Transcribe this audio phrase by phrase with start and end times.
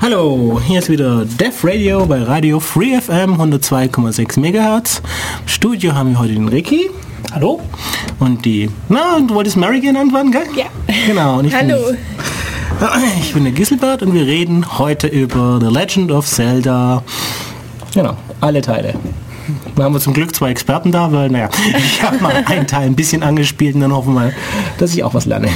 [0.00, 5.00] Hallo, hier ist wieder Def Radio bei Radio Free FM 102,6 MHz.
[5.46, 6.90] Studio haben wir heute den Ricky.
[7.32, 7.60] Hallo.
[8.18, 8.68] Und die.
[8.88, 10.42] Na, du wolltest Mary genannt werden, gell?
[10.54, 10.66] Ja.
[11.06, 11.38] Genau.
[11.38, 11.76] Und ich Hallo.
[11.86, 17.02] Bin, ich bin der Gisselbert und wir reden heute über The Legend of Zelda.
[17.94, 18.94] Genau, alle Teile.
[19.76, 21.48] Da haben wir zum Glück zwei Experten da, weil, naja,
[21.78, 24.34] ich habe mal einen Teil ein bisschen angespielt und dann hoffen wir mal,
[24.78, 25.48] dass ich auch was lerne.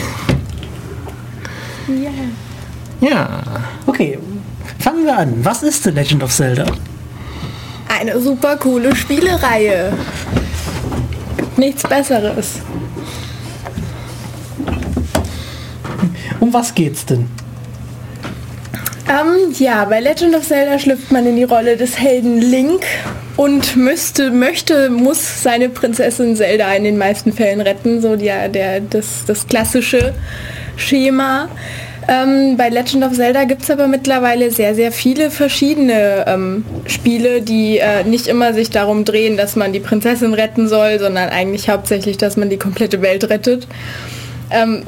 [1.88, 2.10] Ja.
[3.08, 3.42] Ja.
[3.86, 4.18] Okay,
[4.78, 5.34] fangen wir an.
[5.44, 6.66] Was ist The Legend of Zelda?
[7.88, 9.92] Eine super coole Spielereihe.
[11.36, 12.60] Gibt Nichts Besseres.
[16.38, 17.28] Um was geht's denn?
[19.08, 22.84] Ähm, ja, bei Legend of Zelda schlüpft man in die Rolle des Helden Link
[23.36, 28.80] und müsste, möchte, muss seine Prinzessin Zelda in den meisten Fällen retten, so der, der,
[28.80, 30.14] das, das klassische
[30.76, 31.48] Schema.
[32.10, 37.40] Ähm, bei Legend of Zelda gibt es aber mittlerweile sehr, sehr viele verschiedene ähm, Spiele,
[37.40, 41.68] die äh, nicht immer sich darum drehen, dass man die Prinzessin retten soll, sondern eigentlich
[41.68, 43.68] hauptsächlich, dass man die komplette Welt rettet.
[44.50, 44.82] Ähm,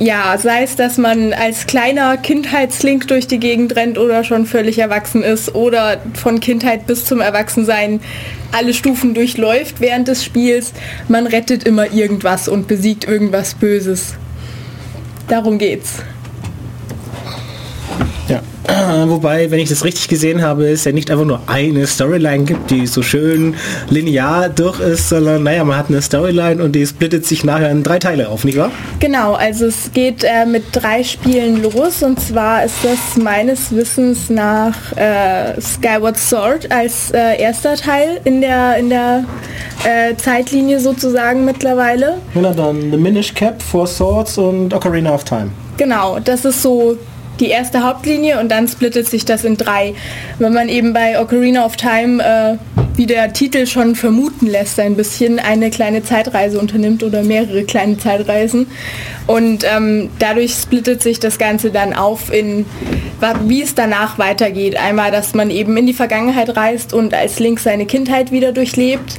[0.00, 4.80] ja, sei es, dass man als kleiner Kindheitslink durch die Gegend rennt oder schon völlig
[4.80, 8.00] erwachsen ist oder von Kindheit bis zum Erwachsensein
[8.50, 10.72] alle Stufen durchläuft während des Spiels.
[11.06, 14.14] Man rettet immer irgendwas und besiegt irgendwas Böses.
[15.28, 16.02] Darum geht's.
[19.06, 22.70] Wobei, wenn ich das richtig gesehen habe, es ja nicht einfach nur eine Storyline gibt,
[22.70, 23.54] die so schön
[23.90, 27.82] linear durch ist, sondern naja, man hat eine Storyline und die splittet sich nachher in
[27.82, 28.72] drei Teile auf, nicht wahr?
[28.98, 34.30] Genau, also es geht äh, mit drei Spielen los und zwar ist das meines Wissens
[34.30, 39.24] nach äh, Skyward Sword als äh, erster Teil in der, in der
[39.84, 42.18] äh, Zeitlinie sozusagen mittlerweile.
[42.34, 45.50] Ja, dann The Minish Cap, Four Swords und Ocarina of Time.
[45.76, 46.96] Genau, das ist so
[47.40, 49.94] die erste Hauptlinie und dann splittet sich das in drei.
[50.38, 52.56] Wenn man eben bei Ocarina of Time, äh,
[52.96, 57.98] wie der Titel schon vermuten lässt, ein bisschen eine kleine Zeitreise unternimmt oder mehrere kleine
[57.98, 58.66] Zeitreisen.
[59.26, 62.64] Und ähm, dadurch splittet sich das Ganze dann auf in,
[63.44, 64.76] wie es danach weitergeht.
[64.76, 69.18] Einmal, dass man eben in die Vergangenheit reist und als Link seine Kindheit wieder durchlebt.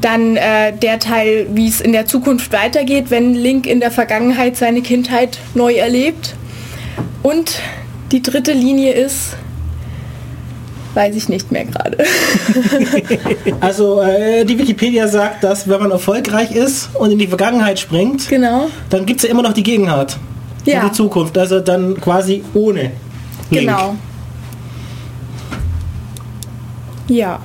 [0.00, 4.56] Dann äh, der Teil, wie es in der Zukunft weitergeht, wenn Link in der Vergangenheit
[4.56, 6.34] seine Kindheit neu erlebt.
[7.22, 7.60] Und
[8.12, 9.36] die dritte Linie ist,
[10.94, 11.98] weiß ich nicht mehr gerade.
[13.60, 18.28] Also äh, die Wikipedia sagt, dass wenn man erfolgreich ist und in die Vergangenheit springt,
[18.28, 18.68] genau.
[18.88, 20.16] dann gibt es ja immer noch die Gegenwart.
[20.64, 20.84] Ja.
[20.86, 21.36] Die Zukunft.
[21.38, 22.92] Also dann quasi ohne.
[23.50, 23.66] Link.
[23.66, 23.96] Genau.
[27.08, 27.40] Ja,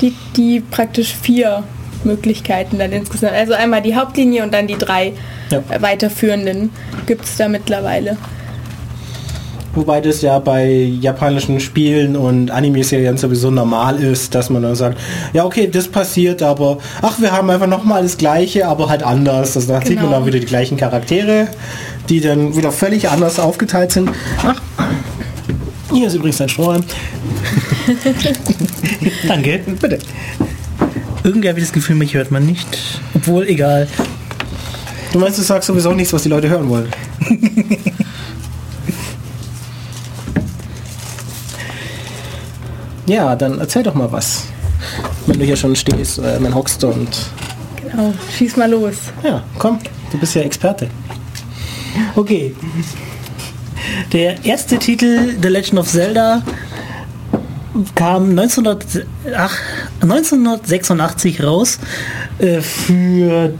[0.00, 1.62] die, die praktisch vier
[2.04, 3.32] Möglichkeiten dann insgesamt.
[3.32, 5.12] Also einmal die Hauptlinie und dann die drei
[5.50, 5.62] Ja.
[5.80, 6.70] weiterführenden
[7.06, 8.16] gibt es da mittlerweile.
[9.74, 10.66] Wobei das ja bei
[11.00, 14.98] japanischen Spielen und Anime-Serien sowieso normal ist, dass man dann sagt,
[15.32, 19.56] ja okay, das passiert, aber ach, wir haben einfach nochmal das Gleiche, aber halt anders.
[19.56, 20.16] Also da sieht man Genau.
[20.18, 21.48] dann wieder die gleichen Charaktere,
[22.08, 24.10] die dann wieder völlig anders aufgeteilt sind.
[24.44, 24.60] Ach,
[25.92, 26.84] hier ist übrigens ein Strohhalm.
[29.28, 29.60] Danke.
[29.80, 29.98] Bitte.
[31.24, 33.00] Irgendwie habe ich das Gefühl, mich hört man nicht.
[33.14, 33.88] Obwohl, egal.
[35.12, 36.88] Du meinst, du sagst sowieso nichts, was die Leute hören wollen.
[43.06, 44.44] ja, dann erzähl doch mal was.
[45.26, 47.08] Wenn du hier schon stehst, äh, man hockst und...
[47.80, 48.94] Genau, schieß mal los.
[49.22, 49.78] Ja, komm,
[50.10, 50.88] du bist ja Experte.
[52.16, 52.54] Okay.
[54.12, 56.42] Der erste Titel, The Legend of Zelda,
[57.94, 59.06] kam 1900,
[59.36, 59.58] ach,
[60.00, 61.78] 1986 raus
[62.38, 63.52] äh, für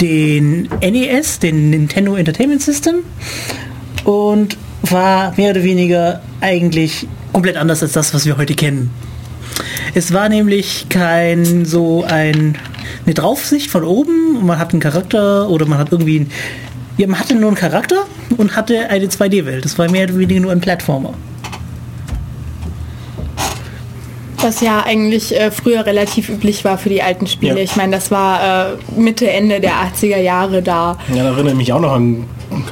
[0.00, 2.96] den NES, den Nintendo Entertainment System
[4.04, 4.56] und
[4.92, 8.90] war mehr oder weniger eigentlich komplett anders als das, was wir heute kennen.
[9.94, 12.56] Es war nämlich kein so ein
[13.04, 16.30] eine Draufsicht von oben und man hat einen Charakter oder man hat irgendwie ein,
[16.96, 18.06] ja, man hatte nur einen Charakter
[18.36, 19.64] und hatte eine 2D-Welt.
[19.64, 21.14] Das war mehr oder weniger nur ein Plattformer.
[24.42, 27.56] Was ja eigentlich äh, früher relativ üblich war für die alten Spiele.
[27.56, 27.62] Ja.
[27.62, 30.96] Ich meine, das war äh, Mitte, Ende der 80er Jahre da.
[31.14, 32.24] Ja, da erinnere ich mich auch noch an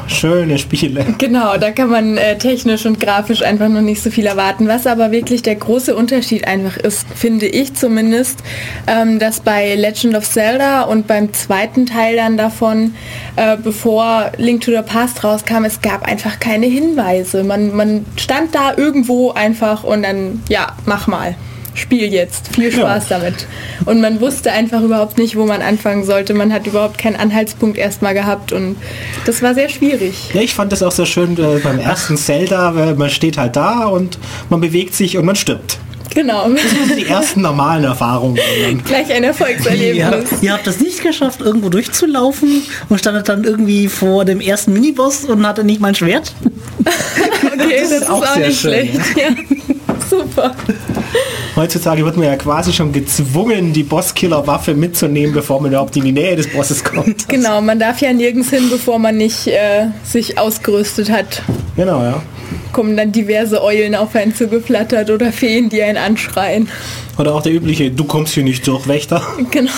[0.06, 1.04] schöne Spiele.
[1.18, 4.68] Genau, da kann man äh, technisch und grafisch einfach noch nicht so viel erwarten.
[4.68, 8.38] Was aber wirklich der große Unterschied einfach ist, finde ich zumindest,
[8.86, 12.94] ähm, dass bei Legend of Zelda und beim zweiten Teil dann davon,
[13.36, 17.44] äh, bevor Link to the Past rauskam, es gab einfach keine Hinweise.
[17.44, 21.34] Man, man stand da irgendwo einfach und dann, ja, mach mal.
[21.78, 23.18] Spiel jetzt, viel Spaß ja.
[23.18, 23.46] damit.
[23.84, 26.34] Und man wusste einfach überhaupt nicht, wo man anfangen sollte.
[26.34, 28.76] Man hat überhaupt keinen Anhaltspunkt erstmal gehabt und
[29.24, 30.14] das war sehr schwierig.
[30.34, 33.56] Ja, ich fand das auch sehr schön äh, beim ersten Zelda, weil man steht halt
[33.56, 34.18] da und
[34.50, 35.78] man bewegt sich und man stirbt.
[36.14, 36.48] Genau.
[36.48, 38.40] Das sind die ersten normalen Erfahrungen.
[38.84, 40.32] Gleich ein Erfolgserlebnis.
[40.32, 44.72] Ihr, ihr habt das nicht geschafft, irgendwo durchzulaufen und standet dann irgendwie vor dem ersten
[44.72, 46.32] Miniboss und hatte nicht mal ein Schwert?
[46.84, 49.00] okay, das, das ist auch, auch nicht schön, schlecht.
[49.16, 49.74] Ja.
[50.08, 50.54] Super.
[51.56, 56.12] Heutzutage wird man ja quasi schon gezwungen, die Bosskiller-Waffe mitzunehmen, bevor man überhaupt in die
[56.12, 57.28] Nähe des Bosses kommt.
[57.28, 61.42] Genau, man darf ja nirgends hin, bevor man nicht äh, sich ausgerüstet hat.
[61.78, 62.22] Genau, ja
[62.72, 66.68] kommen dann diverse Eulen auf einen zugeflattert oder Feen, die einen anschreien.
[67.18, 69.20] Oder auch der übliche, du kommst hier nicht durch, Wächter.
[69.50, 69.72] Genau.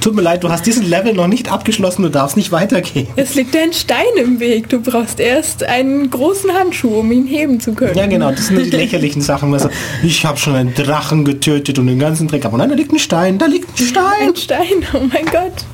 [0.00, 3.06] Tut mir leid, du hast diesen Level noch nicht abgeschlossen, du darfst nicht weitergehen.
[3.16, 7.60] Es liegt ein Stein im Weg, du brauchst erst einen großen Handschuh, um ihn heben
[7.60, 7.96] zu können.
[7.96, 9.54] Ja genau, das sind die lächerlichen Sachen.
[9.54, 9.70] Also,
[10.02, 12.44] ich habe schon einen Drachen getötet und den ganzen Dreck.
[12.44, 14.28] Aber nein, da liegt ein Stein, da liegt ein Stein.
[14.28, 15.64] Ein Stein, oh mein Gott.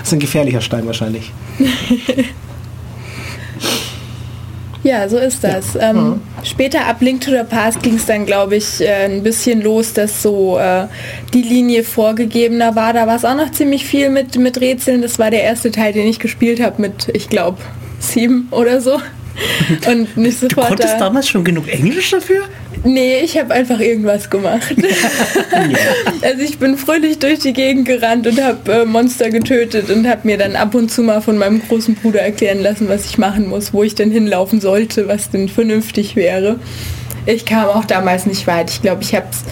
[0.00, 1.32] Das ist ein gefährlicher Stein wahrscheinlich.
[4.84, 5.74] Ja, so ist das.
[5.74, 5.90] Ja.
[5.90, 6.20] Ähm, mhm.
[6.44, 9.94] Später ab Link to the Past ging es dann, glaube ich, äh, ein bisschen los,
[9.94, 10.86] dass so äh,
[11.32, 12.92] die Linie vorgegebener war.
[12.92, 15.00] Da war es auch noch ziemlich viel mit, mit Rätseln.
[15.00, 17.58] Das war der erste Teil, den ich gespielt habe mit, ich glaube,
[17.98, 19.00] sieben oder so.
[19.90, 20.52] Und nicht sofort.
[20.52, 22.44] Du konntest da damals schon genug Englisch dafür?
[22.84, 24.74] Nee, ich habe einfach irgendwas gemacht.
[26.22, 30.20] also ich bin fröhlich durch die Gegend gerannt und habe äh, Monster getötet und habe
[30.24, 33.48] mir dann ab und zu mal von meinem großen Bruder erklären lassen, was ich machen
[33.48, 36.58] muss, wo ich denn hinlaufen sollte, was denn vernünftig wäre.
[37.26, 38.70] Ich kam auch damals nicht weit.
[38.70, 39.44] Ich glaube, ich habe es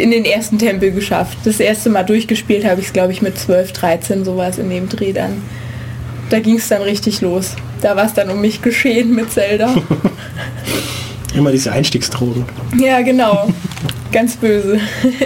[0.00, 1.38] in den ersten Tempel geschafft.
[1.44, 4.88] Das erste Mal durchgespielt habe ich es, glaube ich, mit 12, 13, sowas in dem
[4.88, 5.42] Dreh dann.
[6.30, 7.54] Da ging es dann richtig los.
[7.80, 9.76] Da war es dann um mich geschehen mit Zelda.
[11.34, 12.44] Immer diese Einstiegsdrogen.
[12.78, 13.48] Ja, genau.
[14.10, 14.80] Ganz böse.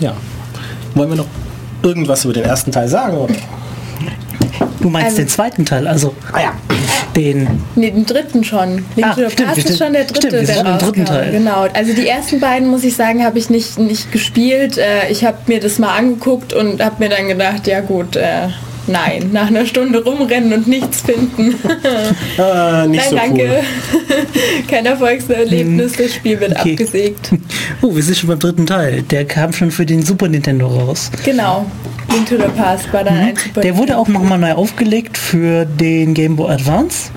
[0.00, 0.14] ja.
[0.94, 1.26] Wollen wir noch
[1.82, 3.34] irgendwas über den ersten Teil sagen, oder?
[4.80, 6.52] Du meinst also, den zweiten Teil, also ah, ja.
[7.16, 7.48] Den.
[7.76, 8.84] Nee, den dritten schon.
[8.96, 11.32] Link ah, stimmt, Past ist schon der dritte, stimmt, der schon dritten Teil.
[11.32, 11.66] Genau.
[11.72, 14.78] Also die ersten beiden muss ich sagen, habe ich nicht nicht gespielt.
[14.78, 18.16] Äh, ich habe mir das mal angeguckt und habe mir dann gedacht, ja gut.
[18.16, 18.48] Äh,
[18.86, 21.54] Nein, nach einer Stunde rumrennen und nichts finden.
[22.38, 23.64] ah, nicht Nein, so danke.
[23.92, 24.64] Cool.
[24.68, 26.72] Kein Erfolgserlebnis, das Spiel wird okay.
[26.72, 27.30] abgesägt.
[27.82, 29.02] Oh, wir sind schon beim dritten Teil.
[29.02, 31.10] Der kam schon für den Super Nintendo raus.
[31.24, 31.66] Genau.
[32.14, 33.28] Link to the Past war dann mhm.
[33.28, 37.10] ein Super Der wurde auch nochmal neu aufgelegt für den Game Boy Advance.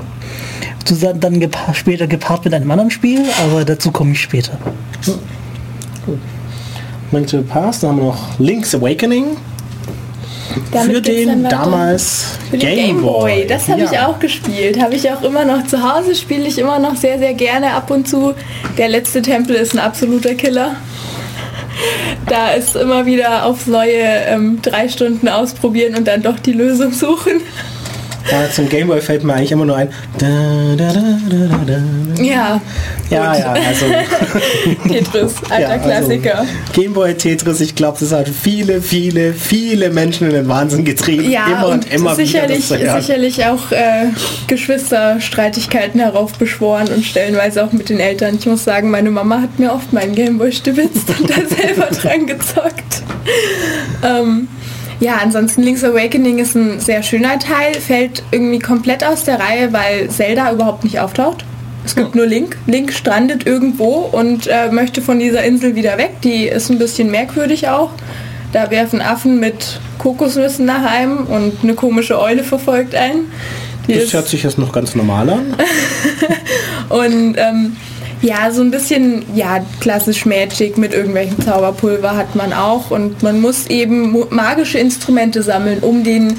[1.20, 4.58] Dann gepa später gepaart mit einem anderen Spiel, aber dazu komme ich später.
[6.06, 6.18] Gut.
[7.12, 9.38] Link to the Past, dann haben wir noch Link's Awakening.
[10.72, 13.46] Damit für den damals für den Game, Boy.
[13.48, 13.92] Das habe ja.
[13.92, 14.82] ich auch gespielt.
[14.82, 17.92] Habe ich auch immer noch zu Hause, spiele ich immer noch sehr, sehr gerne ab
[17.92, 18.34] und zu.
[18.78, 20.76] Der letzte Tempel ist ein absoluter Killer.
[22.28, 26.92] Da ist immer wieder aufs Neue ähm, drei Stunden ausprobieren und dann doch die Lösung
[26.92, 27.42] suchen.
[28.32, 29.90] Ja, zum Gameboy fällt mir eigentlich immer nur ein.
[30.18, 30.28] Da,
[30.78, 32.62] da, da, ja.
[33.10, 33.86] Ja, ja, also.
[34.88, 36.46] Tetris, alter ja, also Klassiker.
[36.74, 41.32] Gameboy Tetris, ich glaube, das hat viele, viele, viele Menschen in den Wahnsinn getrieben.
[41.32, 43.00] Ja, immer und, und immer sicherlich, wieder.
[43.02, 44.08] sicherlich auch äh,
[44.48, 48.36] Geschwisterstreitigkeiten heraufbeschworen und stellenweise auch mit den Eltern.
[48.40, 52.28] Ich muss sagen, meine Mama hat mir oft meinen Gameboy stibitzt und da selber dran
[52.28, 53.04] gezockt.
[54.04, 54.50] Ähm,
[55.00, 59.72] ja, ansonsten Link's Awakening ist ein sehr schöner Teil, fällt irgendwie komplett aus der Reihe,
[59.72, 61.46] weil Zelda überhaupt nicht auftaucht.
[61.86, 62.58] Es gibt nur Link.
[62.66, 66.22] Link strandet irgendwo und äh, möchte von dieser Insel wieder weg.
[66.24, 67.92] Die ist ein bisschen merkwürdig auch.
[68.52, 73.32] Da werfen Affen mit Kokosnüssen nach einem und eine komische Eule verfolgt einen.
[73.88, 75.56] Die das hört sich jetzt noch ganz normal an.
[76.90, 77.78] und ähm,
[78.22, 83.40] ja, so ein bisschen, ja, klassisch Magic mit irgendwelchen Zauberpulver hat man auch und man
[83.42, 86.38] muss eben magische Instrumente sammeln, um den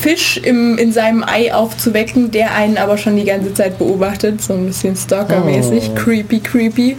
[0.00, 4.54] Fisch im, in seinem Ei aufzuwecken, der einen aber schon die ganze Zeit beobachtet, so
[4.54, 5.94] ein bisschen Stalker-mäßig, oh.
[5.94, 6.96] creepy, creepy,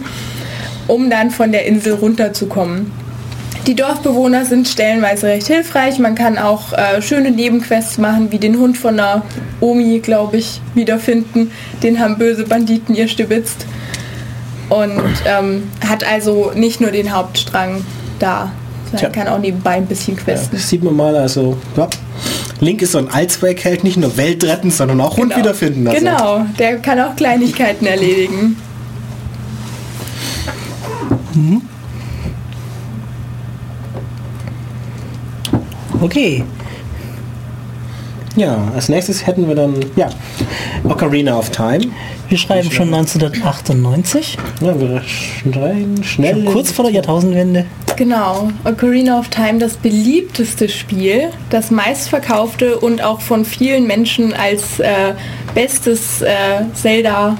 [0.88, 2.90] um dann von der Insel runterzukommen.
[3.66, 5.98] Die Dorfbewohner sind stellenweise recht hilfreich.
[5.98, 9.22] Man kann auch äh, schöne Nebenquests machen, wie den Hund von der
[9.60, 11.50] Omi, glaube ich, wiederfinden.
[11.82, 13.66] Den haben böse Banditen ihr stibitzt
[14.68, 17.84] und ähm, hat also nicht nur den Hauptstrang
[18.18, 18.52] da,
[18.90, 20.54] sondern kann auch nebenbei ein bisschen questen.
[20.54, 21.88] Ja, das sieht man mal, also ja.
[22.60, 25.34] Link ist so ein Allzweckheld, nicht nur Welt retten, sondern auch genau.
[25.34, 25.86] Hund wiederfinden.
[25.86, 25.98] Also.
[25.98, 28.56] Genau, der kann auch Kleinigkeiten erledigen.
[31.34, 31.62] Mhm.
[36.00, 36.44] Okay.
[38.36, 40.08] Ja, als nächstes hätten wir dann, ja,
[40.82, 41.86] Ocarina of Time.
[42.28, 46.44] Wir schreiben schon 1998, Ja, wir schneiden schnell.
[46.46, 47.66] kurz vor der Jahrtausendwende.
[47.96, 54.80] Genau, Ocarina of Time, das beliebteste Spiel, das meistverkaufte und auch von vielen Menschen als
[54.80, 55.14] äh,
[55.54, 56.26] bestes äh,
[56.74, 57.36] Zelda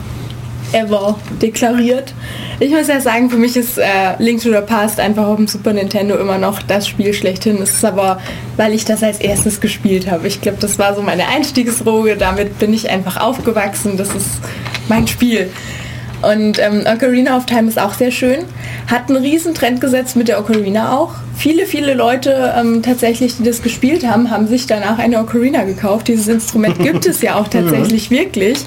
[0.74, 2.12] ever deklariert.
[2.60, 3.84] Ich muss ja sagen, für mich ist äh,
[4.18, 7.60] Link to the Past einfach auf dem Super Nintendo immer noch das Spiel schlechthin.
[7.62, 8.20] Es ist aber,
[8.56, 10.26] weil ich das als erstes gespielt habe.
[10.26, 12.16] Ich glaube, das war so meine Einstiegsdroge.
[12.16, 13.96] Damit bin ich einfach aufgewachsen.
[13.96, 14.40] Das ist
[14.88, 15.50] mein Spiel.
[16.22, 18.44] Und ähm, Ocarina of Time ist auch sehr schön.
[18.90, 21.14] Hat einen riesen Trend gesetzt mit der Ocarina auch.
[21.36, 26.08] Viele, viele Leute ähm, tatsächlich, die das gespielt haben, haben sich danach eine Ocarina gekauft.
[26.08, 28.58] Dieses Instrument gibt es ja auch tatsächlich wirklich.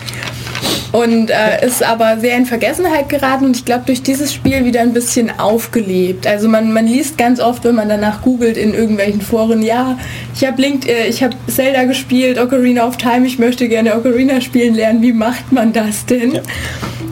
[0.91, 4.81] Und äh, ist aber sehr in Vergessenheit geraten und ich glaube durch dieses Spiel wieder
[4.81, 6.25] ein bisschen aufgelebt.
[6.25, 9.97] Also man, man liest ganz oft, wenn man danach googelt in irgendwelchen Foren, ja,
[10.33, 14.39] ich habe Link, äh, ich habe Zelda gespielt, Ocarina of Time, ich möchte gerne Ocarina
[14.41, 15.01] spielen lernen.
[15.01, 16.33] Wie macht man das denn?
[16.35, 16.41] Ja.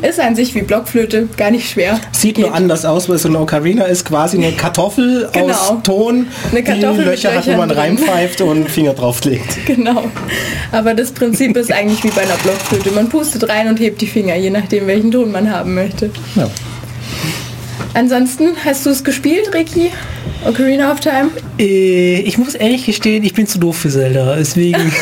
[0.02, 2.00] Ist an sich wie Blockflöte, gar nicht schwer.
[2.12, 2.58] Sieht nur Geht.
[2.58, 5.48] anders aus, weil so eine Ocarina ist quasi eine Kartoffel Genau.
[5.54, 9.58] aus Ton, Eine Kartoffel die Löcher hat, wo man reinpfeift und Finger drauflegt.
[9.66, 10.04] Genau.
[10.72, 12.92] Aber das Prinzip ist eigentlich wie bei einer Blockflöte.
[12.92, 16.10] Man pustet rein und hebt die Finger, je nachdem welchen Ton man haben möchte.
[16.36, 16.50] Ja.
[17.94, 19.90] Ansonsten, hast du es gespielt, Ricky?
[20.46, 21.30] Ocarina of Time?
[21.58, 24.36] Äh, ich muss ehrlich gestehen, ich bin zu doof für Zelda.
[24.36, 24.92] Deswegen.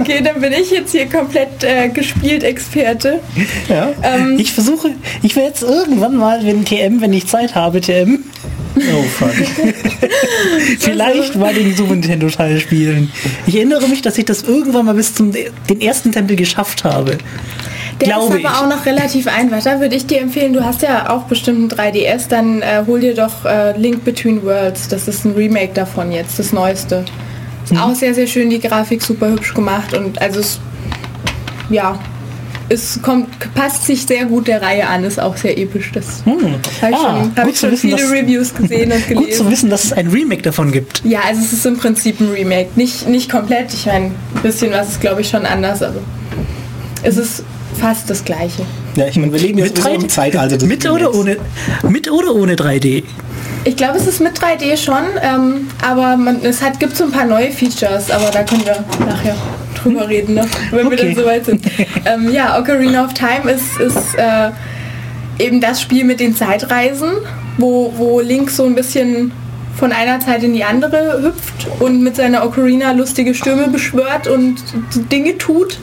[0.00, 3.20] Okay, dann bin ich jetzt hier komplett äh, gespielt Experte.
[3.68, 3.92] Ja.
[4.02, 4.90] Ähm, Ich versuche,
[5.22, 8.24] ich werde jetzt irgendwann mal, wenn TM, wenn ich Zeit habe, TM,
[8.76, 9.30] Oh fuck.
[10.78, 13.10] vielleicht mal den Super Nintendo Teil spielen.
[13.46, 17.18] Ich erinnere mich, dass ich das irgendwann mal bis zum den ersten Tempel geschafft habe.
[18.00, 18.62] der glaube ist aber ich.
[18.62, 19.62] auch noch relativ einfach.
[19.62, 23.00] Da würde ich dir empfehlen, du hast ja auch bestimmt ein 3DS, dann äh, hol
[23.00, 24.88] dir doch äh, Link Between Worlds.
[24.88, 27.04] Das ist ein Remake davon jetzt, das neueste.
[27.64, 27.78] Ist Mhm.
[27.78, 30.58] auch sehr, sehr schön, die Grafik super hübsch gemacht und also es,
[31.70, 31.98] ja,
[32.72, 35.90] es kommt, passt sich sehr gut der Reihe an, ist auch sehr episch.
[35.92, 36.32] Das Hm.
[36.32, 38.98] habe ich Ah, schon, hab gut ich zu schon wissen, viele dass- Reviews gesehen und
[39.08, 39.50] Gut zu gelesen.
[39.50, 41.02] wissen, dass es ein Remake davon gibt.
[41.04, 42.68] Ja, also es ist im Prinzip ein Remake.
[42.76, 46.00] Nicht, nicht komplett, ich meine, ein bisschen was ist glaube ich schon anders, aber
[47.02, 47.42] es ist
[47.80, 48.62] fast das gleiche.
[48.96, 51.36] Ja, ich meine, wir leben jetzt Mit, im Zeitalter des mit oder ohne
[51.88, 53.02] mit oder ohne 3D?
[53.64, 57.12] Ich glaube, es ist mit 3D schon, ähm, aber man, es hat, gibt so ein
[57.12, 59.36] paar neue Features, aber da können wir nachher
[59.80, 60.46] drüber reden, ne?
[60.70, 61.14] wenn wir Okay.
[61.14, 61.64] dann soweit sind.
[62.04, 64.50] ähm, ja, Ocarina of Time ist, ist äh,
[65.38, 67.10] eben das Spiel mit den Zeitreisen,
[67.58, 69.30] wo, wo Link so ein bisschen
[69.76, 74.56] von einer Zeit in die andere hüpft und mit seiner Ocarina lustige Stürme beschwört und
[75.10, 75.78] Dinge tut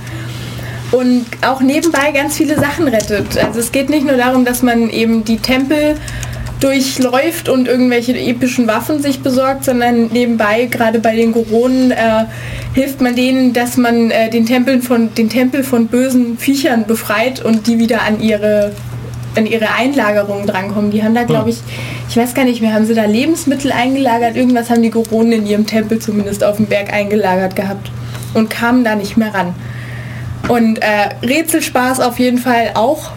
[0.92, 3.38] und auch nebenbei ganz viele Sachen rettet.
[3.38, 5.96] Also es geht nicht nur darum, dass man eben die Tempel
[6.60, 12.26] durchläuft und irgendwelche epischen Waffen sich besorgt, sondern nebenbei, gerade bei den Goronen, äh,
[12.74, 17.44] hilft man denen, dass man äh, den, Tempeln von, den Tempel von bösen Viechern befreit
[17.44, 18.74] und die wieder an ihre,
[19.36, 20.92] an ihre Einlagerungen drankommen.
[20.92, 21.60] Die haben da, glaube ich,
[22.10, 24.36] ich weiß gar nicht mehr, haben sie da Lebensmittel eingelagert?
[24.36, 27.90] Irgendwas haben die Goronen in ihrem Tempel zumindest auf dem Berg eingelagert gehabt
[28.34, 29.56] und kamen da nicht mehr ran.
[30.50, 33.12] Und äh, Rätselspaß auf jeden Fall auch.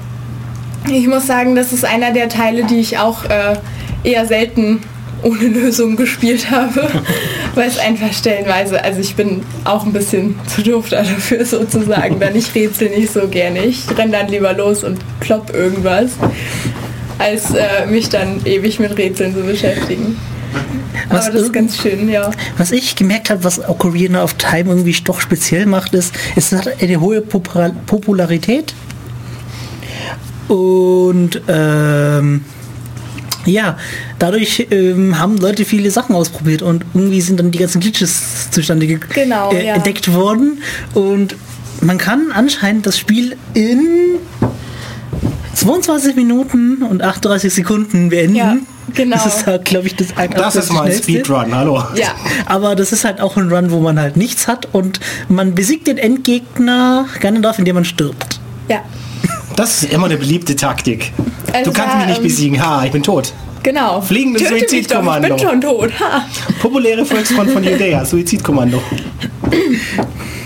[0.88, 3.56] Ich muss sagen, das ist einer der Teile, die ich auch äh,
[4.04, 4.80] eher selten
[5.22, 6.90] ohne Lösung gespielt habe,
[7.54, 12.18] weil es einfach stellenweise, also ich bin auch ein bisschen zu doof da dafür sozusagen,
[12.18, 13.60] denn ich rätsel nicht so gerne.
[13.64, 16.10] Ich renne dann lieber los und klopp irgendwas,
[17.18, 20.16] als äh, mich dann ewig mit Rätseln zu beschäftigen.
[21.08, 22.30] Was Aber das ist ganz schön, ja.
[22.58, 26.68] Was ich gemerkt habe, was Ocarina of Time irgendwie doch speziell macht, ist, es hat
[26.82, 28.74] eine hohe Popula- Popularität.
[30.48, 32.44] Und ähm,
[33.44, 33.76] ja,
[34.18, 38.86] dadurch ähm, haben Leute viele Sachen ausprobiert und irgendwie sind dann die ganzen Glitches zustande
[38.86, 39.74] ge Genau, äh, ja.
[39.74, 40.62] entdeckt worden.
[40.94, 41.34] Und
[41.80, 44.18] man kann anscheinend das Spiel in
[45.54, 48.36] 22 Minuten und 38 Sekunden beenden.
[48.36, 48.56] Ja,
[48.94, 49.16] genau.
[49.16, 50.92] Das ist halt, glaube ich, das Das ist mal ein.
[50.92, 51.82] Speedrun, hallo.
[51.94, 52.14] Ja,
[52.46, 55.88] Aber das ist halt auch ein Run, wo man halt nichts hat und man besiegt
[55.88, 58.40] den Endgegner Ganondorf, indem man stirbt.
[58.68, 58.82] ja.
[59.56, 61.12] Das ist immer eine beliebte Taktik.
[61.52, 62.64] Also du kannst mich nicht ähm, besiegen.
[62.64, 63.32] Ha, ich bin tot.
[63.62, 64.00] Genau.
[64.00, 65.28] Fliegendes Töte mich doch, Suizidkommando.
[65.28, 65.90] Ich bin schon tot.
[66.00, 66.24] Ha.
[66.60, 68.82] Populäre Volksfront von Judäa, Suizidkommando.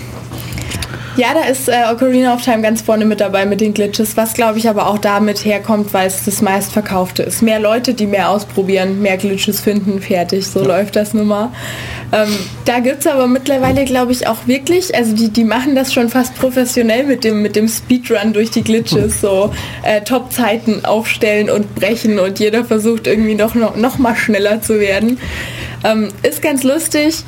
[1.17, 4.35] Ja, da ist äh, Ocarina of Time ganz vorne mit dabei mit den Glitches, was
[4.35, 7.41] glaube ich aber auch damit herkommt, weil es das meistverkaufte ist.
[7.41, 11.51] Mehr Leute, die mehr ausprobieren, mehr Glitches finden, fertig, so läuft das nun mal.
[12.13, 12.29] Ähm,
[12.65, 16.09] da gibt es aber mittlerweile glaube ich auch wirklich, also die, die machen das schon
[16.09, 21.73] fast professionell mit dem, mit dem Speedrun durch die Glitches, so äh, Top-Zeiten aufstellen und
[21.73, 25.17] brechen und jeder versucht irgendwie noch, noch, noch mal schneller zu werden.
[25.83, 27.23] Ähm, ist ganz lustig.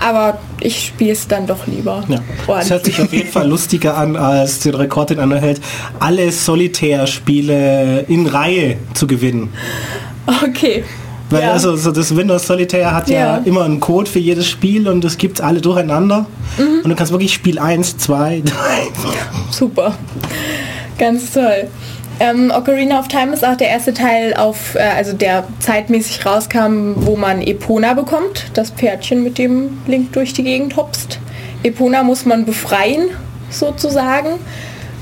[0.00, 2.04] Aber ich spiele es dann doch lieber.
[2.08, 2.18] Ja.
[2.46, 5.60] Das hört sich auf jeden Fall lustiger an, als den Rekord in einer hält,
[5.98, 9.52] alle Solitär-Spiele in Reihe zu gewinnen.
[10.44, 10.84] Okay.
[11.30, 11.52] Weil Ja.
[11.52, 13.18] also so das Windows Solitaire hat ja.
[13.18, 13.42] Ja.
[13.44, 16.26] immer einen Code für jedes Spiel und das gibt alle durcheinander.
[16.58, 16.80] Mhm.
[16.84, 18.52] Und du kannst wirklich Spiel 1, 2, 3.
[19.50, 19.94] Super.
[20.98, 21.68] Ganz toll.
[22.20, 26.92] Ähm, Ocarina of Time ist auch der erste Teil, auf, äh, also der zeitmäßig rauskam,
[26.96, 31.18] wo man Epona bekommt, das Pferdchen, mit dem Link durch die Gegend hopst.
[31.62, 33.08] Epona muss man befreien,
[33.50, 34.38] sozusagen,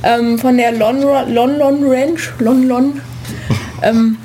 [0.03, 2.33] ähm, von der Lon Lon, Lon Ranch.
[2.39, 3.01] Lon Lon.
[3.83, 4.17] ähm,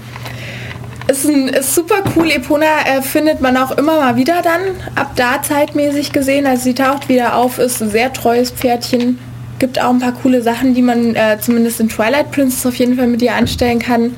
[1.08, 2.32] ist, ein, ist super cool.
[2.32, 4.62] Epona äh, findet man auch immer mal wieder dann,
[4.96, 6.46] ab da zeitmäßig gesehen.
[6.46, 9.20] Also sie taucht wieder auf, ist ein sehr treues Pferdchen.
[9.58, 12.98] Gibt auch ein paar coole Sachen, die man äh, zumindest in Twilight Princess auf jeden
[12.98, 14.16] Fall mit ihr anstellen kann.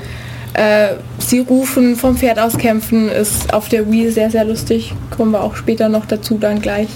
[0.54, 4.94] Äh, sie rufen, vom Pferd aus kämpfen, ist auf der Wii sehr, sehr lustig.
[5.16, 6.90] Kommen wir auch später noch dazu dann gleich.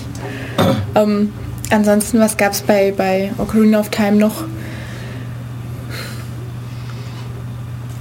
[0.96, 1.32] ähm,
[1.70, 4.46] ansonsten, was gab es bei, bei Ocarina of Time noch?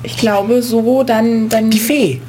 [0.02, 1.50] Ich glaube, so dann...
[1.50, 2.20] dann Die Fee.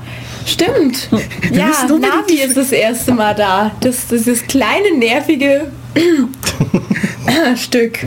[0.45, 1.09] Stimmt.
[1.51, 3.71] ja, Navi ist das erste Mal da.
[3.79, 5.67] Das, dieses kleine, nervige
[7.55, 7.99] Stück.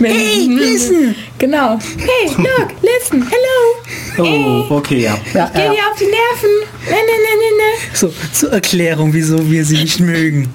[0.00, 1.14] Hey, listen.
[1.38, 1.78] Genau.
[1.96, 4.64] Hey, look, listen, hello.
[4.70, 5.18] Oh, okay, ja.
[5.34, 5.72] Ja, Geh ja.
[5.72, 6.50] dir auf die Nerven.
[6.84, 7.94] Ne, ne, ne, ne, ne.
[7.94, 10.48] So, zur Erklärung, wieso wir sie nicht mögen.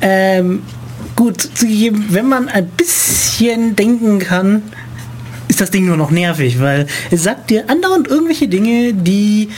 [0.00, 0.62] Ähm,
[1.16, 4.62] gut, zugegeben, wenn man ein bisschen denken kann,
[5.48, 9.50] ist das Ding nur noch nervig, weil es sagt dir andauernd irgendwelche Dinge, die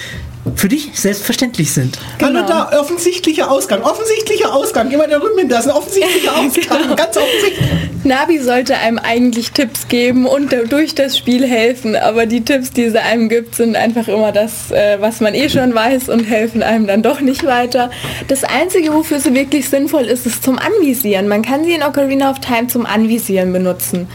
[0.56, 1.98] für dich selbstverständlich sind.
[2.18, 2.40] Genau.
[2.40, 4.90] Hallo da, offensichtlicher Ausgang, offensichtlicher Ausgang.
[4.90, 6.96] Geh mal da rüben hin, da ist ein offensichtlicher Ausgang, Genau.
[6.96, 7.68] ganz offensichtlich.
[8.04, 12.90] Navi sollte einem eigentlich Tipps geben und durch das Spiel helfen, aber die Tipps, die
[12.90, 16.62] sie einem gibt, sind einfach immer das, äh, was man eh schon weiß und helfen
[16.62, 17.90] einem dann doch nicht weiter.
[18.28, 21.28] Das Einzige, wofür sie wirklich sinnvoll ist, ist zum Anvisieren.
[21.28, 24.08] Man kann sie in Ocarina of Time zum Anvisieren benutzen.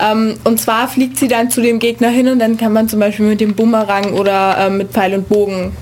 [0.00, 3.00] Ähm, und zwar fliegt sie dann zu dem Gegner hin und dann kann man zum
[3.00, 5.76] Beispiel mit dem Bumerang oder äh, mit Pfeil und Bogen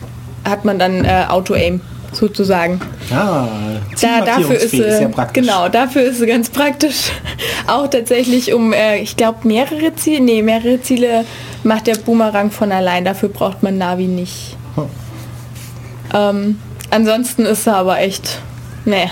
[0.45, 1.81] hat man dann äh, Auto-Aim
[2.13, 2.81] sozusagen.
[3.11, 3.49] Ja,
[4.01, 5.43] Da, dafür ist sie, sehr praktisch.
[5.43, 7.13] genau, dafür ist sie ganz praktisch.
[7.67, 11.25] Auch tatsächlich um, äh, ich glaube, mehrere Ziele, nee, mehrere Ziele
[11.65, 13.05] macht der Boomerang von allein.
[13.05, 14.57] Dafür braucht man Navi nicht.
[14.75, 14.85] Hm.
[16.15, 16.59] Ähm,
[16.91, 18.41] ansonsten ist sie aber echt,
[18.85, 19.11] ne,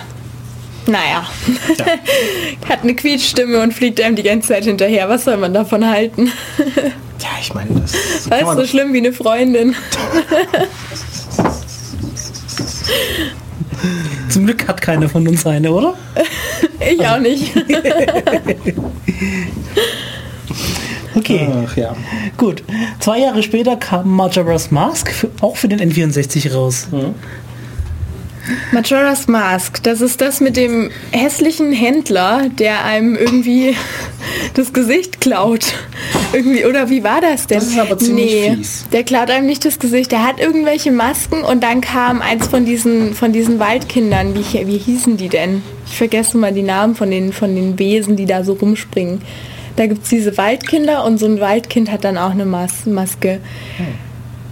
[0.86, 1.28] naja,
[2.68, 5.08] hat eine Quietschstimme und fliegt einem die ganze Zeit hinterher.
[5.08, 6.32] Was soll man davon halten?
[7.18, 7.94] Ja, ich meine, das
[8.28, 9.74] kann Weißt so schlimm wie eine Freundin.
[14.28, 15.94] Zum Glück hat keine von uns eine, oder?
[16.78, 17.52] Ich auch nicht.
[21.16, 21.96] Okay, Ach ja.
[22.36, 22.62] gut.
[23.00, 26.88] Zwei Jahre später kam Majora's Mask für, auch für den N64 raus.
[28.72, 33.74] Majora's Mask, das ist das mit dem hässlichen Händler, der einem irgendwie
[34.54, 35.74] das Gesicht klaut.
[36.32, 37.58] Irgendwie, oder wie war das denn?
[37.58, 38.86] Das ist aber ziemlich nee, fies.
[38.92, 40.12] der klaut einem nicht das Gesicht.
[40.12, 44.34] Der hat irgendwelche Masken und dann kam eins von diesen, von diesen Waldkindern.
[44.34, 45.62] Wie, wie hießen die denn?
[45.86, 49.22] Ich vergesse mal die Namen von den, von den Wesen, die da so rumspringen.
[49.76, 53.40] Da gibt es diese Waldkinder und so ein Waldkind hat dann auch eine Mas Maske.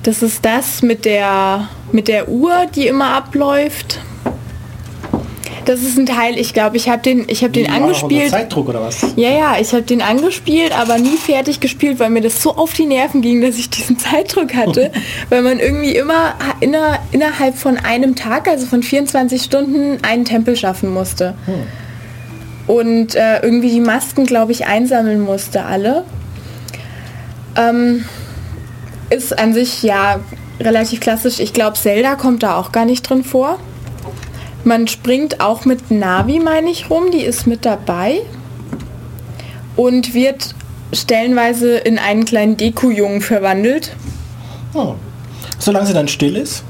[0.04, 4.00] Das ist das mit der, mit der Uhr, die immer abläuft.
[5.64, 8.30] Das ist ein Teil, ich glaube, ich habe den, ich habe den unter angespielt.
[8.30, 9.00] Zeitdruck oder was?
[9.16, 12.74] Ja, ja, ich habe den angespielt, aber nie fertig gespielt, weil mir das so auf
[12.74, 14.92] die Nerven ging, dass ich diesen Zeitdruck hatte,
[15.30, 20.54] weil man irgendwie immer inner, innerhalb von einem Tag, also von 24 Stunden, einen Tempel
[20.54, 21.34] schaffen musste.
[22.66, 26.04] Und äh, irgendwie die Masken, glaube ich, einsammeln musste, alle.
[27.56, 28.04] Ähm,
[29.14, 30.20] ist an sich ja
[30.60, 31.40] relativ klassisch.
[31.40, 33.58] Ich glaube, Zelda kommt da auch gar nicht drin vor.
[34.64, 37.10] Man springt auch mit Navi, meine ich, rum.
[37.10, 38.20] Die ist mit dabei.
[39.76, 40.54] Und wird
[40.92, 43.94] stellenweise in einen kleinen Deku-Jungen verwandelt.
[44.72, 44.94] Oh.
[45.58, 46.62] Solange sie dann still ist.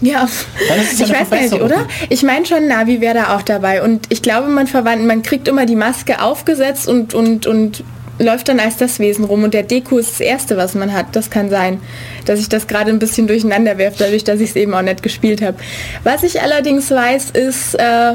[0.00, 1.86] Ja, ist ich weiß nicht, oder?
[2.08, 3.82] Ich meine schon, Navi wäre da auch dabei.
[3.82, 7.84] Und ich glaube, man verwandelt, man kriegt immer die Maske aufgesetzt und, und, und
[8.22, 9.44] läuft dann als das Wesen rum.
[9.44, 11.14] Und der Deku ist das Erste, was man hat.
[11.14, 11.80] Das kann sein,
[12.24, 15.02] dass ich das gerade ein bisschen durcheinander werfe, dadurch, dass ich es eben auch nicht
[15.02, 15.56] gespielt habe.
[16.04, 18.14] Was ich allerdings weiß, ist, äh,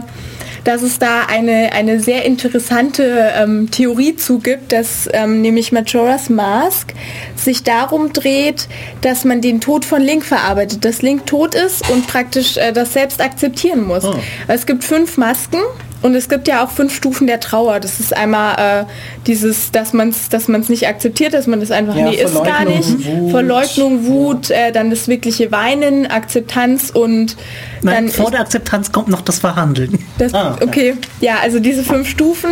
[0.68, 6.94] dass es da eine, eine sehr interessante ähm, Theorie zugibt, dass ähm, nämlich Majora's Mask
[7.38, 8.68] sich darum dreht,
[9.00, 12.92] dass man den Tod von Link verarbeitet, dass Link tot ist und praktisch äh, das
[12.92, 14.04] selbst akzeptieren muss.
[14.04, 14.16] Oh.
[14.50, 15.60] Es gibt fünf Masken
[16.02, 17.80] Und es gibt ja auch fünf Stufen der Trauer.
[17.80, 18.86] Das ist einmal äh,
[19.26, 22.34] dieses, dass man es dass man's nicht akzeptiert, dass man das einfach, Ja, nee, ist
[22.36, 23.08] gar Verleugnung, nicht.
[23.08, 23.32] Wut.
[23.32, 27.36] Verleugnung, Wut, äh, dann das wirkliche Weinen, Akzeptanz und
[27.82, 29.98] Nein, dann vor der Akzeptanz kommt noch das Verhandeln.
[30.18, 30.68] das, Ah, okay.
[30.68, 32.52] okay, ja, also diese fünf Stufen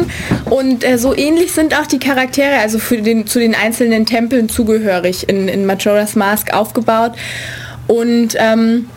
[0.49, 4.49] und äh, so ähnlich sind auch die Charaktere, also für den, zu den einzelnen Tempeln
[4.49, 7.11] zugehörig in, in Majora's Mask aufgebaut.
[7.87, 8.87] Und ähm,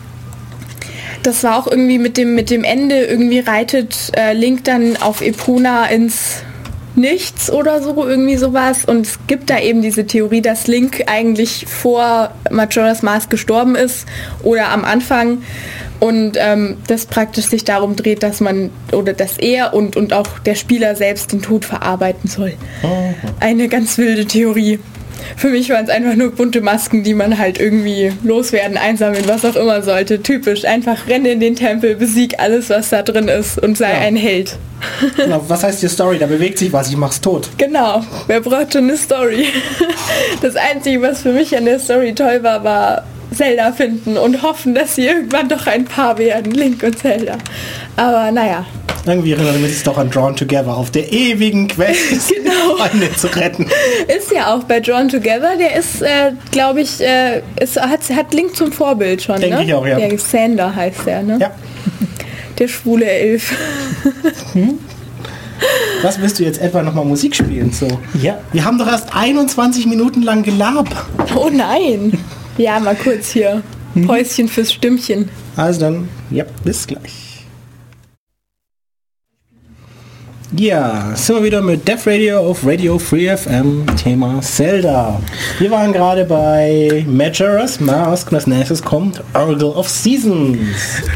[1.23, 5.21] das war auch irgendwie mit dem, mit dem Ende, irgendwie reitet äh, Link dann auf
[5.21, 6.43] Epona ins
[6.95, 8.83] Nichts oder so, irgendwie sowas.
[8.85, 14.05] Und es gibt da eben diese Theorie, dass Link eigentlich vor Majora's Mask gestorben ist
[14.43, 15.43] oder am Anfang.
[15.99, 20.39] Und ähm, das praktisch sich darum dreht, dass man oder dass er und, und auch
[20.39, 22.53] der Spieler selbst den Tod verarbeiten soll.
[23.39, 24.79] Eine ganz wilde Theorie.
[25.37, 29.45] Für mich waren es einfach nur bunte Masken, die man halt irgendwie loswerden, einsammeln, was
[29.45, 30.21] auch immer sollte.
[30.21, 30.65] Typisch.
[30.65, 33.99] Einfach renne in den Tempel, besieg alles, was da drin ist und sei Ja.
[33.99, 34.57] ein Held.
[35.17, 36.17] Genau, was heißt die Story?
[36.19, 37.49] Da bewegt sich was, ich mach's tot.
[37.57, 39.45] Genau, wer braucht schon eine Story?
[40.41, 43.03] Das Einzige, was für mich an der Story toll war, war
[43.33, 47.37] Zelda finden und hoffen, dass sie irgendwann doch ein Paar werden, Link und Zelda.
[47.95, 48.65] Aber naja,
[49.05, 52.77] Irgendwie erinnert mich es doch an Drawn Together auf der ewigen Quest, Genau.
[52.77, 53.67] Freunde zu retten.
[54.17, 58.33] ist ja auch bei Drawn Together, der ist, äh, glaube ich, äh, ist, hat, hat
[58.33, 59.63] Link zum Vorbild schon, Denke ne?
[59.63, 59.97] ich auch, ja.
[59.97, 61.37] Der Sander heißt der, ne?
[61.39, 61.51] Ja.
[62.57, 63.53] Der schwule Elf.
[66.01, 67.71] Was willst du jetzt etwa nochmal Musik spielen?
[67.71, 67.87] So.
[68.21, 68.37] Ja.
[68.51, 70.87] Wir haben doch erst 21 Minuten lang gelabert.
[71.35, 72.17] Oh nein.
[72.59, 73.63] Ja, mal kurz hier.
[74.05, 75.29] Päuschen fürs Stimmchen.
[75.55, 77.45] Also dann, ja, bis gleich.
[80.51, 85.21] Ja, sind wir wieder mit Def Radio auf Radio Free FM, Thema Zelda.
[85.57, 90.57] Wir waren gerade bei Majora's Mask und als nächstes kommt Oracle of Seasons.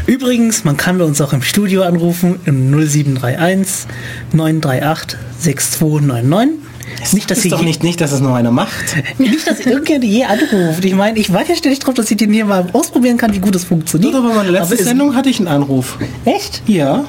[0.06, 3.86] Übrigens, man kann bei uns auch im Studio anrufen im 0731
[4.32, 6.63] 938 6299.
[7.12, 8.72] Nicht, dass ist sie doch nicht, nicht, dass es noch einer macht.
[9.18, 10.84] nicht, dass irgendjemand je anruft.
[10.84, 13.38] Ich meine, ich warte ja ständig drauf, dass ich den hier mal ausprobieren kann, wie
[13.38, 14.14] gut es funktioniert.
[14.14, 15.98] Aber meine letzte Aber ist- Sendung hatte ich einen Anruf.
[16.24, 16.62] Echt?
[16.66, 17.04] Ja,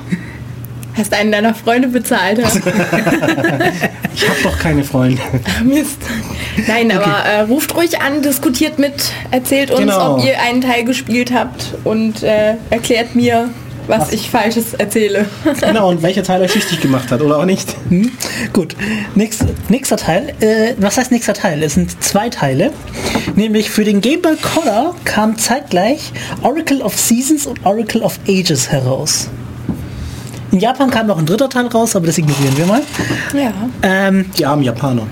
[0.98, 2.40] Hast einen deiner Freunde bezahlt?
[4.16, 5.22] ich habe doch keine Freunde.
[5.64, 5.98] Mist.
[6.68, 8.94] Nein, aber äh, ruft ruhig an, diskutiert mit,
[9.32, 10.16] erzählt uns, Genau.
[10.18, 13.50] ob ihr einen Teil gespielt habt und äh, erklärt mir,
[13.88, 15.26] was, ich Falsches erzähle.
[15.62, 17.76] Genau, und welcher Teil euch süchtig gemacht hat oder auch nicht.
[17.89, 18.12] Hm?
[18.54, 18.76] Gut.
[19.15, 20.34] Nächst, nächster Teil.
[20.39, 21.63] Äh, was heißt nächster Teil?
[21.63, 22.71] Es sind zwei Teile.
[23.36, 28.71] Nämlich für den Game Boy Color kam zeitgleich Oracle of Seasons und Oracle of Ages
[28.71, 29.30] heraus.
[30.52, 32.82] In Japan kam noch ein dritter Teil raus, aber das ignorieren wir mal.
[33.34, 33.52] Ja.
[33.82, 35.06] Ähm, Die armen Japaner.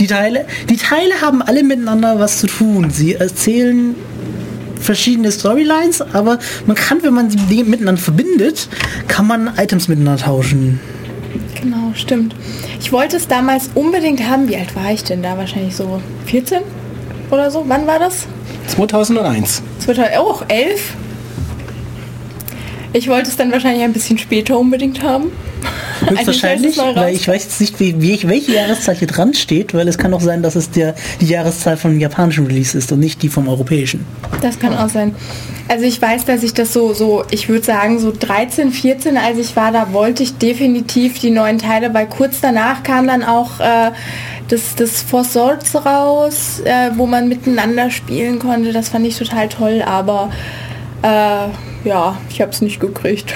[0.00, 2.90] Die Teile, die Teile haben alle miteinander was zu tun.
[2.90, 3.94] Sie erzählen
[4.80, 8.68] verschiedene Storylines, aber man kann, wenn man sie miteinander verbindet,
[9.08, 10.80] kann man Items miteinander tauschen.
[11.60, 12.34] Genau, stimmt.
[12.80, 14.48] Ich wollte es damals unbedingt haben.
[14.48, 15.36] Wie alt war ich denn da?
[15.36, 16.60] Wahrscheinlich so 14
[17.30, 17.64] oder so.
[17.66, 18.26] Wann war das?
[18.68, 19.62] 2001.
[19.80, 20.94] 2000, oh, 11?
[22.92, 25.30] Ich wollte es dann wahrscheinlich ein bisschen später unbedingt haben.
[26.06, 29.08] Höchstwahrscheinlich, Eigentlich, als es neu weil ich weiß jetzt nicht, wie, wie, welche Jahreszahl hier
[29.08, 32.76] dran steht, weil es kann auch sein, dass es der, die Jahreszahl vom japanischen Release
[32.76, 34.06] ist und nicht die vom europäischen.
[34.40, 35.14] Das kann auch sein.
[35.68, 39.38] Also ich weiß, dass ich das so, so, ich würde sagen, so 13, 14, als
[39.38, 43.60] ich war, da wollte ich definitiv die neuen Teile, weil kurz danach kam dann auch
[43.60, 43.90] äh,
[44.48, 48.72] das, das Four Swords raus, äh, wo man miteinander spielen konnte.
[48.72, 50.30] Das fand ich total toll, aber
[51.02, 51.48] äh,
[51.88, 53.34] ja, ich habe es nicht gekriegt.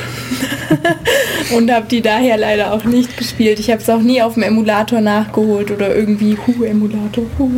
[1.57, 3.59] Und habe die daher leider auch nicht gespielt.
[3.59, 7.51] Ich habe es auch nie auf dem Emulator nachgeholt oder irgendwie, hu, Emulator, hu,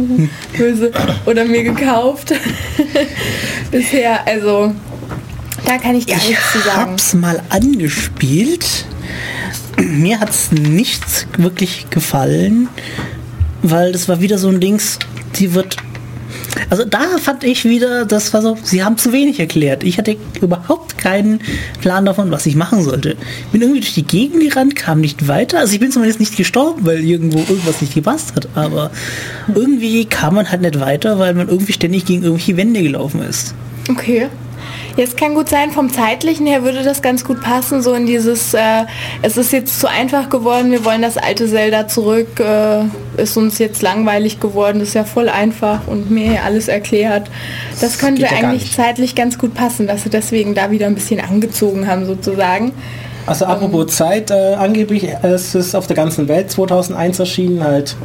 [0.56, 0.92] böse,
[1.26, 2.32] oder mir gekauft.
[3.70, 4.72] Bisher, also,
[5.66, 6.92] da kann ich gar Ich nichts zu sagen.
[6.92, 8.86] hab's mal angespielt.
[9.76, 12.68] Mir hat's nicht wirklich gefallen,
[13.62, 14.98] weil das war wieder so ein Dings,
[15.36, 15.76] die wird.
[16.70, 19.84] Also da fand ich wieder, das war so, sie haben zu wenig erklärt.
[19.84, 21.40] Ich hatte überhaupt keinen
[21.80, 23.16] Plan davon, was ich machen sollte.
[23.52, 25.58] Bin irgendwie durch die Gegend gerannt, kam nicht weiter.
[25.58, 28.48] Also ich bin zumindest nicht gestorben, weil irgendwo irgendwas nicht gepasst hat.
[28.54, 28.90] Aber
[29.54, 33.54] irgendwie kam man halt nicht weiter, weil man irgendwie ständig gegen irgendwelche Wände gelaufen ist.
[33.88, 34.28] Okay.
[34.96, 38.54] Jetzt kann gut sein, vom zeitlichen her würde das ganz gut passen, so in dieses,
[38.54, 38.84] äh,
[39.22, 42.84] es ist jetzt zu einfach geworden, wir wollen das alte Zelda zurück, äh,
[43.20, 47.28] ist uns jetzt langweilig geworden, das ist ja voll einfach und mir alles erklärt.
[47.80, 50.94] Das könnte geht ja eigentlich zeitlich ganz gut passen, dass sie deswegen da wieder ein
[50.94, 52.70] bisschen angezogen haben sozusagen.
[53.26, 57.96] Also apropos Zeit, äh, angeblich ist es auf der ganzen Welt 2001 erschienen, halt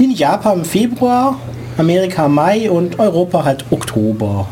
[0.00, 1.38] in Japan im Februar,
[1.78, 4.46] Amerika Mai und Europa halt Oktober.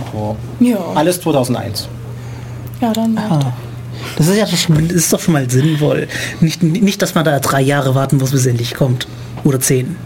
[0.60, 0.68] Ja.
[0.68, 1.88] Ja, Alles 2001.
[2.80, 3.18] ja dann.
[3.18, 3.52] Ah.
[4.16, 6.06] Das ist ja schon, ist doch schon mal sinnvoll.
[6.40, 9.08] Nicht, nicht, dass man da drei Jahre warten muss, bis es endlich kommt.
[9.44, 9.96] Oder zehn.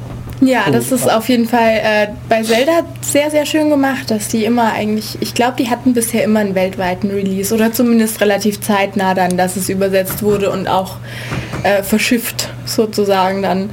[0.40, 4.44] Ja, das ist auf jeden Fall äh, bei Zelda sehr, sehr schön gemacht, dass die
[4.46, 9.12] immer eigentlich, ich glaube, die hatten bisher immer einen weltweiten Release oder zumindest relativ zeitnah
[9.12, 10.96] dann, dass es übersetzt wurde und auch
[11.62, 13.70] äh, verschifft sozusagen dann.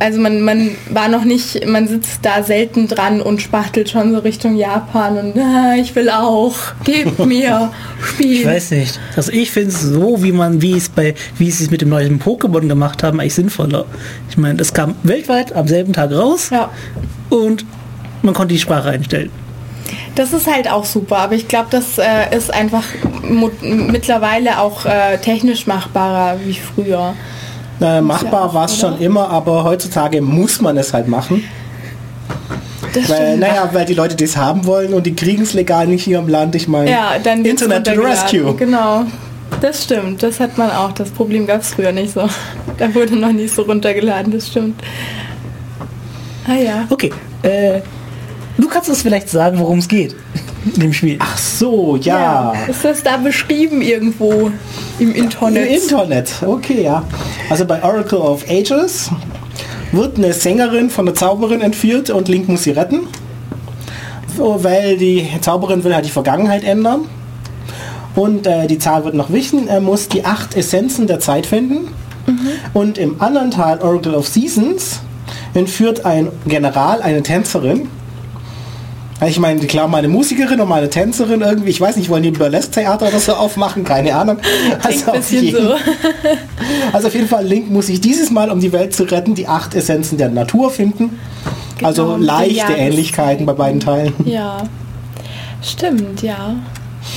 [0.00, 4.20] Also man, man war noch nicht, man sitzt da selten dran und spachtelt schon so
[4.20, 7.70] Richtung Japan und ah, ich will auch, gib mir
[8.04, 8.40] Spiel.
[8.40, 9.00] Ich weiß nicht.
[9.16, 11.88] Also ich finde es so, wie man, wie es bei, wie sie es mit dem
[11.88, 13.86] neuen Pokémon gemacht haben, eigentlich sinnvoller.
[14.30, 16.70] Ich meine, das kam weltweit am selben Tag raus Ja.
[17.30, 17.64] und
[18.22, 19.30] man konnte die Sprache einstellen.
[20.14, 22.84] Das ist halt auch super, aber ich glaube, das äh, ist einfach
[23.62, 27.14] mittlerweile auch äh, technisch machbarer wie früher.
[27.80, 31.44] Äh, machbar war es schon immer, aber heutzutage muss man es halt machen.
[32.92, 33.40] Das Weil, stimmt.
[33.40, 36.28] naja, weil die Leute das haben wollen und die kriegen es legal nicht hier im
[36.28, 36.54] Land.
[36.54, 38.00] Ich meine, Ja, dann Internet to.
[38.00, 38.54] Rescue.
[38.54, 39.04] Genau.
[39.60, 40.92] Das stimmt, das hat man auch.
[40.92, 42.28] Das Problem gab es früher nicht so.
[42.78, 44.80] Da wurde noch nicht so runtergeladen, das stimmt.
[46.46, 46.86] Ah ja.
[46.90, 47.12] Okay,
[47.42, 47.80] äh,
[48.56, 50.14] du kannst uns vielleicht sagen, worum es geht
[50.74, 51.16] in dem Spiel.
[51.20, 52.52] Ach so, ja.
[52.68, 54.50] Ist das da beschrieben irgendwo
[54.98, 55.70] im Im Internet?
[55.70, 57.04] Internet, okay, ja.
[57.50, 59.10] Also bei Oracle of Ages
[59.92, 63.06] wird eine Sängerin von der Zauberin entführt und Link muss sie retten.
[64.36, 67.06] Weil die Zauberin will halt die Vergangenheit ändern.
[68.14, 69.68] Und äh, die Zahl wird noch wichtig.
[69.68, 71.88] Er muss die acht Essenzen der Zeit finden.
[72.74, 75.00] Und im anderen Teil Oracle of Seasons
[75.54, 77.88] entführt ein General eine Tänzerin.
[79.20, 82.30] Also Ich meine, klar, meine Musikerin und meine Tänzerin irgendwie, ich weiß nicht, wollen die
[82.30, 83.84] ein Burlesque-Theater oder so aufmachen?
[83.84, 84.38] Keine Ahnung.
[84.82, 85.74] Also auf, jeden, so.
[86.92, 89.48] also auf jeden Fall, Link muss sich dieses Mal, um die Welt zu retten, die
[89.48, 91.18] acht Essenzen der Natur finden.
[91.82, 92.72] also Genau, den leichte.
[92.72, 94.14] Ähnlichkeiten bei beiden Teilen.
[94.24, 94.62] Ja.
[95.62, 96.54] Stimmt, ja.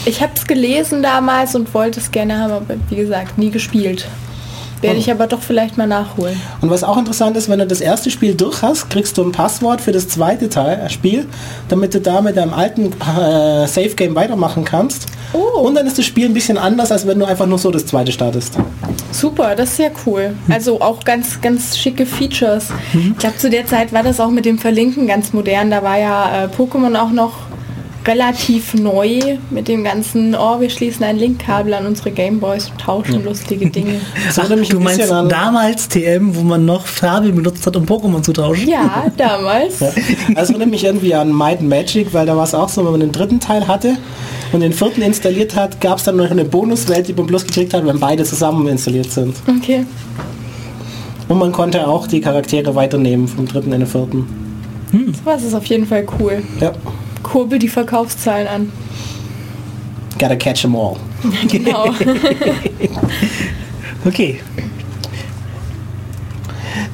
[0.06, 4.08] Ich habe es gelesen damals und wollte es gerne haben, aber wie gesagt, nie gespielt.
[4.82, 6.39] Werde ich aber doch vielleicht mal nachholen.
[6.62, 9.32] Und was auch interessant ist, wenn du das erste Spiel durch hast, kriegst du ein
[9.32, 11.28] Passwort für das zweite Teil, äh, Spiel,
[11.70, 15.08] damit du da mit deinem alten äh, Safe Game weitermachen kannst.
[15.34, 15.60] Oh.
[15.62, 17.86] Und dann ist das Spiel ein bisschen anders, als wenn du einfach nur so das
[17.86, 18.58] zweite startest.
[19.12, 20.36] Super, das ist sehr cool.
[20.50, 22.70] Also auch ganz, ganz schicke Features.
[22.94, 25.70] Ich glaube, zu der Zeit war das auch mit dem Verlinken ganz modern.
[25.70, 27.34] Da war ja äh, Pokémon auch noch
[28.06, 33.24] relativ neu mit dem ganzen, oh, wir schließen ein Linkkabel an unsere Gameboys und tauschen
[33.24, 34.02] lustige Dinge.
[34.56, 38.34] Mich du meinst an- damals TM, wo man noch Farbe benutzt hat, um Pokémon zu
[38.34, 38.68] tauschen?
[38.68, 39.82] Ja, damals.
[40.36, 43.00] Also erinnert mich irgendwie an Might Magic, weil da war es auch so, wenn man
[43.02, 43.98] den dritten Teil hatte
[44.52, 47.74] und den vierten installiert hat, gab es dann noch eine Bonuswelt, die man bloß gekriegt
[47.74, 49.36] hat, wenn beide zusammen installiert sind.
[49.48, 49.86] Okay.
[51.28, 54.28] Und man konnte auch die Charaktere weiternehmen vom dritten in den vierten.
[55.24, 56.44] Sowas ist auf jeden Fall cool.
[56.60, 56.74] Ja.
[57.32, 58.72] Kurbel die Verkaufszahlen an.
[60.20, 60.98] Gotta catch 'em all.
[61.48, 61.86] Genau.
[64.04, 64.39] Okay.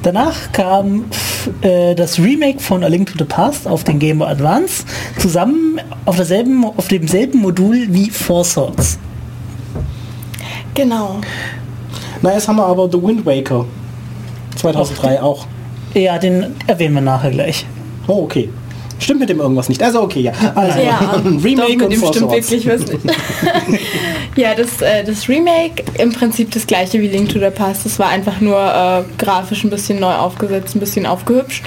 [0.02, 1.06] Danach kam
[1.62, 4.84] äh, das Remake von A Link to the Past auf den Game Boy Advance
[5.18, 8.98] zusammen auf, derselben, auf demselben Modul wie Four Swords.
[10.74, 11.20] genau.
[12.20, 13.64] Na, jetzt haben wir aber The Wind Waker.
[14.56, 15.46] 2003 auch.
[15.94, 17.64] Ja, den erwähnen wir nachher gleich.
[18.06, 18.50] Oh, okay.
[18.98, 19.82] Stimmt mit dem irgendwas nicht.
[19.82, 20.32] Also okay, ja.
[20.54, 23.00] Also Ja, ein Remake doch, mit und dem stimmt wirklich was nicht.
[24.36, 27.84] ja, das, äh, das Remake im Prinzip das gleiche wie Link to the Past.
[27.86, 31.64] Das war einfach nur äh, grafisch ein bisschen neu aufgesetzt, ein bisschen aufgehübscht.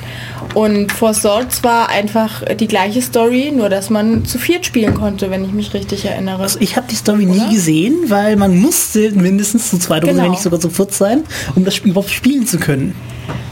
[0.54, 5.32] Und Four Swords war einfach die gleiche Story, nur dass man zu viert spielen konnte,
[5.32, 6.42] wenn ich mich richtig erinnere.
[6.44, 10.24] Also ich habe die Story nie gesehen, weil man musste mindestens zu zweit oder Genau.
[10.26, 11.24] wenn nicht sogar zu viert sein,
[11.56, 12.94] um das Spiel überhaupt spielen zu können.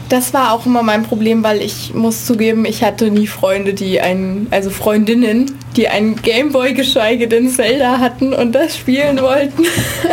[0.10, 4.02] Das war auch immer mein Problem, weil ich muss zugeben, ich hatte nie Freunde, die
[4.02, 9.64] einen, also Freundinnen, die einen Gameboy geschweige denn Zelda hatten und das spielen wollten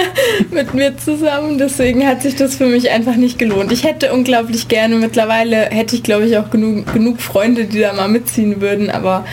[0.50, 1.56] mit mir zusammen.
[1.56, 3.72] Deswegen hat sich das für mich einfach nicht gelohnt.
[3.72, 7.94] Ich hätte unglaublich gerne, mittlerweile hätte ich glaube ich auch genug, genug Freunde, die da
[7.94, 9.24] mal mitziehen würden, aber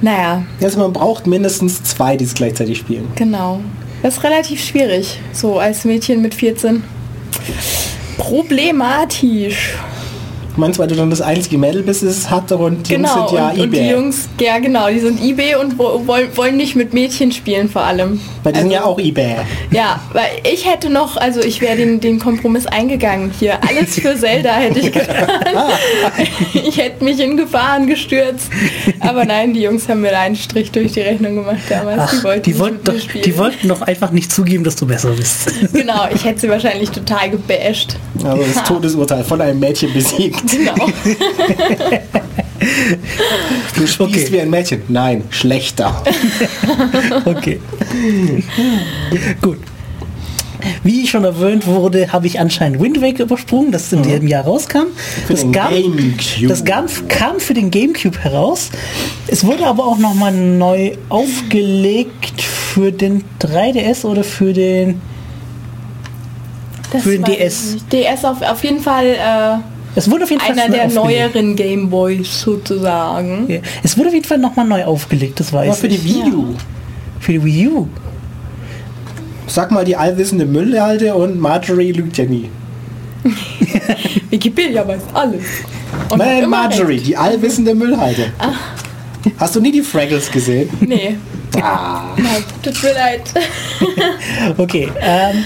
[0.00, 3.08] naja, Also man braucht mindestens zwei, die es gleichzeitig spielen.
[3.16, 3.60] genau.
[4.00, 6.84] Das ist relativ schwierig, so als Mädchen mit 14.
[8.18, 9.78] Problematisch.
[10.58, 13.08] Meinst du, weil du dann das einzige Mädel bist, das es hat und die Jungs
[13.12, 13.90] Genau, sind ja und, und die eBay.
[13.92, 17.82] Jungs, ja genau, die sind eBay und wo, wollen, wollen nicht mit Mädchen spielen vor
[17.82, 18.20] allem.
[18.42, 19.36] Weil die sind ja auch eBay.
[19.70, 23.58] Ja, weil ich hätte noch, also ich wäre den, den Kompromiss eingegangen hier.
[23.68, 25.28] Alles für Zelda hätte ich getan.
[26.52, 28.50] ich hätte mich in Gefahren gestürzt.
[29.00, 32.00] Aber nein, die Jungs haben mir da einen Strich durch die Rechnung gemacht damals.
[32.00, 33.24] Ach, die wollten die, nicht wollten doch, spielen.
[33.24, 35.52] die wollten doch einfach nicht zugeben, dass du besser bist.
[35.72, 37.96] Genau, ich hätte sie wahrscheinlich total gebasht.
[38.24, 40.47] Also das Todesurteil von einem Mädchen besiegt.
[40.50, 40.74] Genau.
[43.76, 44.26] Du spielst Okay.
[44.32, 44.82] wie ein Mädchen.
[44.88, 46.02] Nein, schlechter.
[47.24, 47.60] Okay.
[49.40, 49.58] Gut.
[50.82, 54.86] Wie schon erwähnt wurde, habe ich anscheinend Wind Waker übersprungen, das in diesem Jahr rauskam.
[55.28, 56.48] Das, den gab, Gamecube.
[56.48, 58.70] das gab, kam für den Gamecube heraus.
[59.28, 65.00] Es wurde aber auch nochmal neu aufgelegt für den 3DS oder für den...
[66.90, 67.74] Das Für den DS.
[67.74, 67.92] nicht.
[67.92, 69.58] DS auf, auf jeden Fall äh,
[69.98, 70.94] Es wurde auf jeden Fall einer der aufgelegt.
[70.94, 73.46] neueren Gameboys sozusagen.
[73.48, 73.58] Ja.
[73.82, 76.02] Es wurde auf jeden Fall nochmal neu aufgelegt, das weiß Aber für die.
[76.04, 76.54] Wii U.
[77.20, 77.88] Für die Wii U.
[79.48, 82.48] Sag mal die allwissende Müllhalde und Marjorie lügt ja nie.
[84.30, 85.42] Wikipedia weiß alles.
[86.10, 87.06] Und Nein, Marjorie, recht.
[87.08, 88.32] die allwissende Müllhalde.
[89.38, 90.68] Hast du nie die Fraggles gesehen?
[90.80, 91.16] Nee,
[91.60, 93.22] Ah, nein, tut mir leid.
[94.58, 95.44] Okay, ähm,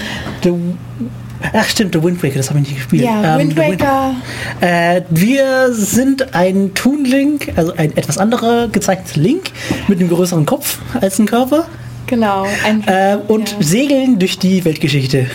[1.51, 3.03] ach stimmt, The Wind Waker, das habe ich nicht gespielt.
[3.03, 4.15] Ja, ähm, Wind The Wind- Waker.
[4.61, 9.51] Äh, wir sind ein Toon Link, also ein etwas anderer gezeichneter Link
[9.87, 11.65] mit einem größeren Kopf als ein Körper
[12.07, 13.57] Genau, ein, äh, und ja.
[13.61, 15.27] segeln durch die Weltgeschichte.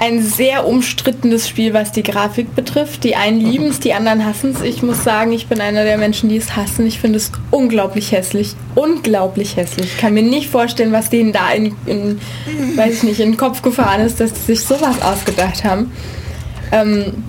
[0.00, 3.04] Ein sehr umstrittenes Spiel, was die Grafik betrifft.
[3.04, 4.62] Die einen lieben es, die anderen hassen es.
[4.62, 6.86] Ich muss sagen, ich bin einer der Menschen, die es hassen.
[6.86, 8.56] Ich finde es unglaublich hässlich.
[8.74, 9.92] Unglaublich hässlich.
[9.92, 12.18] Ich kann mir nicht vorstellen, was denen da in, in
[12.76, 15.92] weiß ich nicht, in den Kopf gefahren ist, dass sie sich sowas ausgedacht haben.
[16.72, 17.22] Ähm,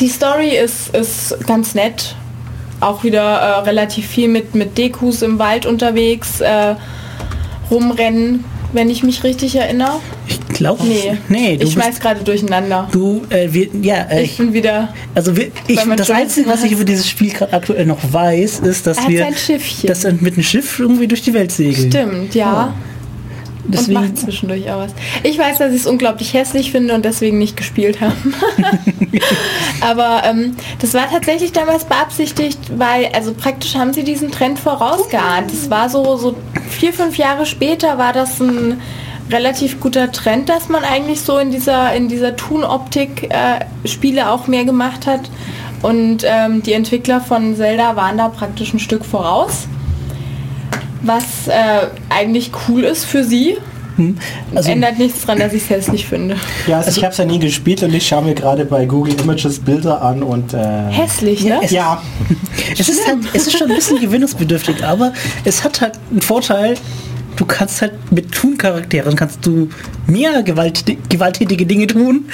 [0.00, 2.16] die Story ist, ist ganz nett.
[2.80, 6.76] Auch wieder äh, relativ viel mit, mit Dekus im Wald unterwegs, äh,
[7.70, 10.00] rumrennen, wenn ich mich richtig erinnere.
[10.26, 12.88] Ich glaube Nee, nee, ich schmeiß gerade durcheinander.
[12.92, 14.92] du, äh, wir, ja, äh, Ich bin wieder.
[15.14, 18.86] also wir, ich, das Einzige, was ich über dieses Spiel gerade aktuell noch weiß, ist,
[18.86, 19.26] dass Er wir
[19.84, 21.90] dass wir mit einem Schiff irgendwie durch die Welt segeln.
[21.90, 22.66] Stimmt, ja.
[22.66, 22.93] Und
[23.66, 24.92] Deswegen, macht zwischendurch auch was.
[25.22, 28.14] Ich weiß, dass ich es unglaublich hässlich finde und deswegen nicht gespielt habe.
[29.80, 35.52] Aber ähm, das war tatsächlich damals beabsichtigt, weil, also praktisch haben sie diesen Trend vorausgeahnt.
[35.52, 36.36] Es war so, so
[36.68, 38.80] vier, fünf Jahre später war das ein
[39.30, 44.46] relativ guter Trend, dass man eigentlich so in dieser, in dieser Toon-Optik äh, Spiele auch
[44.46, 45.30] mehr gemacht hat.
[45.80, 49.66] Und ähm, die Entwickler von Zelda waren da praktisch ein Stück voraus
[51.06, 53.56] was äh, eigentlich cool ist für sie.
[54.54, 56.36] also, Ändert nichts dran, dass ich es hässlich finde.
[56.66, 59.14] ja, also, ich habe es ja nie gespielt und ich schaue mir gerade bei Google
[59.20, 60.58] Images Bilder an und äh,
[60.90, 61.60] Hässlich, ne?
[61.62, 62.02] es- ja,
[62.78, 65.12] es ist halt, es ist schon ein bisschen gewinnungsbedürftig, aber
[65.44, 66.74] es hat halt einen Vorteil,
[67.36, 69.68] du kannst halt mit Tun-Charakteren kannst du
[70.06, 72.26] mehr Gewalt, gewalttätige Dinge tun,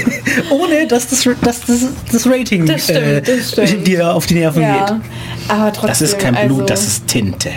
[0.50, 4.68] ohne dass das, dass das, das Rating Das stimmt, äh, dir auf die Nerven geht.
[4.68, 5.00] Ja,
[5.48, 5.88] aber trotzdem.
[5.88, 7.50] das ist kein Blut, also, das ist Tinte.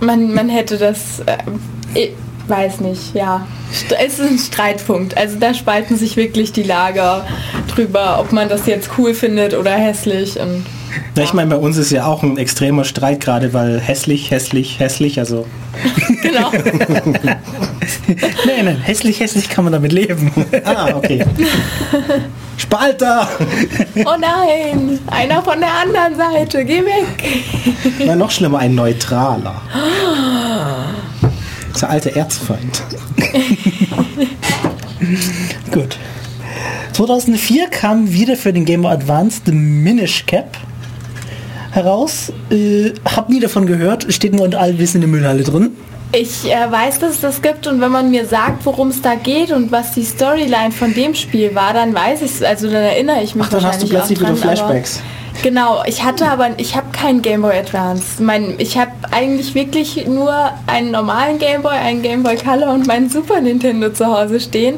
[0.00, 1.20] Man, man hätte das.
[1.26, 1.38] Äh,
[1.94, 2.10] ich
[2.46, 3.46] weiß nicht, ja.
[4.04, 5.16] Es ist ein Streitpunkt.
[5.16, 7.26] Also da spalten sich wirklich die Lager
[7.68, 10.38] drüber, ob man das jetzt cool findet oder hässlich.
[10.38, 10.66] Und
[11.16, 14.80] Ja, ich meine, bei uns ist ja auch ein extremer Streit gerade, weil hässlich, hässlich,
[14.80, 15.46] hässlich, also
[16.22, 16.50] genau.
[18.46, 20.32] Nein, nein, hässlich, hässlich kann man damit leben.
[20.64, 21.24] ah, okay.
[22.56, 23.28] Spalter!
[24.04, 27.06] Oh nein, einer von der anderen Seite, geh weg.
[28.04, 29.62] Na, noch schlimmer, ein Neutraler.
[31.22, 32.82] Das ist der alte Erzfeind.
[35.72, 35.98] Gut.
[36.92, 40.56] 2004 kam wieder für den Game Boy Advance The Minish Cap
[41.70, 42.32] heraus.
[42.50, 45.70] Äh, hab nie davon gehört, steht nur unter allwissen in der Müllhalle drin.
[46.12, 49.14] Ich äh, weiß, dass es das gibt und wenn man mir sagt, worum es da
[49.14, 52.82] geht und was die Storyline von dem Spiel war, dann weiß ich es, also dann
[52.82, 54.96] erinnere ich mich Ach, dann hast du plötzlich auch wieder dran, Flashbacks.
[54.96, 58.22] Aber, genau, ich hatte aber, ich habe keinen Game Boy Advance.
[58.22, 60.34] Mein, ich habe eigentlich wirklich nur
[60.66, 64.76] einen normalen Game Boy, einen Game Boy Color und meinen Super Nintendo zu Hause stehen.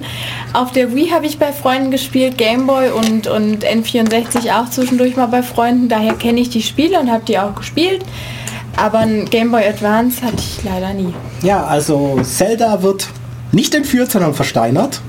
[0.52, 5.16] Auf der Wii habe ich bei Freunden gespielt, Game Boy und, und N64 auch zwischendurch
[5.16, 5.88] mal bei Freunden.
[5.88, 8.04] Daher kenne ich die Spiele und habe die auch gespielt.
[8.76, 11.12] Aber ein Game Boy Advance hatte ich leider nie.
[11.42, 13.08] Ja, also Zelda wird
[13.52, 15.00] nicht entführt, sondern versteinert.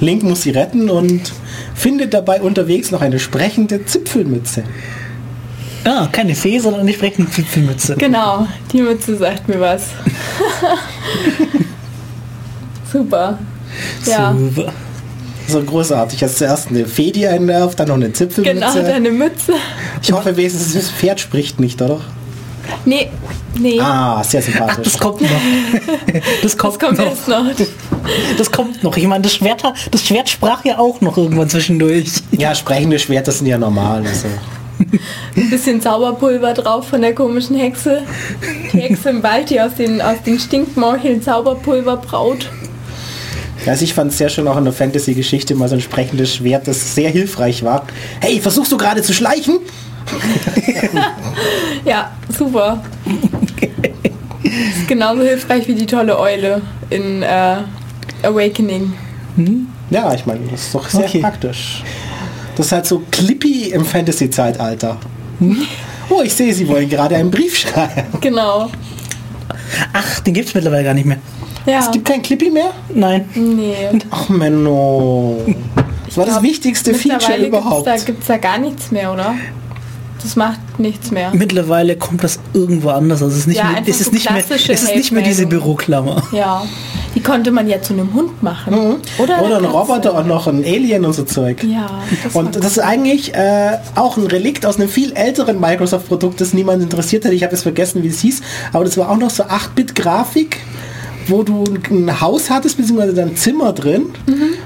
[0.00, 1.32] Link muss sie retten und
[1.74, 4.64] findet dabei unterwegs noch eine sprechende Zipfelmütze.
[5.84, 7.96] Ah, keine Fee, sondern eine sprechende Zipfelmütze.
[7.96, 9.86] Genau, die Mütze sagt mir was.
[12.92, 13.38] Super.
[14.06, 14.72] Ja, Super.
[15.48, 16.22] So großartig.
[16.22, 18.54] Also zuerst eine Fee, die einen nervt, dann noch eine Zipfelmütze.
[18.54, 19.54] genau, deine Mütze.
[20.00, 22.00] ich hoffe wenigstens, das Pferd spricht nicht, oder?
[22.84, 23.10] Nee,
[23.58, 24.84] nee, Ah, sehr Ach, sympathisch.
[24.84, 25.28] das kommt noch.
[26.42, 27.06] Das kommt, das kommt noch.
[27.06, 27.44] erst noch.
[28.36, 28.96] Das kommt noch.
[28.96, 32.10] Ich meine, das Schwert, das Schwert sprach ja auch noch irgendwann zwischendurch.
[32.32, 34.04] Ja, sprechende Schwerter sind ja normal.
[34.06, 34.26] Also.
[35.36, 38.02] Ein bisschen Zauberpulver drauf von der komischen Hexe.
[38.72, 42.50] Die Hexe im Wald, die aus den, aus den Stinkmorcheln Zauberpulver braut.
[43.64, 46.66] Also ich fand es sehr schön auch in der Fantasy-Geschichte mal so ein sprechendes Schwert,
[46.66, 47.86] das sehr hilfreich war.
[48.20, 49.58] Hey, versuchst du gerade zu schleichen?
[51.84, 52.82] Ja, super.
[54.42, 57.56] Ist genauso hilfreich wie die tolle Eule in, äh,
[58.22, 58.92] Awakening.
[59.90, 61.20] Ja, ich meine, das ist doch sehr Okay.
[61.20, 61.82] praktisch.
[62.56, 64.96] Das ist halt so clippy im Fantasy-Zeitalter.
[66.10, 68.02] Oh, ich sehe, Sie wollen gerade einen Brief schreiben.
[68.20, 68.68] Genau.
[69.94, 71.16] Ach, den gibt es mittlerweile gar nicht mehr.
[71.64, 71.78] Ja.
[71.78, 72.72] Es gibt kein Clippy mehr?
[72.92, 73.30] Nein.
[73.34, 73.88] Nee.
[74.10, 75.38] Ach, Menno.
[76.04, 77.86] Das war das glaub, wichtigste Feature überhaupt.
[77.86, 79.34] Gibt's da, gibt's da gar nichts mehr, oder?
[80.22, 81.30] Das macht nichts mehr.
[81.34, 83.22] Mittlerweile kommt das irgendwo anders.
[83.22, 85.22] Also es ist nicht Ja, mehr, es ist so nicht mehr, es ist nicht mehr
[85.22, 85.46] diese.
[85.46, 86.22] Büroklammer.
[86.32, 86.64] Ja.
[87.14, 88.72] Die konnte man ja zu einem Hund machen.
[88.72, 89.00] Oder, Mhm.
[89.18, 89.64] Oder eine ein.
[89.66, 91.62] Roboter und noch ein Alien und so Zeug.
[91.64, 91.90] Ja.
[92.24, 96.54] Das Und das ist eigentlich äh, auch ein Relikt aus einem viel älteren Microsoft-Produkt, das
[96.54, 97.32] niemand interessiert hat.
[97.32, 98.40] Ich habe jetzt vergessen, wie es hieß.
[98.72, 100.56] Aber das war auch noch so 8-Bit-Grafik,
[101.28, 104.06] wo du ein Haus hattest, beziehungsweise ein Zimmer drin,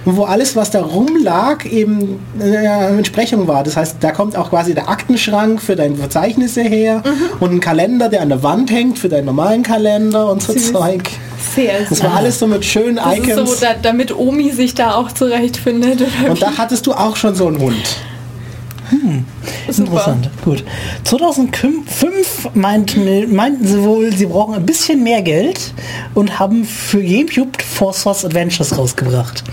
[0.05, 3.65] und wo alles, was da rumlag, eben äh, eine Entsprechung war.
[3.65, 7.03] Das heißt, da kommt auch quasi der Aktenschrank für deine Verzeichnisse her
[7.41, 10.73] und ein Kalender, der an der Wand hängt für deinen normalen Kalender und so Süß.
[10.73, 11.03] Zeug.
[11.55, 13.61] sehr Das war alles so mit schönen Das Icons.
[13.61, 16.03] so, da, damit Omi sich da auch zurechtfindet.
[16.29, 17.77] Und da hattest du auch schon so einen Hund.
[19.69, 19.91] Super.
[19.91, 20.31] Interessant.
[20.45, 20.65] Gut.
[21.05, 25.73] 2005 meinten, meinten sie wohl, sie brauchen ein bisschen mehr Geld
[26.15, 29.45] und haben für GameCube Four Swords Adventures rausgebracht.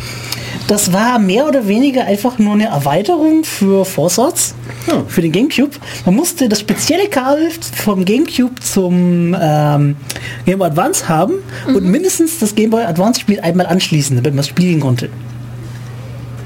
[0.68, 4.56] Das war mehr oder weniger einfach nur eine Erweiterung für Four Swords,
[4.86, 5.08] Hm.
[5.08, 5.72] für den GameCube.
[6.06, 9.96] Man musste das spezielle Kabel vom GameCube zum ähm,
[10.46, 11.36] Game Boy Advance haben
[11.68, 15.10] und mindestens das Game Boy Advance Spiel einmal anschließen, damit man es spielen konnte.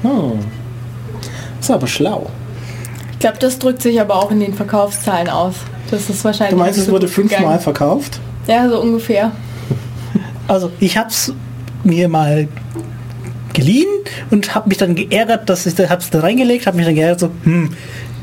[0.02, 0.38] Hm.
[1.60, 2.30] Ist aber schlau.
[3.18, 5.56] Ich glaube, das drückt sich aber auch in den Verkaufszahlen aus.
[5.90, 6.54] Das ist wahrscheinlich.
[6.54, 8.20] Du meinst, es wurde fünfmal verkauft?
[8.46, 9.32] Ja, so ungefähr.
[10.46, 11.32] Also ich habe es
[11.82, 12.46] mir mal
[13.54, 13.88] geliehen
[14.30, 17.18] und habe mich dann geärgert, dass ich da hab's da reingelegt, habe mich dann geärgert,
[17.18, 17.70] so, hm,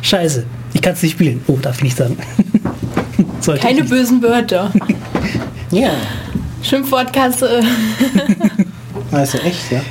[0.01, 1.41] scheiße, ich kann es nicht spielen.
[1.47, 2.17] Oh, darf ich nicht sagen.
[3.45, 3.89] Keine ich nicht.
[3.89, 4.71] bösen Wörter.
[5.71, 5.89] Ja.
[6.61, 7.61] Schimpfwortkasse.
[9.11, 9.81] Also echt, ja.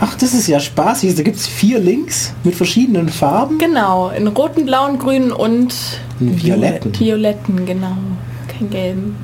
[0.00, 1.14] Ach, das ist ja spaßig.
[1.16, 3.58] Da gibt es vier Links mit verschiedenen Farben.
[3.58, 5.74] Genau, in roten, blauen, grünen und
[6.20, 6.98] Violetten.
[6.98, 7.96] violetten, genau.
[8.46, 9.16] Kein gelben.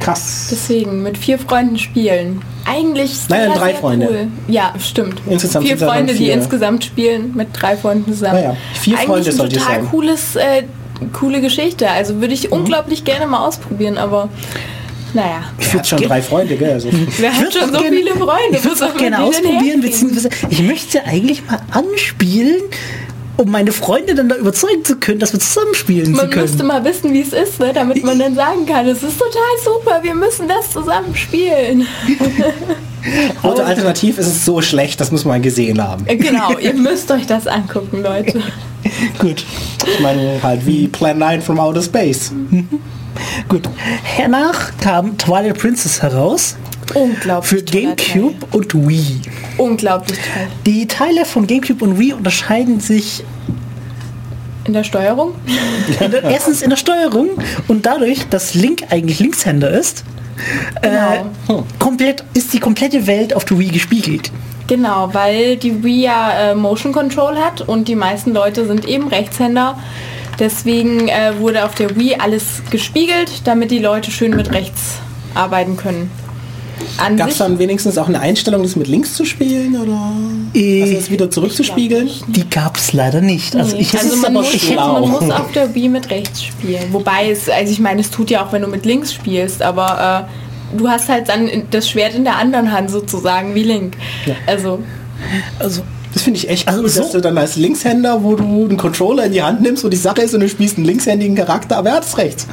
[0.00, 0.48] Krass.
[0.50, 2.42] Deswegen mit vier Freunden spielen.
[2.66, 4.08] Eigentlich Nein, sehr, drei sehr Freunde.
[4.10, 4.26] Cool.
[4.48, 5.20] Ja, stimmt.
[5.28, 6.34] Insgesamt vier Freunde, die vier.
[6.34, 8.34] insgesamt spielen, mit drei Freunden zusammen.
[8.34, 9.88] Naja, vier Eigentlich Freunde ein sollt ihr total sein.
[9.90, 10.62] cooles, äh,
[11.12, 11.90] coole Geschichte.
[11.90, 12.32] Also würde Mhm.
[12.32, 14.28] ich unglaublich gerne mal ausprobieren, aber
[15.14, 15.44] naja.
[15.58, 16.72] Ich würde schon drei Freunde, gell?
[16.72, 18.58] Also, Wer hat schon so gerne- viele Freunde?
[18.58, 22.56] Ich würde es man gerne ausprobieren, beziehungsweise ich möchte ja eigentlich mal anspielen,
[23.36, 26.56] um meine Freunde dann da überzeugen zu können, dass wir zusammen spielen zu Man müsste
[26.58, 26.68] können.
[26.68, 27.72] mal wissen, wie es ist, ne?
[27.72, 31.86] damit man dann sagen kann, es ist total super, wir müssen das zusammen spielen.
[33.42, 36.06] oder alternativ ist es so schlecht, das muss man gesehen haben.
[36.06, 38.40] Äh, Genau, ihr müsst euch das angucken, Leute.
[39.18, 39.44] Gut,
[39.92, 42.30] Ich meine halt wie Plan 9 from Outer Space.
[43.48, 43.68] gut.
[44.02, 46.56] Hernach kam Twilight Princess heraus
[46.94, 47.48] Unglaublich.
[47.48, 49.20] für GameCube und Wii.
[49.22, 49.32] Teil.
[49.58, 50.46] Unglaublich toll.
[50.66, 53.24] Die Teile von GameCube und Wii unterscheiden sich
[54.64, 55.32] In der Steuerung?
[56.22, 57.30] erstens in der Steuerung
[57.68, 60.04] und dadurch, dass Link eigentlich Linkshänder ist,
[60.82, 61.58] Genau.
[61.60, 64.32] äh, komplett ist die komplette Welt auf der Wii gespiegelt.
[64.66, 69.06] Genau, weil die Wii ja äh, Motion Control hat und die meisten Leute sind eben
[69.08, 69.78] Rechtshänder.
[70.38, 74.98] Deswegen äh, wurde auf der Wii alles gespiegelt, damit die Leute schön mit rechts
[75.34, 76.10] arbeiten können.
[77.16, 80.12] Gab es dann wenigstens auch eine Einstellung, das mit links zu spielen oder
[80.54, 82.10] Äh, also das wieder zurückzuspiegeln?
[82.28, 83.54] Die gab es leider nicht.
[83.54, 85.00] Also Nee, ich also man muss, schlau.
[85.00, 86.92] man muss auf der Wii mit rechts spielen.
[86.92, 90.26] Wobei es, also ich meine, es tut ja auch, wenn du mit links spielst, aber
[90.72, 93.96] äh, du hast halt dann das Schwert in der anderen Hand sozusagen, wie Link.
[94.46, 94.80] Also,
[95.58, 95.82] Also
[96.14, 98.76] Das finde ich echt Also cool, so- dass du dann als Linkshänder, wo du einen
[98.78, 101.76] Controller in die Hand nimmst, wo die Sache ist und du spielst einen linkshändigen Charakter,
[101.76, 102.46] aber er hat es rechts.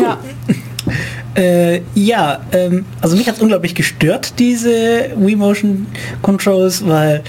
[0.00, 0.18] ja.
[1.34, 5.86] Äh, ja, ähm, also mich hat unglaublich gestört, diese Wii Motion
[6.22, 7.22] Controls, weil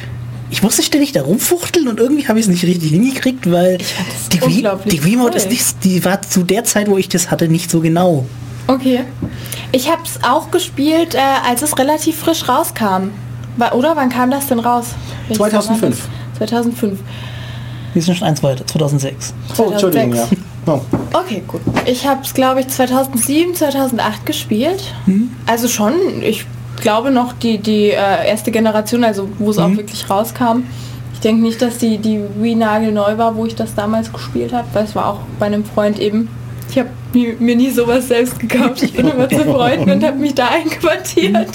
[0.50, 3.80] ich musste ständig da rumfuchteln und irgendwie habe ich es nicht richtig hingekriegt, weil
[4.32, 5.38] die Wii, die Wii Mode toll.
[5.42, 8.26] ist nicht, die war zu der Zeit, wo ich das hatte, nicht so genau.
[8.68, 9.02] Okay.
[9.74, 13.10] Ich habe es auch gespielt, äh, als es relativ frisch rauskam.
[13.74, 14.96] Oder wann kam das denn raus?
[15.28, 16.08] Welches Jahr war 2005.
[16.32, 16.38] das?
[16.38, 17.00] 2005.
[17.94, 19.34] Wir sind schon eins weiter, 2006.
[19.58, 20.28] Oh, Entschuldigung, ja.
[20.28, 20.42] 2006.
[20.70, 20.82] Oh.
[21.14, 21.62] Okay, gut.
[21.86, 24.94] Ich habe es, glaube ich, 2007, 2008 gespielt.
[25.46, 26.46] Also schon, ich
[26.82, 30.64] glaube noch die, die äh, erste Generation, also wo es auch wirklich rauskam.
[31.14, 34.68] Ich denke nicht, dass die, die Wii nagelneu war, wo ich das damals gespielt habe,
[34.74, 36.28] weil es war auch bei einem Freund eben.
[36.70, 38.84] Ich habe mir, nie sowas selbst gekauft.
[38.84, 41.50] Ich bin immer zu Freunden und habe mich da einquartiert.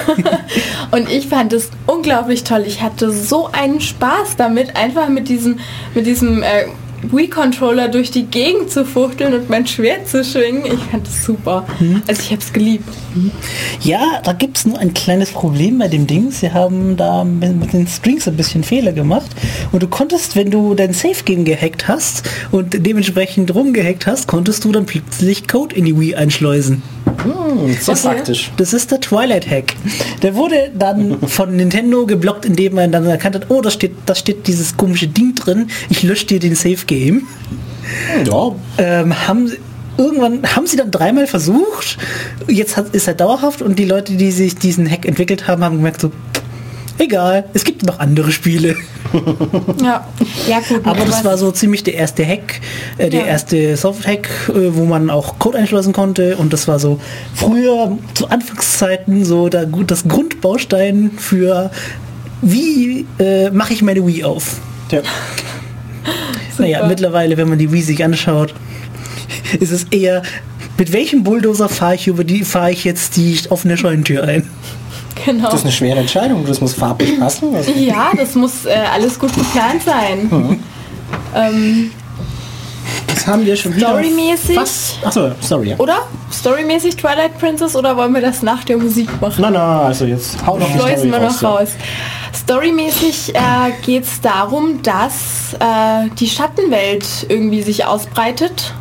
[0.90, 2.64] und ich fand es unglaublich toll.
[2.66, 5.58] Ich hatte so einen Spaß damit, einfach mit diesem,
[5.94, 6.66] mit diesem äh,
[7.02, 10.66] Wii-Controller durch die Gegend zu fuchteln und mein Schwert zu schwingen.
[10.66, 11.66] Ich fand das super.
[12.06, 12.88] Also ich habe es geliebt.
[13.80, 16.30] Ja, da gibt es nur ein kleines Problem bei dem Ding.
[16.30, 19.30] Sie haben da mit, mit den Strings ein bisschen Fehler gemacht.
[19.72, 24.72] Und du konntest, wenn du dein Safe-Game gehackt hast und dementsprechend rumgehackt hast, konntest du
[24.72, 26.82] dann plötzlich Code in die Wii einschleusen.
[27.22, 28.02] Hm, sehr Okay.
[28.08, 28.50] praktisch.
[28.56, 29.74] Das ist der Twilight Hack.
[30.22, 34.14] Der wurde dann von Nintendo geblockt, indem man dann erkannt hat, oh, da steht, da
[34.14, 37.22] steht dieses komische Ding drin, ich lösche dir den Safe Game.
[38.24, 39.58] Ja, Ähm, haben sie,
[39.96, 41.98] irgendwann haben sie dann dreimal versucht.
[42.48, 45.76] Jetzt hat, ist er dauerhaft und die Leute, die sich diesen Hack entwickelt haben, haben
[45.76, 46.12] gemerkt so,
[47.00, 48.76] egal, es gibt noch andere Spiele.
[49.82, 50.06] Ja,
[50.48, 50.86] ja gut.
[50.86, 52.60] Aber das war so ziemlich der erste Hack,
[52.96, 53.26] äh, der Ja.
[53.26, 56.36] erste Soft-Hack, äh, wo man auch Code einschleusen konnte.
[56.36, 57.00] Und das war so
[57.34, 61.70] früher zu Anfangszeiten so der, das Grundbaustein für
[62.42, 64.58] wie äh, mache ich meine Wii auf.
[64.92, 65.00] ja.
[66.58, 68.54] Naja, mittlerweile, wenn man die Wii sich anschaut,
[69.60, 70.22] ist es eher,
[70.78, 74.46] mit welchem Bulldozer fahre ich über die, fahre ich jetzt die offene Scheunentür ein?
[75.24, 75.44] Genau.
[75.44, 76.44] Das ist eine schwere Entscheidung.
[76.46, 77.54] Das muss farblich passen.
[77.54, 80.28] Also, Ja, das muss äh, alles gut geplant sein.
[80.30, 80.62] Mhm.
[81.34, 81.90] Ähm,
[83.06, 83.88] das haben wir schon wieder.
[83.88, 84.58] Storymäßig?
[85.04, 85.70] Achso, sorry.
[85.70, 85.76] Ja.
[85.78, 85.98] oder?
[86.32, 89.36] Storymäßig Twilight Princess oder wollen wir das nach der Musik machen?
[89.38, 91.48] Na, na, also jetzt hau noch Schleusen Story wir noch ja.
[91.48, 91.68] raus.
[92.34, 93.40] Storymäßig äh,
[93.84, 98.74] geht es darum, dass äh, die Schattenwelt irgendwie sich ausbreitet.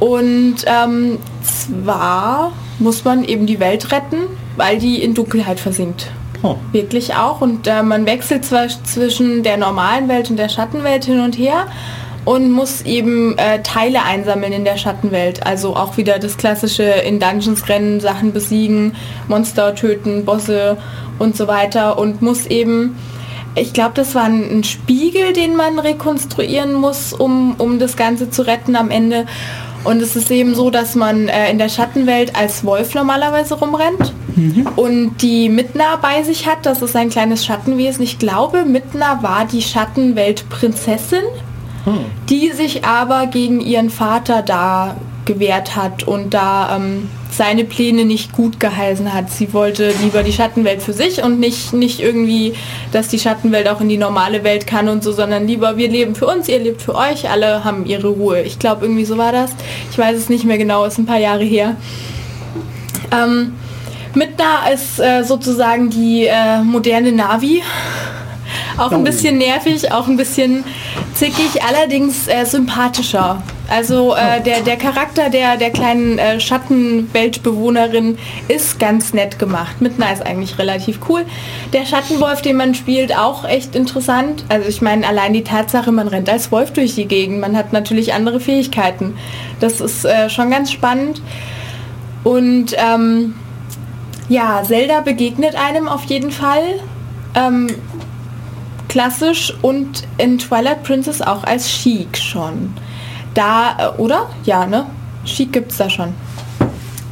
[0.00, 4.24] Und ähm, zwar muss man eben die Welt retten,
[4.56, 6.10] weil die in Dunkelheit versinkt.
[6.42, 6.56] Oh.
[6.72, 7.40] Wirklich auch.
[7.40, 11.66] Und äh, man wechselt zwar zwischen der normalen Welt und der Schattenwelt hin und her
[12.24, 15.46] und muss eben äh, Teile einsammeln in der Schattenwelt.
[15.46, 18.94] Also auch wieder das klassische in Dungeons rennen, Sachen besiegen,
[19.28, 20.76] Monster töten, Bosse
[21.18, 22.96] und so weiter und muss eben
[23.58, 28.28] ich glaube, das war ein, ein Spiegel, den man rekonstruieren muss, um, um das Ganze
[28.28, 29.24] zu retten am Ende.
[29.86, 34.12] Und es ist eben so, dass man äh, in der Schattenwelt als Wolf normalerweise rumrennt
[34.76, 36.66] und die Midna bei sich hat.
[36.66, 38.02] Das ist ein kleines Schattenwesen.
[38.02, 41.22] Ich glaube, Midna war die Schattenweltprinzessin,
[42.28, 44.96] die sich aber gegen ihren Vater da
[45.26, 49.30] gewehrt hat und da ähm, seine Pläne nicht gut geheißen hat.
[49.30, 52.54] Sie wollte lieber die Schattenwelt für sich und nicht, nicht irgendwie,
[52.92, 56.14] dass die Schattenwelt auch in die normale Welt kann und so, sondern lieber wir leben
[56.14, 58.40] für uns, ihr lebt für euch, alle haben ihre Ruhe.
[58.42, 59.50] Ich glaube, irgendwie so war das.
[59.90, 61.76] Ich weiß es nicht mehr genau, ist ein paar Jahre her.
[63.12, 63.52] Ähm,
[64.14, 67.62] Midna ist äh, sozusagen die äh, moderne Navi.
[68.78, 70.64] Auch ein bisschen nervig, auch ein bisschen
[71.14, 73.42] zickig, allerdings äh, sympathischer.
[73.68, 78.18] Also äh, der, der Charakter der, der kleinen äh, Schattenweltbewohnerin
[78.48, 79.80] ist ganz nett gemacht.
[79.80, 81.24] Midna ist eigentlich relativ cool.
[81.72, 84.44] Der Schattenwolf, den man spielt, auch echt interessant.
[84.48, 87.40] Also ich meine, allein die Tatsache, man rennt als Wolf durch die Gegend.
[87.40, 89.16] Man hat natürlich andere Fähigkeiten.
[89.58, 91.22] Das ist äh, schon ganz spannend.
[92.22, 93.34] Und ähm,
[94.28, 96.80] ja, Zelda begegnet einem auf jeden Fall.
[97.34, 97.68] Ähm,
[98.88, 102.74] klassisch und in Twilight Princess auch als Chic schon.
[103.34, 104.30] Da, äh, oder?
[104.44, 104.86] Ja, ne?
[105.24, 106.14] Chic gibt's da schon.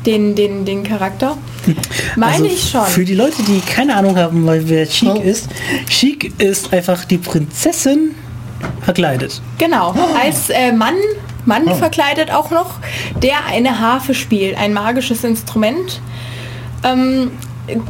[0.07, 1.37] Den, den, den Charakter.
[2.16, 2.85] Meine Also ich schon.
[2.87, 5.20] Für die Leute, die keine Ahnung haben, weil wer Chic Oh.
[5.20, 5.49] ist,
[5.89, 8.14] Chic ist einfach die Prinzessin
[8.83, 9.41] verkleidet.
[9.59, 10.95] Genau, als äh, Mann,
[11.47, 11.75] Mann Oh.
[11.75, 12.75] verkleidet auch noch,
[13.22, 16.01] der eine Harfe spielt, ein magisches Instrument.
[16.83, 17.31] Ähm,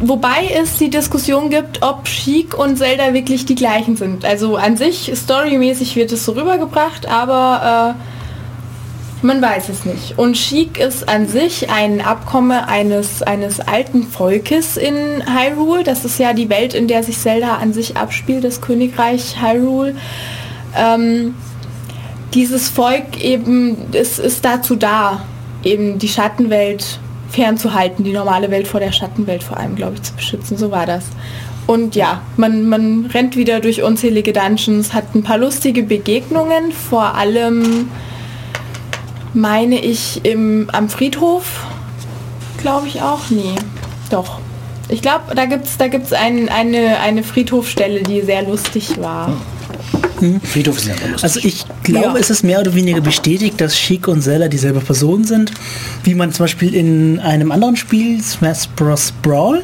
[0.00, 4.24] wobei es die Diskussion gibt, ob Chic und Zelda wirklich die gleichen sind.
[4.24, 10.18] Also an sich, storymäßig wird es so rübergebracht, aber äh, man weiß es nicht.
[10.18, 15.82] Und Chic ist an sich ein Abkomme eines, eines alten Volkes in Hyrule.
[15.82, 19.96] Das ist ja die Welt, in der sich Zelda an sich abspielt, das Königreich Hyrule.
[20.76, 21.34] Ähm,
[22.34, 25.24] dieses Volk eben ist, ist dazu da,
[25.62, 26.98] eben die Schattenwelt
[27.34, 30.56] fernzuhalten, die normale Welt vor der Schattenwelt vor allem, glaube ich, zu beschützen.
[30.56, 31.04] So war das.
[31.66, 37.14] Und ja, man, man rennt wieder durch unzählige Dungeons, hat ein paar lustige Begegnungen, vor
[37.14, 37.88] allem
[39.32, 41.66] meine ich im, am Friedhof,
[42.58, 43.30] glaube ich auch.
[43.30, 43.54] Nee,
[44.10, 44.38] doch.
[44.88, 49.32] Ich glaube, da gibt es da gibt's ein, eine, eine Friedhofstelle, die sehr lustig war.
[50.42, 51.24] Friedhof ist ja immer lustig.
[51.24, 52.16] Also ich glaube, Ja.
[52.20, 55.52] es ist mehr oder weniger bestätigt, dass Chic und Zelda dieselbe Person sind,
[56.04, 59.12] wie man zum Beispiel in einem anderen Spiel, Smash Bros.
[59.22, 59.62] Brawl,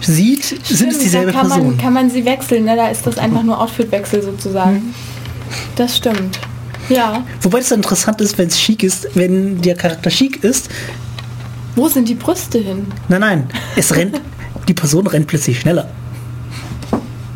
[0.00, 1.66] sieht, sind es Stimmt, dieselbe da kann Person.
[1.68, 2.76] man, kann man sie wechseln, ne?
[2.76, 4.94] da ist das einfach nur Outfitwechsel sozusagen.
[5.76, 6.38] Das stimmt.
[6.88, 7.24] Ja.
[7.42, 10.68] Wobei es dann interessant ist, wenn es Chic ist, wenn der Charakter Chic ist,
[11.76, 12.86] Wo sind die Brüste hin?
[13.08, 14.20] nein, nein, es rennt,
[14.68, 15.88] die Person rennt plötzlich schneller.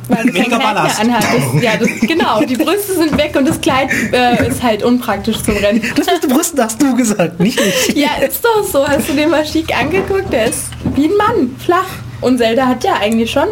[0.09, 1.01] Weil du kein mehr Ballast.
[1.01, 1.63] anhattest.
[1.63, 2.43] Ja, das, genau.
[2.43, 5.83] Die Brüste sind weg und das Kleid äh, ist halt unpraktisch zum Rennen.
[5.97, 7.97] Das mit den Brüsten hast du gesagt, nicht ich.
[8.05, 8.87] Ja, ist doch so.
[8.87, 10.33] Hast du den mal schick angeguckt?
[10.33, 11.87] Der ist wie ein Mann, flach.
[12.21, 13.49] Und Zelda hat ja eigentlich schon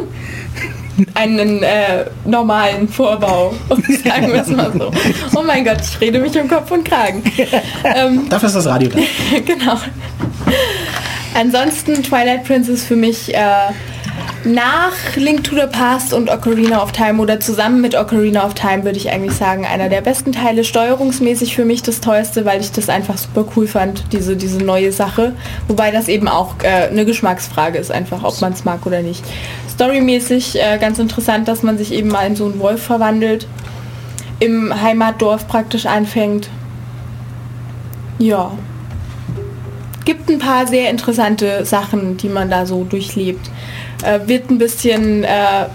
[1.14, 3.54] einen äh, normalen Vorbau.
[4.04, 4.90] Sagen wir es mal so.
[5.34, 7.22] Oh mein Gott, ich rede mich um Kopf und Kragen.
[7.84, 8.98] ähm, Dafür ist das Radio da.
[9.44, 9.78] genau.
[11.34, 13.40] Ansonsten Twilight Princess für mich äh,
[14.44, 18.84] nach Link to the Past und Ocarina of Time oder zusammen mit Ocarina of Time
[18.84, 20.64] würde ich eigentlich sagen, einer der besten Teile.
[20.64, 24.92] Steuerungsmäßig für mich das teuerste, weil ich das einfach super cool fand, diese, diese neue
[24.92, 25.34] Sache.
[25.68, 29.24] Wobei das eben auch äh, eine Geschmacksfrage ist, einfach ob man es mag oder nicht.
[29.70, 33.46] Storymäßig äh, ganz interessant, dass man sich eben mal in so einen Wolf verwandelt,
[34.40, 36.48] im Heimatdorf praktisch anfängt.
[38.18, 38.52] Ja,
[40.04, 43.50] gibt ein paar sehr interessante Sachen, die man da so durchlebt.
[44.02, 45.66] Äh, wird ein bisschen, äh,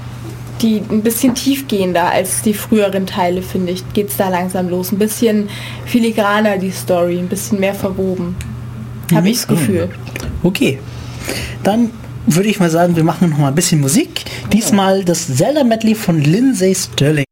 [0.61, 3.83] die, ein bisschen tiefgehender als die früheren Teile, finde ich.
[3.93, 4.91] Geht es da langsam los.
[4.91, 5.49] Ein bisschen
[5.85, 8.35] filigraner die Story, ein bisschen mehr verwoben.
[9.13, 9.89] Habe ich das Gefühl.
[10.43, 10.79] Okay.
[11.63, 11.91] Dann
[12.25, 14.25] würde ich mal sagen, wir machen noch mal ein bisschen Musik.
[14.51, 17.23] Diesmal das Zelda Medley von Lindsay Sterling.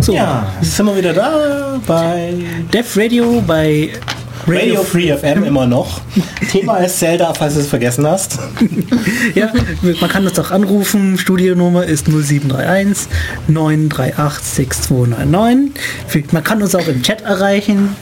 [0.00, 2.34] So, Ja, sind wir wieder da bei
[2.72, 3.90] Def Radio bei
[4.46, 6.00] Radio Free FM immer noch.
[6.50, 8.38] Thema ist Zelda, falls du es vergessen hast.
[9.34, 11.18] Ja, man kann uns auch anrufen.
[11.18, 13.06] Studionummer ist 0731
[13.48, 16.32] 938 6299.
[16.32, 17.94] Man kann uns auch im Chat erreichen.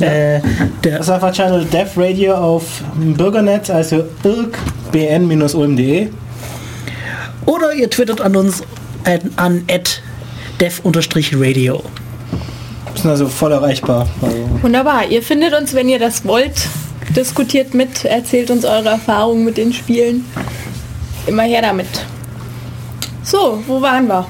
[0.00, 0.40] Äh,
[0.82, 6.08] der, Das ist einfach Channel Dev Radio auf Bürgernet, also irkbn-ulm.de.
[7.46, 8.62] oder ihr twittert an uns
[9.04, 9.64] at, an
[10.60, 11.82] dev-radio.
[12.96, 14.08] Sind also voll erreichbar.
[14.22, 15.08] Also, Wunderbar.
[15.08, 16.68] Ihr findet uns, wenn ihr das wollt.
[17.14, 20.24] Diskutiert mit, erzählt uns eure Erfahrungen mit den Spielen.
[21.26, 21.86] Immer her damit.
[23.22, 24.26] So, wo waren wir?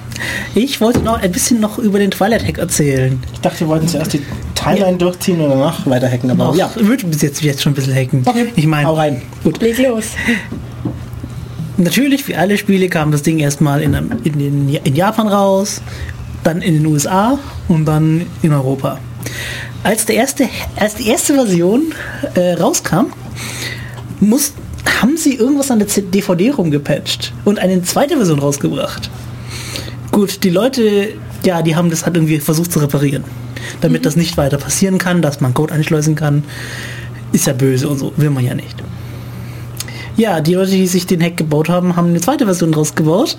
[0.55, 3.23] Ich wollte noch ein bisschen noch über den Twilight Hack erzählen.
[3.35, 4.23] ich dachte, wir wollten zuerst die
[4.55, 6.31] Timeline durchziehen und danach weiter hacken.
[6.31, 8.23] Aber Ach, ja, wird bis jetzt, jetzt schon ein bisschen hacken.
[8.25, 9.21] Okay, Ich meine, hau rein.
[9.45, 9.61] Gut.
[9.61, 10.13] Leg los.
[11.77, 13.93] Natürlich, wie alle Spiele kam das Ding erstmal in,
[14.25, 15.83] in, in Japan raus,
[16.47, 17.39] dann in den USA
[17.69, 18.99] und dann in Europa.
[19.83, 21.93] Als, der erste, als die erste Version
[22.35, 23.07] äh, rauskam,
[24.21, 24.53] muss,
[25.01, 29.11] haben sie irgendwas an der DVD rumgepatcht und eine zweite Version rausgebracht.
[30.13, 33.25] Gut, die Leute, ja, die haben das halt irgendwie versucht zu reparieren.
[33.81, 36.45] Damit das nicht weiter passieren kann, dass man Code einschleusen kann.
[37.33, 38.77] Ist ja böse und so, will man ja nicht.
[40.17, 43.37] Ja, die Leute, die sich den Hack gebaut haben, haben eine zweite Version draus gebaut.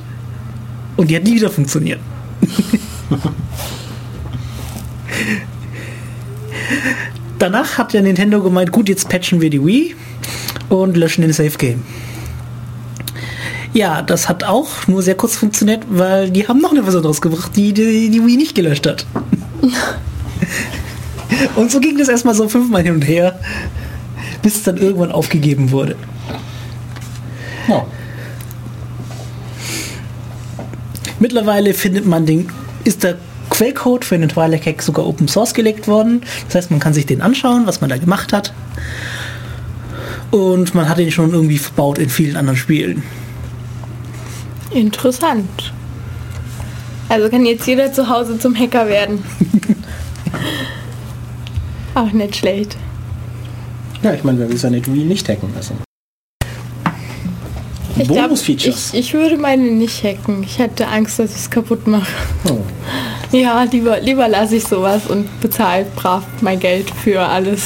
[0.98, 2.00] Und die hat nie wieder funktioniert.
[7.40, 9.96] Danach hat ja Nintendo gemeint, gut, jetzt patchen wir die Wii
[10.70, 11.84] und löschen den Safe Game.
[13.74, 17.56] Ja, das hat auch nur sehr kurz funktioniert, weil die haben noch eine Version rausgebracht,
[17.56, 19.06] die die, die Wii nicht gelöscht hat.
[21.56, 23.40] und so ging das erstmal so fünfmal hin und her,
[24.42, 25.96] bis es dann irgendwann aufgegeben wurde.
[27.68, 27.86] Ja.
[31.20, 32.50] Mittlerweile findet man den,
[32.84, 33.18] ist der
[33.50, 36.22] Quellcode für den Twilight Hack sogar Open Source gelegt worden.
[36.46, 38.54] Das heißt, man kann sich den anschauen, was man da gemacht hat.
[40.32, 43.04] Und man hat ihn schon irgendwie verbaut in vielen anderen Spielen.
[44.72, 45.74] Interessant.
[47.10, 49.24] Also kann jetzt jeder zu Hause zum Hacker werden.
[51.96, 52.76] Auch nicht schlecht.
[54.04, 55.87] ja, ich meine, wer will seine Wii nicht hacken lassen?
[58.00, 58.94] Ich Bonus-Features.
[58.94, 60.44] ich, ich würde meine nicht hacken.
[60.44, 62.08] Ich hätte Angst, dass ich es kaputt mache.
[62.50, 62.60] Oh.
[63.36, 67.64] Ja, lieber, lieber lasse ich sowas und bezahle brav mein Geld für alles.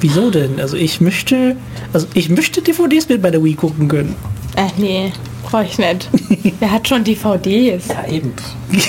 [0.00, 0.60] Wieso denn?
[0.60, 1.56] Also ich möchte,
[1.92, 4.14] also ich möchte DVDs mit bei der Wii gucken können.
[4.56, 5.12] Ach nee,
[5.42, 6.08] brauche ich nicht.
[6.60, 7.88] Wer hat schon DVDs?
[7.88, 8.32] Ja, eben.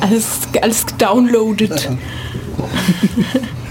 [0.00, 1.88] Alles, alles gedownloadet.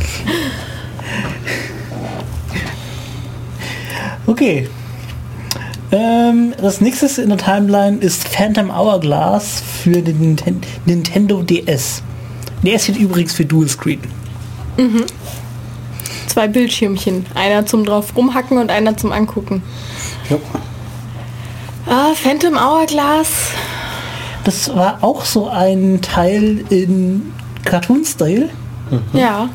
[4.25, 4.67] Okay.
[5.91, 12.01] Ähm, das nächste in der Timeline ist Phantom Hourglass für den Ninten Nintendo DS.
[12.63, 13.99] Der steht übrigens für Dual Screen.
[16.27, 17.25] Zwei Bildschirmchen.
[17.35, 19.61] Einer zum drauf rumhacken und einer zum Angucken.
[20.29, 20.39] Jo.
[21.85, 23.29] Ah, Phantom Hourglass.
[24.45, 27.33] Das war auch so ein Teil in
[27.65, 28.49] Cartoon-Style.
[29.13, 29.49] Ja.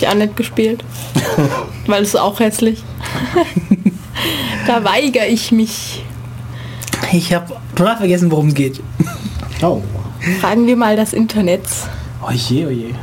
[0.00, 0.84] Die auch nicht gespielt.
[1.86, 2.82] Weil es ist auch hässlich.
[4.66, 6.04] da weigere ich mich.
[7.12, 8.80] Ich habe total vergessen, worum es geht.
[9.62, 9.80] Oh.
[10.40, 11.62] Fragen wir mal das Internet.
[12.22, 12.94] Oje, oje.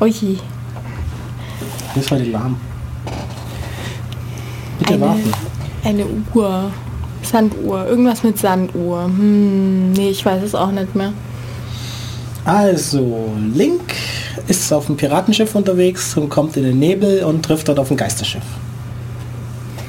[0.00, 0.38] Oje.
[1.94, 2.56] Das war die lahm.
[4.78, 5.32] Bitte Eine- warten.
[5.84, 6.70] Eine Uhr.
[7.22, 7.86] Sanduhr.
[7.86, 9.04] Irgendwas mit Sanduhr.
[9.04, 11.12] Hm, nee, ich weiß es auch nicht mehr.
[12.44, 13.94] Also, Link
[14.48, 17.96] ist auf dem Piratenschiff unterwegs und kommt in den Nebel und trifft dort auf ein
[17.96, 18.42] Geisterschiff.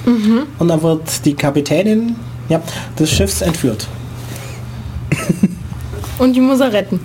[0.05, 2.15] Und dann wird die Kapitänin
[2.49, 2.61] ja,
[2.99, 3.87] des Schiffs entführt.
[6.17, 6.99] Und die muss er retten.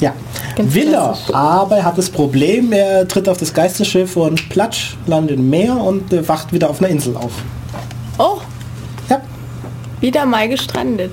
[0.00, 0.12] Ja,
[0.56, 4.94] Ganz will er, aber er hat das Problem, er tritt auf das Geisterschiff und platsch,
[5.06, 7.32] landet im Meer und äh, wacht wieder auf einer Insel auf.
[8.18, 8.38] Oh,
[9.08, 9.20] Ja.
[10.00, 11.12] wieder mal gestrandet.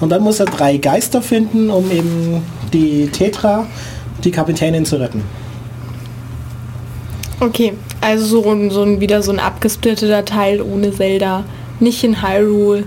[0.00, 2.42] Und dann muss er drei Geister finden, um eben
[2.72, 3.66] die Tetra,
[4.26, 5.22] die Kapitänin zu retten.
[7.40, 11.44] Okay, also so, ein- so ein, wieder so ein abgesplitteter Teil ohne Zelda.
[11.80, 12.84] Nicht in Hyrule.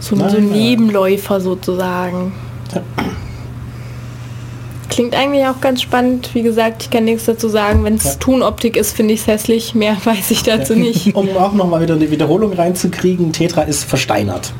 [0.00, 0.56] So, ein- so ein Nein, ja.
[0.56, 2.32] Nebenläufer sozusagen.
[2.74, 2.82] Ja.
[4.90, 6.30] Klingt eigentlich auch ganz spannend.
[6.34, 7.84] Wie gesagt, ich kann nichts dazu sagen.
[7.84, 8.14] Wenn es Ja.
[8.14, 9.74] Tunoptik ist, finde ich es hässlich.
[9.74, 11.14] Mehr weiß ich dazu nicht.
[11.14, 14.52] Um auch nochmal wieder eine Wiederholung reinzukriegen, Tetra ist versteinert.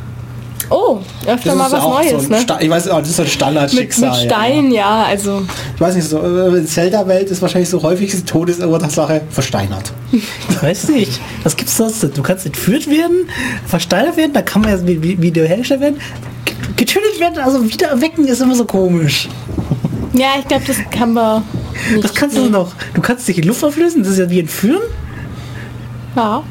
[0.70, 2.40] Oh, öfter mal ist was auch Neues, so ein ne?
[2.40, 4.10] Sta- ich weiß, oh, das ist so ein Mit, Standardschicksal.
[4.10, 5.02] mit Stein, ja.
[5.04, 5.42] also
[5.74, 9.92] Ich weiß nicht, so äh, in Zelda-Welt ist wahrscheinlich so häufig die Todesursache versteinert.
[10.12, 11.20] Ich weiß nicht.
[11.42, 12.02] Was gibt's sonst?
[12.02, 13.28] Du kannst entführt werden,
[13.66, 16.00] versteinert werden, da kann man ja wie- wie- wieder hergestellt werden.
[16.44, 19.28] Ge- Getötet werden, also wieder erwecken ist immer so komisch.
[20.12, 21.42] Ja, ich glaube, das kann man
[21.92, 22.04] nicht.
[22.04, 22.72] Was kannst du noch?
[22.94, 24.82] Du kannst dich in Luft auflösen, das ist ja wie entführen.
[26.16, 26.42] Ja,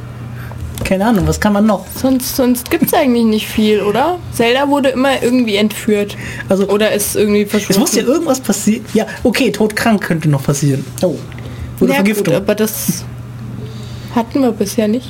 [0.83, 1.85] Keine Ahnung, was kann man noch?
[2.01, 4.17] sonst, sonst gibt es eigentlich nicht viel, oder?
[4.33, 6.15] Zelda wurde immer irgendwie entführt.
[6.47, 7.81] Also- oder ist irgendwie Es verschwunden.
[7.81, 8.85] muss ja irgendwas passieren.
[8.93, 10.83] Ja, okay, todkrank könnte noch passieren.
[11.03, 11.15] Oh.
[11.79, 12.33] Oder ja, Vergiftung.
[12.33, 13.03] Gut, aber das
[14.15, 15.09] hatten wir bisher nicht.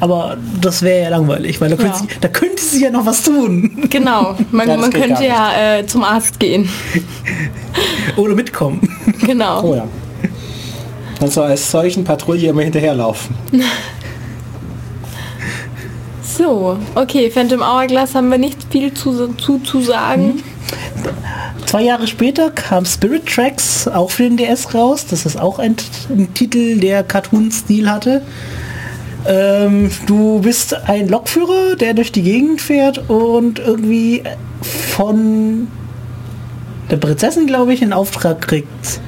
[0.00, 1.98] aber das wäre ja langweilig, weil da könnte, Ja.
[2.02, 3.86] sie, da könnte sie ja noch was tun.
[3.88, 6.68] Genau, man, Ja, man könnte ja äh, zum Arzt gehen.
[8.16, 8.80] Oder mitkommen.
[9.24, 9.62] Genau.
[9.64, 9.86] Oh ja.
[11.20, 13.34] Also als solchen Patrouille immer hinterherlaufen.
[16.40, 20.42] So, okay, Phantom Hourglass haben wir nicht viel zu, zu, zu sagen.
[21.66, 25.04] Zwei Jahre später kam Spirit Tracks auch für den DS raus.
[25.04, 25.76] Das ist auch ein,
[26.08, 28.22] ein Titel, der Cartoon-Stil hatte.
[29.28, 34.22] Ähm, du bist ein Lokführer, der durch die Gegend fährt und irgendwie
[34.62, 35.68] von
[36.90, 39.00] der Prinzessin, glaube ich, einen Auftrag kriegt.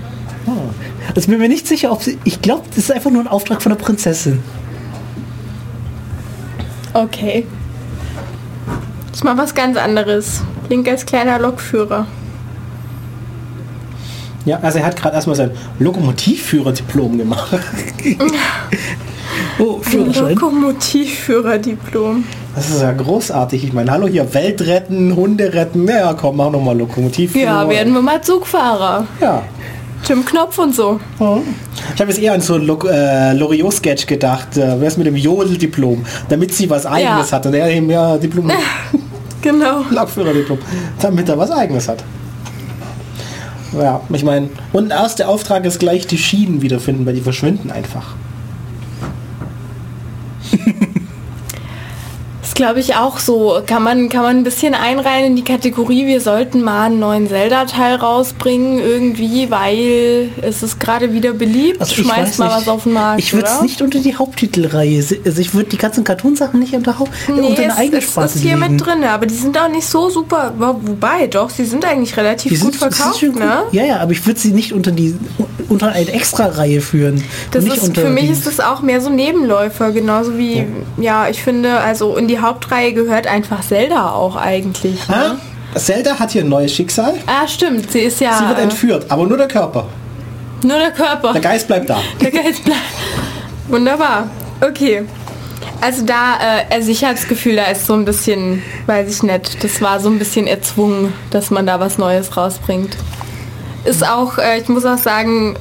[1.16, 2.18] Also bin mir nicht sicher, ob sie.
[2.24, 4.40] Ich glaube, das ist einfach nur ein Auftrag von der Prinzessin.
[6.94, 7.46] Okay.
[9.08, 10.42] Das ist mal was ganz anderes.
[10.68, 12.06] Link als kleiner Lokführer.
[14.44, 17.60] Ja, also er hat gerade erstmal sein Lokomotivführerdiplom gemacht.
[19.58, 20.34] Oh, Führerschein.
[20.34, 22.24] Lokomotivführerdiplom.
[22.54, 23.64] Das ist ja großartig.
[23.64, 25.86] Ich meine, hallo hier, Welt retten, Hunde retten.
[25.86, 27.44] Ja, komm, mach nochmal Lokomotivführer.
[27.44, 29.06] Ja, werden wir mal Zugfahrer.
[29.20, 29.42] Ja.
[30.04, 30.98] Jim Knopf und so.
[31.94, 34.56] Ich habe jetzt eher an so ein äh, Loriot-Sketch gedacht.
[34.56, 36.04] Äh, wer ist mit dem Jodeldiplom?
[36.28, 37.36] Damit sie was Eigenes Ja.
[37.36, 37.46] hat.
[37.46, 38.50] Und er eben ja Diplom,
[39.40, 39.84] Genau.
[39.90, 40.58] Lokführerdiplom.
[41.00, 42.02] Damit er was Eigenes hat.
[43.78, 48.14] Ja, ich meine, und erster Auftrag ist gleich die Schienen wiederfinden, weil die verschwinden einfach.
[52.52, 53.62] Das glaube ich auch so.
[53.66, 57.26] Kann man, kann man ein bisschen einreihen in die Kategorie, wir sollten mal einen neuen
[57.26, 61.80] Zelda-Teil rausbringen, irgendwie, weil es ist gerade wieder beliebt.
[61.80, 63.20] Also ich Schmeißt mal was auf den Markt.
[63.20, 65.02] Ich würde es nicht unter die Haupttitelreihe.
[65.24, 68.42] Also ich würde die ganzen Cartoon-Sachen nicht unter, Haupt Nee, unter eine eigene Sparte ist
[68.42, 68.72] hier legen.
[68.76, 70.52] mit drin, aber die sind auch nicht so super.
[70.58, 73.62] wo- Wobei, doch, sie sind eigentlich relativ Die gut sind- verkauft, schon ne?
[73.64, 73.72] gut.
[73.72, 75.16] Ja, ja, aber ich würde sie nicht unter die
[75.70, 77.24] unter eine Extra-Reihe führen.
[77.52, 80.66] Das ist, für mich ist das auch mehr so Nebenläufer, genauso wie,
[80.98, 84.98] ja, ich finde, also in die Hauptreihe gehört einfach Zelda auch eigentlich.
[85.08, 85.34] Ah,
[85.74, 85.80] Ne?
[85.80, 87.14] Zelda hat hier ein neues Schicksal.
[87.26, 89.86] Ah, stimmt, sie ist ja Sie wird entführt, aber nur der Körper.
[90.62, 91.32] nur der Körper.
[91.32, 91.98] Der Geist bleibt da.
[92.20, 92.80] Der Geist bleibt.
[93.68, 94.28] Wunderbar.
[94.60, 95.02] Okay.
[95.80, 96.34] Also da,
[96.68, 99.80] äh, also ich habe das Gefühl, da ist so ein bisschen, weiß ich nicht, das
[99.80, 102.94] war so ein bisschen erzwungen, dass man da was Neues rausbringt.
[103.84, 105.56] Ist auch, äh, ich muss auch sagen,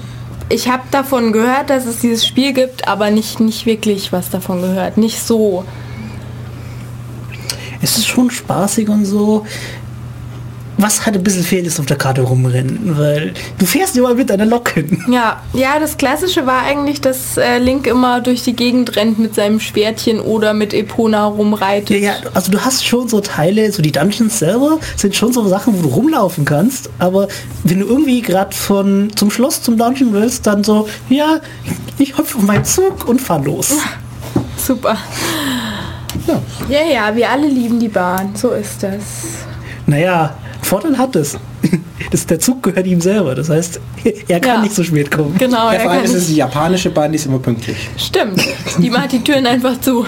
[0.50, 4.62] ich habe davon gehört, dass es dieses Spiel gibt, aber nicht, nicht wirklich was davon
[4.62, 4.98] gehört.
[4.98, 5.64] Nicht so.
[7.82, 9.45] Es ist schon spaßig und so.
[10.77, 14.32] Was halt ein bisschen fehlt, ist auf der Karte rumrennen, weil du fährst immer mit
[14.32, 15.03] einer Lok hin.
[15.11, 19.36] Ja, ja, das Klassische war eigentlich, dass äh, Link immer durch die Gegend rennt mit
[19.36, 22.01] seinem Schwertchen oder mit Epona rumreitet.
[22.01, 25.47] Ja, ja, also du hast schon so Teile, so die Dungeons selber sind schon so
[25.47, 27.27] Sachen, wo du rumlaufen kannst, aber
[27.63, 31.41] wenn du irgendwie gerade von zum Schloss zum Dungeon willst, dann so, ja,
[31.99, 33.75] ich hüpfe auf meinen Zug und fahr los.
[34.57, 34.97] Super.
[36.28, 36.41] Ja.
[36.70, 38.36] Ja, ja, wir alle lieben die Bahn.
[38.36, 39.01] So ist das.
[39.86, 41.38] Naja, Vorteil hat es.
[42.09, 43.36] Das, der Zug gehört ihm selber.
[43.36, 43.80] Das heißt,
[44.28, 44.62] er kann Ja.
[44.62, 45.36] nicht so spät kommen.
[45.38, 47.89] Genau, Ja, er vor allem ist es die japanische Bahn, die ist immer pünktlich.
[47.95, 48.43] Stimmt.
[48.80, 50.05] Die macht die Türen einfach zu.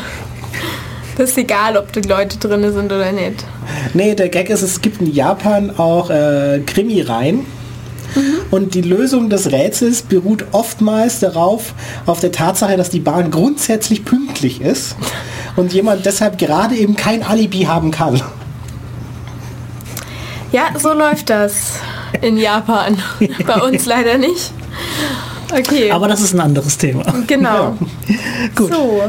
[1.16, 3.46] Das ist egal, ob die Leute drin sind oder nicht.
[3.94, 7.46] Nee, der Gag ist, es gibt in Japan auch äh, Krimi-Reihen.
[8.52, 11.74] Und die Lösung des Rätsels beruht oftmals darauf,
[12.06, 14.96] auf der Tatsache, dass die Bahn grundsätzlich pünktlich ist
[15.56, 18.22] und jemand deshalb gerade eben kein Alibi haben kann.
[20.52, 21.74] Ja, so läuft das
[22.22, 22.98] in Japan.
[23.48, 24.52] Bei uns leider nicht.
[25.52, 27.04] Okay, Aber das ist ein anderes Thema.
[27.28, 27.76] genau.
[28.56, 28.74] Gut.
[28.74, 29.04] So,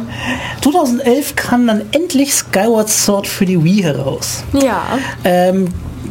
[0.63, 4.45] 2011 kam dann endlich Skyward Sword für die Wii heraus.
[4.53, 4.83] ja.
[5.25, 5.69] Ähm,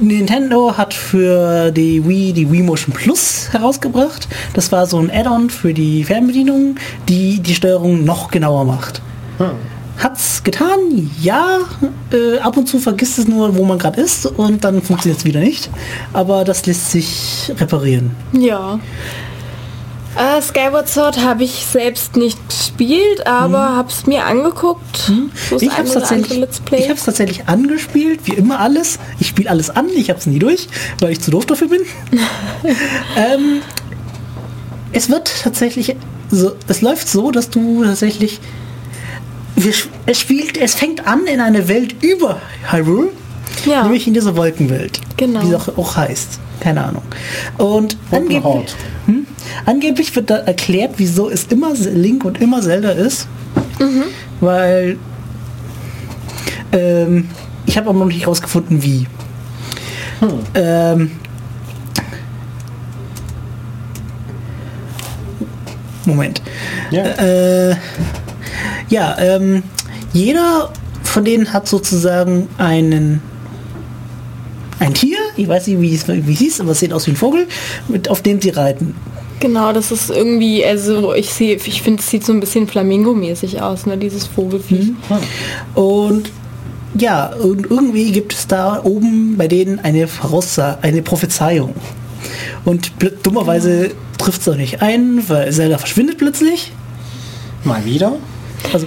[0.08, 4.28] Nintendo hat für die Wii die Wii Motion Plus herausgebracht.
[4.54, 6.76] Das war so ein Add-on für die Fernbedienung,
[7.08, 9.02] die die Steuerung noch genauer macht.
[9.98, 11.10] Hat's getan?
[11.22, 11.60] Ja.
[12.12, 15.26] Äh, ab und zu vergisst es nur, wo man gerade ist und dann funktioniert es
[15.26, 15.70] wieder nicht.
[16.12, 18.12] Aber das lässt sich reparieren.
[18.34, 18.80] Ja.
[20.16, 25.08] Äh, Skyward Sword habe ich selbst nicht gespielt, aber habe es mir angeguckt.
[25.08, 25.32] Hm.
[25.60, 29.00] Ich habe es tatsächlich, ich hab's tatsächlich angespielt, wie immer alles.
[29.20, 30.68] Ich spiele alles an, ich habe es nie durch,
[31.00, 31.82] weil ich zu doof dafür bin.
[33.18, 33.62] ähm,
[34.92, 35.96] es wird tatsächlich,
[36.30, 38.40] so, es läuft so, dass du tatsächlich,
[39.56, 39.74] wir,
[40.06, 42.40] es spielt, es fängt an in eine Welt über
[42.72, 43.10] Hyrule,
[43.66, 43.84] Ja.
[43.84, 45.42] nämlich in dieser Wolkenwelt, Genau.
[45.44, 46.40] wie es auch, auch heißt.
[46.60, 47.04] Keine Ahnung.
[47.58, 48.76] Und angeblich,
[49.06, 49.26] hm,
[49.66, 53.28] angeblich wird da erklärt, wieso es immer Link und immer Zelda ist.
[54.40, 54.98] Weil
[56.72, 57.30] ähm,
[57.66, 59.08] ich habe aber noch nicht rausgefunden, wie.
[60.56, 61.12] Ähm,
[66.06, 66.42] Moment.
[66.92, 67.04] Ja.
[67.04, 67.76] Äh,
[68.90, 69.64] ja, ähm,
[70.14, 70.72] jeder
[71.04, 73.22] von denen hat sozusagen einen
[74.80, 77.12] ein Tier, ich weiß nicht, wie es, wie es hieß, aber es sieht aus wie
[77.12, 77.48] ein Vogel,
[77.88, 78.96] mit, auf dem sie reiten.
[79.40, 83.62] Genau, das ist irgendwie, also ich sehe, ich finde, es sieht so ein bisschen Flamingo-mäßig
[83.62, 84.94] aus, ne, dieses Vogelfiech.
[85.76, 86.32] Und
[86.98, 91.74] ja, und irgendwie gibt es da oben bei denen eine Voraussage, eine Prophezeiung.
[92.66, 92.92] Und
[93.24, 96.72] dummerweise trifft es auch nicht ein, weil Zelda verschwindet plötzlich.
[97.64, 98.14] Mal wieder.
[98.72, 98.86] Also,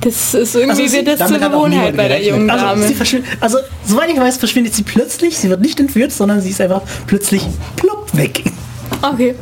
[0.00, 2.86] Das ist irgendwie Also sie- wird das zur Gewohnheit bei der jungen also, Dame.
[2.86, 5.36] sie verschwindet, also, soweit ich weiß, verschwindet sie plötzlich.
[5.38, 7.42] Sie wird nicht entführt, sondern sie ist einfach plötzlich
[7.76, 8.44] plopp weg.
[9.02, 9.34] Okay,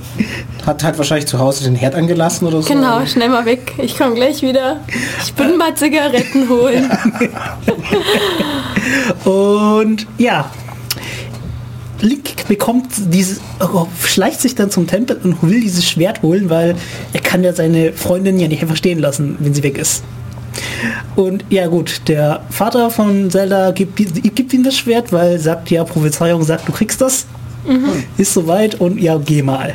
[0.66, 2.68] Hat halt wahrscheinlich zu Hause den Herd angelassen oder so.
[2.68, 3.72] genau, schnell mal weg.
[3.78, 4.80] Ich komme gleich wieder.
[5.24, 6.90] Ich bin mal Zigaretten holen.
[9.24, 10.50] Und ja,
[12.00, 16.74] Link bekommt dieses, oh, schleicht sich dann zum Tempel und will dieses Schwert holen, weil
[17.12, 20.02] er kann ja seine Freundin ja nicht einfach stehen lassen, wenn sie weg ist.
[21.16, 25.84] Und ja gut, der Vater von Zelda gibt, gibt ihm das Schwert, weil sagt ja,
[25.84, 27.26] Prophezeiung sagt, du kriegst das.
[28.18, 29.74] Ist soweit und ja, geh mal.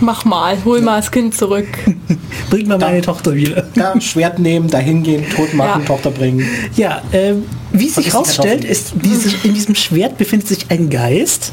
[0.00, 1.66] Mach mal, hol mal das Kind zurück.
[2.50, 3.64] Bring mal meine Tochter wieder.
[3.74, 5.86] Ja, Schwert nehmen, dahin gehen, tot machen, Ja.
[5.86, 6.46] Tochter bringen.
[6.76, 10.90] Ja, ähm, wie sich Vergiss die herausstellt, ist dieses, in diesem Schwert befindet sich ein
[10.90, 11.52] Geist.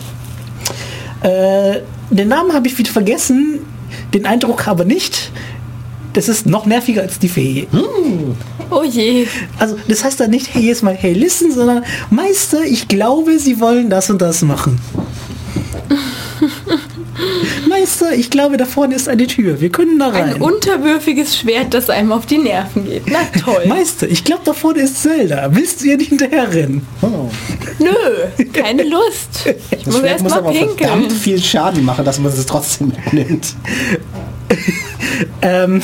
[1.22, 1.80] Äh,
[2.10, 3.60] den Namen habe ich wieder vergessen,
[4.14, 5.32] den Eindruck aber nicht.
[6.14, 7.68] Das ist noch nerviger als die Fee.
[8.70, 9.28] Oh je.
[9.59, 13.59] Also das heißt dann nicht, hey, jetzt mal, hey, listen, sondern Meister, ich glaube, sie
[13.59, 14.80] wollen das und das machen.
[17.70, 19.61] Meister, ich glaube, da vorne ist eine Tür.
[19.61, 20.41] Wir können da Ein rein.
[20.41, 23.03] unterwürfiges Schwert, das einem auf die Nerven geht.
[23.07, 23.66] Na toll.
[23.68, 25.49] Meister, ich glaube, da vorne ist Zelda.
[25.51, 26.86] Willst du ihr nicht hinterherrennen?
[27.01, 27.30] Oh.
[27.80, 29.45] Nö, keine Lust.
[29.72, 30.78] Ich Das muss Schwert erst muss mal aber pinkeln.
[30.78, 33.55] verdammt viel Schaden machen, dass man es trotzdem mitnimmt.
[35.41, 35.82] Ähm,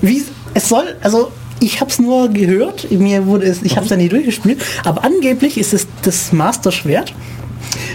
[0.00, 0.22] wie
[0.54, 3.96] es soll, also ich habe es nur gehört, mir wurde es, ich habe es ja
[3.96, 7.14] nie durchgespielt, aber angeblich ist es das Master Schwert.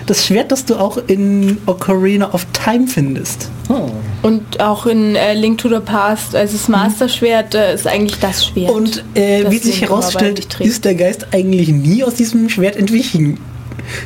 [0.05, 3.49] Das Schwert, das du auch in Ocarina of Time findest.
[3.69, 3.89] Oh.
[4.21, 8.45] Und auch in äh, Link to the Past, also das Master-Schwert äh, ist eigentlich das
[8.45, 8.71] Schwert.
[8.71, 13.39] Und äh, wie sich herausstellt, ist der Geist eigentlich nie aus diesem Schwert entwichen.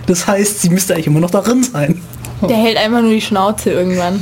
[0.08, 2.02] Das heißt, sie müsste eigentlich immer noch darin sein.
[2.48, 4.22] Der hält einfach nur die Schnauze irgendwann.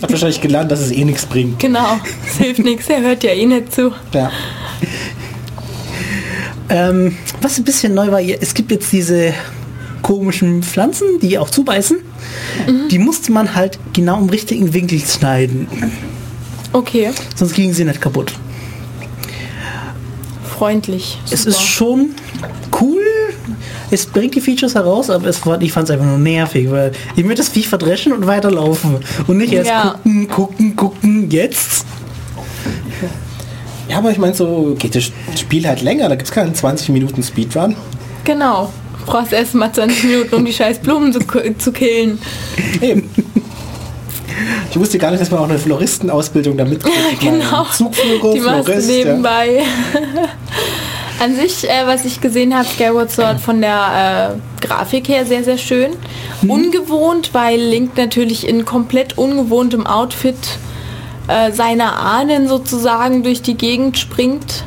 [0.00, 1.58] Hat wahrscheinlich gelernt, dass es eh nichts bringt.
[1.58, 3.92] genau, es hilft nichts, er hört ja eh nicht zu.
[4.14, 4.30] Ja.
[6.68, 9.34] Ähm, was ein bisschen neu war, es gibt jetzt diese
[10.00, 11.98] komischen Pflanzen, die auch zubeißen.
[12.66, 12.88] Mhm.
[12.88, 15.66] Die musste man halt genau im richtigen Winkel schneiden.
[16.72, 18.32] Okay, Sonst gingen sie nicht kaputt.
[20.58, 21.18] freundlich.
[21.30, 21.50] Es super.
[21.50, 22.14] ist schon
[22.80, 23.02] cool.
[23.90, 26.92] Es bringt die Features heraus, aber es war, ich fand es einfach nur nervig, weil
[27.16, 28.96] ich möchte das Viech verdreschen und weiterlaufen.
[29.26, 29.90] Und nicht erst Ja.
[30.02, 31.84] gucken, gucken, gucken, jetzt.
[33.88, 36.08] Ja, aber ich meine, so geht das Spiel halt länger.
[36.08, 37.76] Da gibt es keinen 20 Minuten Speedrun.
[38.24, 38.72] Genau.
[39.04, 41.20] brauchst erst mal 20 Minuten, um die scheiß Blumen zu,
[41.58, 42.18] zu killen.
[42.80, 43.10] Eben.
[44.70, 46.96] Ich wusste gar nicht, dass man auch eine Floristenausbildung damit kriegt.
[47.12, 47.66] Ich meine, Genau.
[47.70, 48.90] Zugführer, Die machst du Florist.
[48.90, 49.18] Ja.
[51.22, 55.44] An sich, äh, was ich gesehen habe, Skyward Sword von der äh, Grafik her sehr,
[55.44, 55.92] sehr schön.
[56.42, 56.50] Mhm.
[56.50, 60.34] Ungewohnt, weil Link natürlich in komplett ungewohntem Outfit
[61.28, 64.64] äh, seiner Ahnen sozusagen durch die Gegend springt.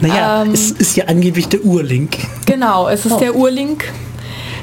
[0.00, 0.50] Naja, Ähm.
[0.52, 2.16] es ist ja angeblich der Urlink.
[2.46, 3.18] Genau, es ist Oh.
[3.20, 3.84] der Urlink.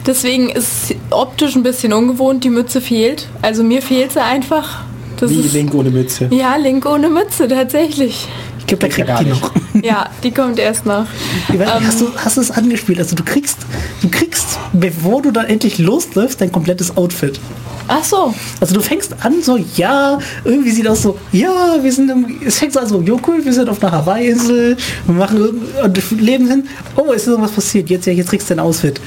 [0.05, 3.29] Deswegen ist es optisch ein bisschen ungewohnt, die Mütze fehlt.
[3.41, 4.81] Also mir fehlt sie einfach.
[5.17, 6.27] Das Wie ist, Link ohne Mütze.
[6.29, 8.27] Ja, Link ohne Mütze, tatsächlich.
[8.59, 9.41] Ich glaube, da kriegt gar die nicht.
[9.41, 9.51] noch.
[9.83, 11.05] Ja, die kommt erst noch.
[11.47, 11.87] Weiß, Ähm.
[11.87, 12.99] hast, du, hast du es angespielt?
[12.99, 13.57] Also du kriegst,
[14.01, 17.39] du kriegst, bevor du dann endlich losläufst, dein komplettes Outfit.
[17.87, 22.09] Ach so, Also du fängst an so, ja, irgendwie sieht aus so, ja, wir sind
[22.09, 26.21] im, es fängt an so, jo cool, wir sind auf einer Hawaii-Insel, wir machen und
[26.21, 29.01] leben hin, oh, ist irgendwas passiert, jetzt, ja, jetzt kriegst du dein Outfit.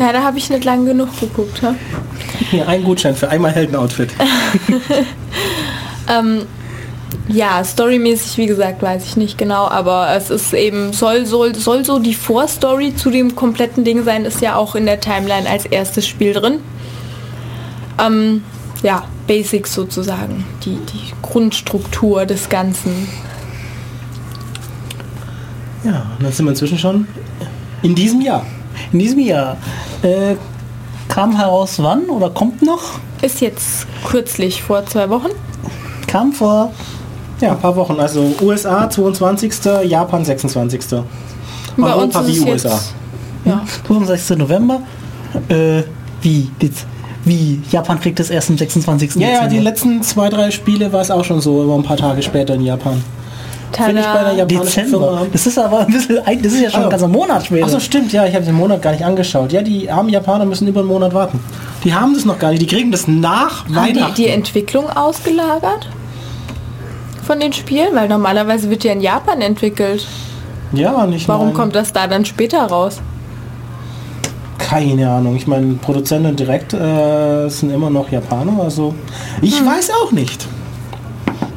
[0.00, 1.62] ja, da habe ich nicht lang genug geguckt.
[1.62, 1.76] Ja?
[2.50, 4.10] Hier, ein Gutschein für einmal Heldenoutfit.
[6.08, 6.42] Ähm,
[7.28, 11.84] ja, storymäßig, wie gesagt, weiß ich nicht genau, aber es ist eben, soll, soll, soll
[11.84, 15.66] so die Vorstory zu dem kompletten Ding sein, ist ja auch in der Timeline als
[15.66, 16.60] erstes Spiel drin.
[17.98, 18.42] Ähm,
[18.82, 23.08] ja, Basics sozusagen, die, die Grundstruktur des Ganzen.
[25.84, 27.06] Ja, und dann sind wir inzwischen schon
[27.82, 28.46] in diesem Jahr.
[28.92, 29.56] In diesem Jahr
[30.02, 30.36] äh,
[31.08, 32.98] kam heraus wann oder kommt noch?
[33.20, 35.30] Ist jetzt kürzlich, vor zwei Wochen.
[36.06, 36.72] Kam vor,
[37.40, 37.98] Ja, ein paar Wochen.
[38.00, 39.52] Also USA 22.,
[39.86, 40.80] Japan 26.
[41.76, 42.68] Bei Europa uns ist wie es USA.
[42.74, 42.94] jetzt,
[43.44, 44.36] ja, 25.
[44.38, 44.80] November.
[45.48, 45.82] Äh,
[46.22, 46.50] wie?
[46.60, 46.86] Jetzt,
[47.24, 47.60] wie?
[47.70, 49.14] Japan kriegt es erst am 26.
[49.16, 51.96] Ja, ja, die letzten zwei, drei Spiele war es auch schon so, immer ein paar
[51.96, 53.02] Tage später in Japan.
[53.70, 54.98] Finde ich bei der japanischen Dezember.
[55.08, 55.26] Firma.
[55.30, 56.90] Das ist aber ein bisschen, ein- das ist ja schon ein Ah.
[56.90, 57.66] ganzer Monat später.
[57.66, 59.52] Achso, stimmt, ja, ich habe den Monat gar nicht angeschaut.
[59.52, 61.38] Ja, die armen Japaner müssen über einen Monat warten.
[61.84, 64.14] Die haben das noch gar nicht, die kriegen das nach Haben die, Weihnachten.
[64.16, 65.86] die Entwicklung ausgelagert?
[67.28, 67.94] Von den Spielen?
[67.94, 70.06] Weil normalerweise wird ja in Japan entwickelt.
[70.72, 73.00] ja, nicht Warum mein- kommt das da dann später raus?
[74.56, 75.36] Keine Ahnung.
[75.36, 78.94] Ich meine, Produzenten direkt äh, sind immer noch Japaner, also
[79.42, 79.66] ich Hm.
[79.66, 80.46] weiß auch nicht.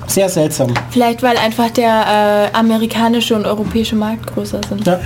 [0.08, 0.74] Sehr seltsam.
[0.90, 4.86] Vielleicht weil einfach der äh, amerikanische und europäische Markt größer sind.
[4.86, 5.00] Ja.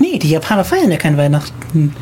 [0.00, 1.94] nee, die Japaner feiern ja kein Weihnachten.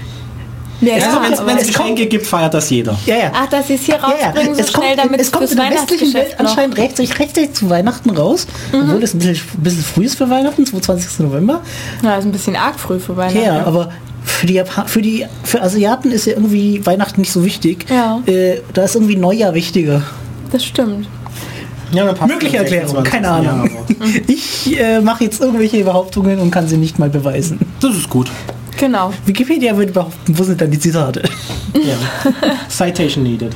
[0.80, 2.96] Ja, ja, wenn es Geschenke gibt, feiert das jeder.
[3.06, 3.32] Ja, ja.
[3.34, 4.26] Ach, dass sie es hier Ja, ja.
[4.26, 7.18] rausbringen, so Es kommt, schnell, damit es kommt fürs in der westlichen Welt anscheinend rechtzeitig,
[7.18, 8.80] rechtzeitig zu Weihnachten raus, Mhm.
[8.82, 11.20] obwohl es ein bisschen, ein bisschen früh ist für Weihnachten, 22.
[11.26, 11.62] November.
[12.02, 13.42] Ja, ist ein bisschen arg früh für Weihnachten.
[13.42, 13.90] Ja, aber
[14.24, 17.86] für die, Japan für die für Asiaten ist ja irgendwie Weihnachten nicht so wichtig.
[17.88, 18.20] Ja.
[18.26, 20.02] Äh, da ist irgendwie Neujahr wichtiger.
[20.52, 21.08] Das stimmt.
[21.92, 23.12] Ja, Mögliche das Erklärung, 26.
[23.12, 23.70] keine Ahnung.
[23.72, 27.60] Ja, aber Ich äh, mache jetzt irgendwelche Behauptungen und kann sie nicht mal beweisen.
[27.80, 28.30] das ist gut.
[28.76, 29.12] Genau.
[29.26, 31.22] Wikipedia würde behaupten, wo sind dann die Zitate?
[31.74, 31.96] Ja.
[32.68, 33.52] Citation needed.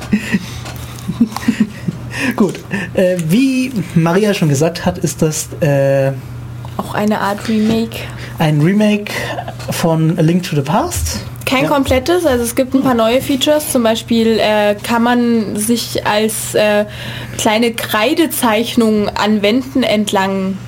[2.37, 2.55] Gut.
[2.95, 6.11] Äh, wie Maria schon gesagt hat, ist das äh,
[6.77, 7.97] Auch eine Art Remake.
[8.39, 9.13] ein Remake
[9.71, 11.21] von A Link to the Past.
[11.47, 11.69] Kein Ja.
[11.71, 13.71] komplettes, also es gibt ein paar neue Features.
[13.73, 16.85] Zum Beispiel äh, kann man sich als äh,
[17.39, 20.59] kleine Kreidezeichnung an Wänden entlang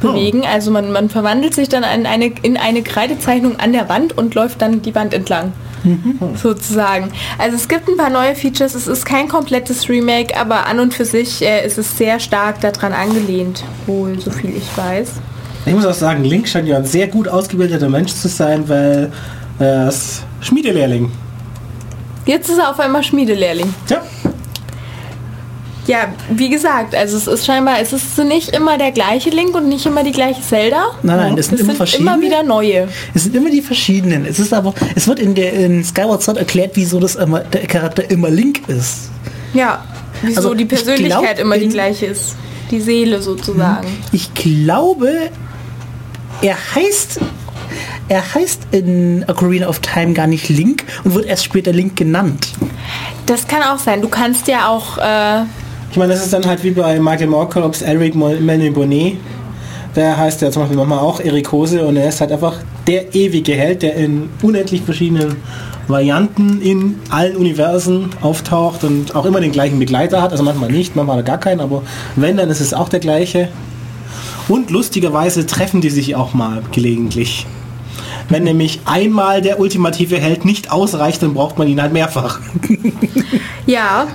[0.00, 0.44] bewegen.
[0.44, 4.34] Also man, man verwandelt sich dann in eine, in eine Kreidezeichnung an der Wand und
[4.34, 5.52] läuft dann die Wand entlang.
[6.34, 7.10] Sozusagen.
[7.38, 8.74] Also es gibt ein paar neue Features.
[8.74, 12.60] Es ist kein komplettes Remake, aber an und für sich äh, ist es sehr stark
[12.60, 13.64] daran angelehnt.
[13.86, 15.12] Wohl, so viel ich weiß.
[15.66, 19.10] Ich muss auch sagen, Link scheint ja ein sehr gut ausgebildeter Mensch zu sein, weil
[19.58, 21.10] äh, er ist Schmiedelehrling.
[22.26, 23.72] Jetzt ist er auf einmal Schmiedelehrling.
[23.86, 24.02] Tja,
[25.86, 29.68] Ja, wie gesagt, also es ist scheinbar, es ist nicht immer der gleiche Link und
[29.68, 30.90] nicht immer die gleiche Zelda.
[31.02, 32.10] Nein, nein, es sind es immer sind verschiedene.
[32.10, 32.88] immer wieder neue.
[33.14, 34.24] Es sind immer die verschiedenen.
[34.26, 37.66] Es ist aber, es wird in der in Skyward Sword erklärt, wieso das immer, der
[37.66, 39.10] Charakter immer Link ist.
[39.54, 39.84] Ja,
[40.22, 42.36] wieso Also, die ich Persönlichkeit glaub, immer die gleiche ist.
[42.70, 43.88] Die Seele sozusagen.
[44.12, 45.30] Ich glaube,
[46.42, 47.18] er heißt,
[48.08, 52.48] er heißt in Ocarina of Time gar nicht Link und wird erst später Link genannt.
[53.26, 54.02] Das kann auch sein.
[54.02, 55.44] Du kannst ja auch, äh,
[55.90, 59.16] ich meine, das ist dann halt wie bei Michael Morkalops Eric Bonnet.
[59.96, 63.12] Der heißt ja zum Beispiel nochmal auch Erik Hose und er ist halt einfach der
[63.14, 65.36] ewige Held, der in unendlich verschiedenen
[65.88, 70.30] Varianten in allen Universen auftaucht und auch immer den gleichen Begleiter hat.
[70.30, 71.82] Also manchmal nicht, manchmal hat er gar keinen, aber
[72.14, 73.48] wenn, dann ist es auch der gleiche.
[74.48, 77.46] Und lustigerweise treffen die sich auch mal gelegentlich.
[78.28, 82.38] Wenn nämlich einmal der ultimative Held nicht ausreicht, dann braucht man ihn halt mehrfach.
[83.66, 84.06] ja.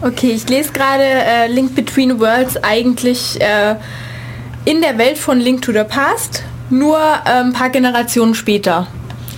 [0.00, 3.74] Okay, ich lese gerade äh, Link Between Worlds eigentlich äh,
[4.64, 8.86] in der Welt von Link to the Past, nur äh, ein paar Generationen später.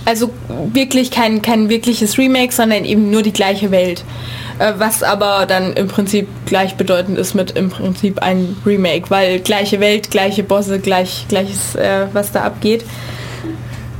[0.05, 4.03] Also wirklich kein, kein wirkliches Remake, sondern eben nur die gleiche Welt.
[4.59, 9.79] Äh, was aber dann im Prinzip gleichbedeutend ist mit im Prinzip ein Remake, weil gleiche
[9.79, 12.85] Welt, gleiche Bosse, gleich, gleiches, äh, was da abgeht.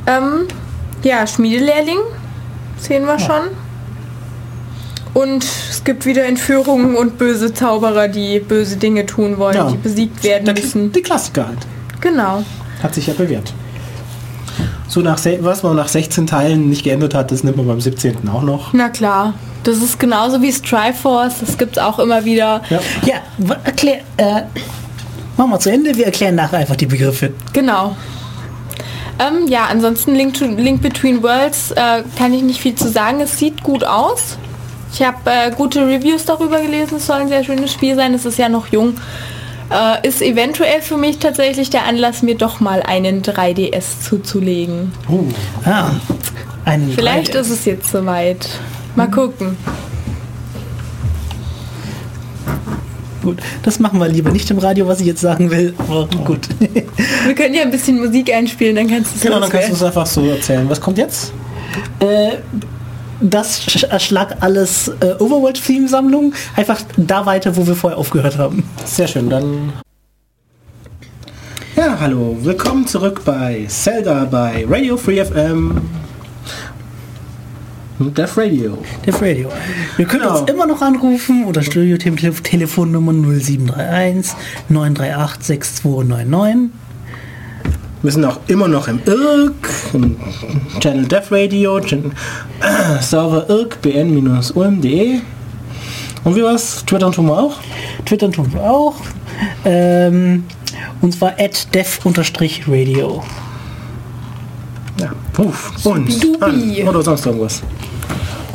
[0.05, 0.47] Ähm,
[1.01, 1.99] ja, Schmiedelehrling
[2.77, 3.49] sehen wir schon.
[5.13, 9.69] Und es gibt wieder Entführungen und böse Zauberer, die böse Dinge tun wollen, Ja.
[9.69, 10.91] die besiegt werden Der- müssen.
[10.91, 11.57] Die Klassiker halt.
[11.99, 12.43] Genau.
[12.81, 13.53] Hat sich ja bewährt.
[14.87, 18.27] So nach, was man nach 16 Teilen nicht geändert hat, das nimmt man beim 17.
[18.29, 18.73] auch noch.
[18.73, 19.33] Na klar.
[19.63, 22.61] Das ist genauso wie Strikeforce, das gibt es auch immer wieder.
[22.69, 22.79] Ja.
[23.05, 23.15] Ja,
[23.63, 24.41] erklär, äh,
[25.37, 27.31] machen wir zu Ende, wir erklären nachher einfach die Begriffe.
[27.53, 27.95] Genau.
[29.19, 33.21] Ähm, ja, ansonsten Link, to, Link Between Worlds äh, kann ich nicht viel zu sagen.
[33.21, 34.37] Es sieht gut aus.
[34.93, 36.97] Ich habe äh, gute Reviews darüber gelesen.
[36.97, 38.13] Es soll ein sehr schönes Spiel sein.
[38.13, 38.95] Es ist ja noch jung.
[39.69, 44.91] Äh, ist eventuell für mich tatsächlich der Anlass, mir doch mal einen 3DS zuzulegen.
[45.09, 45.23] Oh,
[45.63, 45.91] Ah,
[46.65, 48.49] einen Vielleicht drei- ist es jetzt soweit.
[48.95, 49.55] Mal gucken.
[53.23, 55.75] Gut, das machen wir lieber nicht im Radio, was ich jetzt sagen will.
[55.77, 56.49] Aber gut.
[56.59, 59.73] Wir können ja ein bisschen Musik einspielen, dann kannst du es genau, dann kannst du
[59.73, 60.67] es einfach so erzählen.
[60.67, 61.31] Was kommt jetzt?
[61.99, 62.37] äh,
[63.21, 66.33] das sch- erschlag alles äh, Overworld-Theme-Sammlung.
[66.55, 68.63] Einfach da weiter, wo wir vorher aufgehört haben.
[68.85, 69.73] Sehr schön, dann...
[71.75, 75.81] Ja, hallo, willkommen zurück bei Zelda bei Radio Free FM.
[77.99, 78.77] Death Radio.
[79.05, 79.49] Dev Radio.
[79.95, 80.39] Wir können Genau.
[80.41, 84.33] uns immer noch anrufen unter Studio-Telefonnummer 0731
[84.69, 86.71] 938 6299.
[88.03, 90.17] Wir sind auch immer noch im IRC, im
[90.79, 92.13] Channel Death Radio, Gen
[92.59, 95.19] äh, Server IRC bn-ulm.de.
[96.23, 96.83] Und wie was?
[96.85, 97.57] Twitter tun wir auch?
[98.05, 98.95] Twitter tun wir auch.
[99.65, 100.45] Ähm,
[101.01, 103.23] und zwar at dev-radio.
[104.99, 105.11] Ja.
[105.37, 106.81] Und Supidupi.
[106.81, 106.87] an.
[106.87, 107.61] oder sonst irgendwas.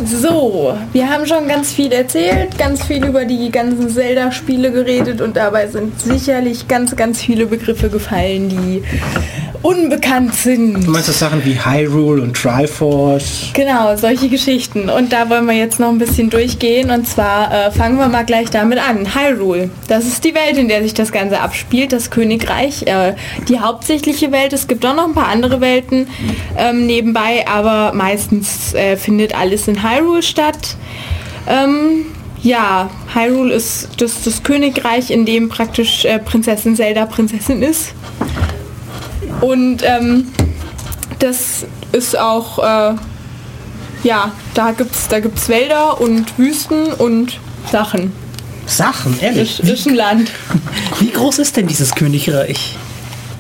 [0.05, 5.36] So, wir haben schon ganz viel erzählt, ganz viel über die ganzen Zelda-Spiele geredet und
[5.36, 8.82] dabei sind sicherlich ganz, ganz viele Begriffe gefallen, die
[9.66, 10.86] unbekannt sind.
[10.86, 13.51] Du meinst das Sachen wie Hyrule und Triforce?
[13.53, 14.88] Genau, solche Geschichten.
[14.88, 16.90] Und da wollen wir jetzt noch ein bisschen durchgehen.
[16.90, 19.14] Und zwar äh, fangen wir mal gleich damit an.
[19.14, 19.70] Hyrule.
[19.88, 22.82] Das ist die Welt, in der sich das Ganze abspielt, das Königreich.
[22.86, 23.14] Äh,
[23.49, 24.53] die hauptsächliche Welt.
[24.53, 26.07] Es gibt auch noch ein paar andere Welten
[26.57, 30.76] ähm, nebenbei, aber meistens äh, findet alles in Hyrule statt.
[31.47, 32.07] Ähm,
[32.43, 37.93] ja, Hyrule ist das, das Königreich, in dem praktisch äh, Prinzessin Zelda Prinzessin ist.
[39.41, 40.28] Und ähm,
[41.18, 42.95] das ist auch, äh,
[44.03, 47.39] ja, da gibt's, da gibt's Wälder und Wüsten und
[47.70, 48.12] Sachen.
[48.66, 49.61] Sachen, ehrlich.
[49.61, 50.30] Ist, ist ein Land.
[51.01, 52.76] Wie groß ist denn dieses Königreich?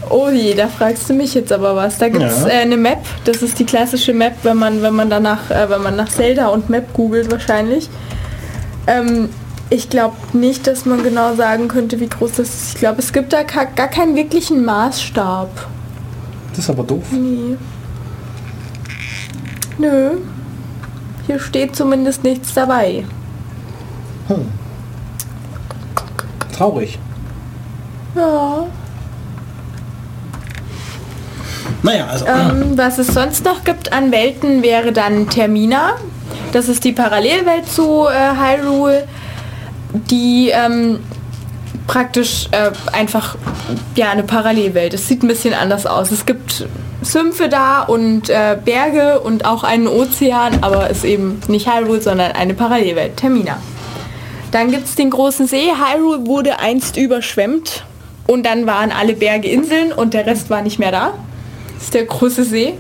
[0.08, 1.98] Oh je, da fragst du mich jetzt aber was.
[1.98, 2.48] Da gibt's Ja.
[2.48, 3.00] äh, eine Map.
[3.24, 6.48] Das ist die klassische Map, wenn man, wenn man danach, äh, wenn man nach Zelda
[6.48, 7.88] und Map googelt wahrscheinlich.
[8.86, 9.28] Ähm,
[9.68, 12.74] ich glaube nicht, dass man genau sagen könnte, wie groß das ist.
[12.74, 15.48] Ich glaube, es gibt da gar keinen wirklichen Maßstab.
[16.50, 17.02] Das ist aber doof.
[17.10, 17.56] Nee.
[19.78, 20.10] Nö.
[21.26, 23.04] Hier steht zumindest nichts dabei.
[24.28, 24.46] Hm.
[26.56, 26.98] Traurig.
[28.14, 28.66] Ja.
[31.82, 32.26] Naja, also.
[32.26, 35.94] Ähm, was es sonst noch gibt an Welten wäre dann Termina.
[36.52, 39.06] Das ist die Parallelwelt zu äh, Hyrule,
[40.10, 41.00] die ähm,
[41.86, 43.36] praktisch äh, einfach
[43.94, 44.94] ja eine Parallelwelt.
[44.94, 46.10] Es sieht ein bisschen anders aus.
[46.10, 46.66] Es gibt
[47.02, 52.32] Sümpfe da und äh, Berge und auch einen Ozean, aber ist eben nicht Hyrule, sondern
[52.32, 53.58] eine Parallelwelt, Termina.
[54.50, 55.70] Dann gibt es den großen See.
[55.70, 57.84] Hyrule wurde einst überschwemmt
[58.26, 61.12] und dann waren alle Berge Inseln und der Rest war nicht mehr da.
[61.76, 62.74] Das ist der große See.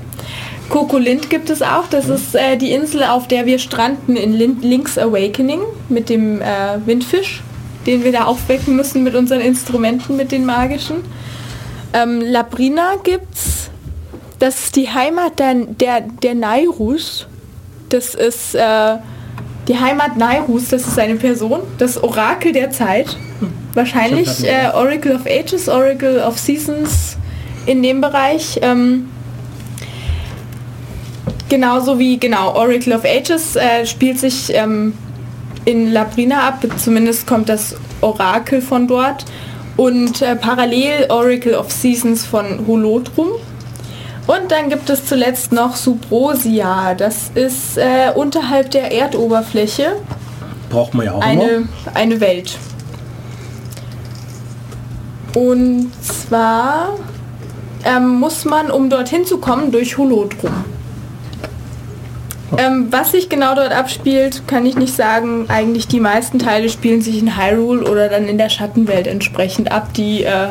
[0.68, 1.86] Kokolind gibt es auch.
[1.88, 6.40] Das ist äh, die Insel, auf der wir stranden in Lin Link's Awakening mit dem
[6.40, 6.44] äh,
[6.84, 7.42] Windfisch,
[7.86, 10.96] den wir da aufwecken müssen mit unseren Instrumenten, mit den magischen.
[11.92, 13.70] Ähm, Labrina gibt's.
[14.38, 17.26] Das ist die Heimat der, der, der Nairus.
[17.88, 18.96] Das ist äh,
[19.68, 20.68] die Heimat Nairus.
[20.68, 21.60] Das ist eine Person.
[21.78, 23.16] Das Orakel der Zeit.
[23.72, 27.16] Wahrscheinlich Ich hab äh, Oracle of Ages, Oracle of Seasons
[27.66, 28.58] in dem Bereich.
[28.62, 29.08] Ähm,
[31.48, 34.94] genauso wie, genau, Oracle of Ages äh, spielt sich ähm,
[35.64, 39.24] in Labrina ab, zumindest kommt das Orakel von dort.
[39.76, 43.28] Und äh, parallel Oracle of Seasons von Holotrum.
[44.26, 46.94] Und dann gibt es zuletzt noch Subrosia.
[46.94, 49.96] Das ist äh, unterhalb der Erdoberfläche
[50.70, 51.42] Braucht man ja auch immer.
[51.44, 52.58] eine, eine Welt.
[55.34, 56.96] Und zwar
[57.86, 60.52] ähm, muss man, um dorthin zu kommen, durch Holotrum.
[62.58, 65.46] Ähm, was sich genau dort abspielt, kann ich nicht sagen.
[65.48, 69.92] Eigentlich die meisten Teile spielen sich in Hyrule oder dann in der Schattenwelt entsprechend ab,
[69.94, 70.48] die äh,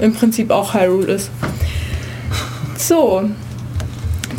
[0.00, 1.30] im Prinzip auch Hyrule ist.
[2.76, 3.24] So.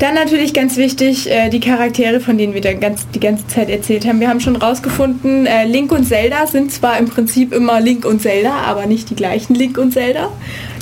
[0.03, 3.69] Dann natürlich ganz wichtig, äh, die Charaktere, von denen wir dann ganz, die ganze Zeit
[3.69, 4.19] erzählt haben.
[4.19, 8.21] Wir haben schon rausgefunden, äh, Link und Zelda sind zwar im Prinzip immer Link und
[8.21, 10.27] Zelda, aber nicht die gleichen Link und Zelda.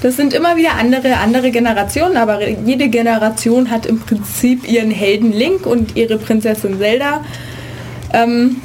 [0.02, 5.32] Das sind immer wieder andere, andere Generationen, aber jede Generation hat im Prinzip ihren Helden
[5.32, 7.24] Link und ihre Prinzessin Zelda,
[8.14, 8.56] ähm,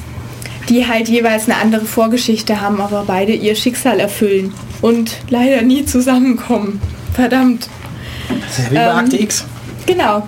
[0.70, 5.84] die halt jeweils eine andere Vorgeschichte haben, aber beide ihr Schicksal erfüllen und leider nie
[5.84, 6.80] zusammenkommen.
[7.12, 7.68] Verdammt.
[8.40, 9.44] Das ist ja wie bei Ähm, Akte X.
[9.86, 10.26] Genau.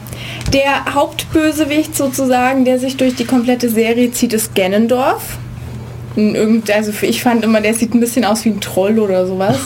[0.53, 4.53] Der Hauptbösewicht sozusagen, der sich durch die komplette Serie zieht, ist
[6.17, 9.59] Irgend, also ich fand immer, der sieht ein bisschen aus wie ein Troll oder sowas.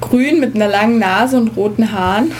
[0.00, 2.32] Grün mit einer langen Nase und roten Haaren.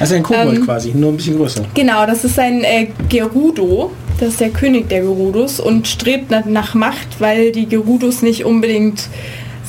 [0.00, 1.64] Also ein Kobold ähm, quasi, nur ein bisschen größer.
[1.74, 3.92] Genau, das ist ein äh, Gerudo.
[4.18, 8.44] Das ist der König der Gerudos und strebt nach, nach Macht, weil die Gerudos nicht
[8.44, 9.08] unbedingt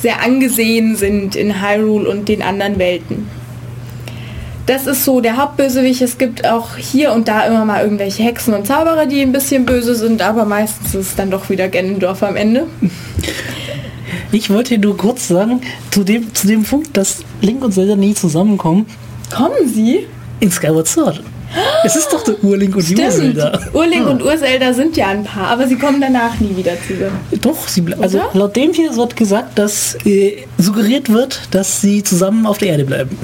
[0.00, 3.28] sehr angesehen sind in Hyrule und den anderen Welten.
[4.66, 6.00] Das ist so der Hauptbösewicht.
[6.00, 9.66] Es gibt auch hier und da immer mal irgendwelche Hexen und Zauberer, die ein bisschen
[9.66, 12.66] böse sind, aber meistens ist es dann doch wieder Ganondorf am Ende.
[14.32, 15.60] Ich wollte nur kurz sagen,
[15.92, 18.84] zu dem, zu dem Punkt, dass Link und Zelda nie zusammenkommen,
[19.32, 20.08] Kommen sie?
[20.40, 21.22] in Skyward Sword.
[21.84, 22.96] Es ist doch der Urlink und die.
[22.96, 23.60] Urzelda.
[23.72, 27.20] Urlink und Urzelda sind ja ein Paar, aber sie kommen danach nie wieder zusammen.
[27.42, 32.44] Doch, sie also laut dem hier wird gesagt, dass äh, suggeriert wird, dass sie zusammen
[32.46, 33.16] auf der Erde bleiben.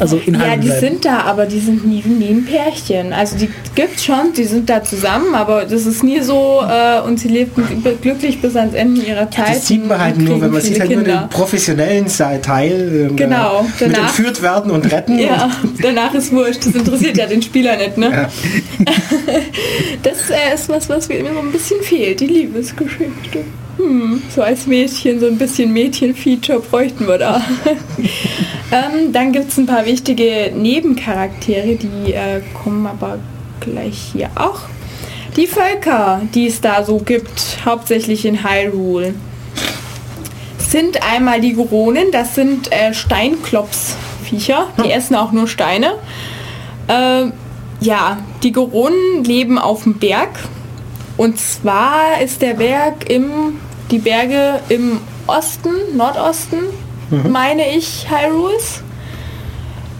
[0.00, 0.80] Also in Ja, die bleiben.
[0.80, 3.12] sind da, aber die sind nie, nie ein Pärchen.
[3.12, 7.18] Also die gibt's schon, die sind da zusammen, aber das ist nie so äh, und
[7.18, 9.48] sie lebten glücklich bis ans Ende ihrer Zeit.
[9.56, 11.22] Das sieht man und halt nur, wenn man sieht halt nur Kinder.
[11.22, 12.06] den professionellen
[12.42, 13.08] Teil.
[13.10, 15.18] ähm, Genau, äh, Mit danach- entführt werden und retten.
[15.18, 15.50] Ja,
[15.82, 16.64] danach ist wurscht.
[16.66, 18.10] Das interessiert ja den Spieler nicht, ne?
[18.10, 18.28] Ja.
[20.02, 23.44] Das äh, ist was, was mir so ein bisschen fehlt, die Liebesgeschichte.
[23.78, 27.40] Hm, so als Mädchen, so ein bisschen Mädchen-Feature bräuchten wir da.
[28.72, 33.18] ähm, dann gibt es ein paar wichtige Nebencharaktere, die äh, kommen aber
[33.60, 34.62] gleich hier auch.
[35.36, 39.14] Die Völker, die es da so gibt, hauptsächlich in Hyrule,
[40.58, 45.94] sind einmal die Goronen, das sind äh, Steinklops-Viecher, die essen auch nur Steine.
[46.88, 47.32] Ähm,
[47.80, 50.30] ja, die Goronen leben auf dem Berg.
[51.16, 53.58] Und zwar ist der Berg im,
[53.90, 56.58] die Berge im Osten, Nordosten,
[57.30, 58.82] meine ich, Hyrules.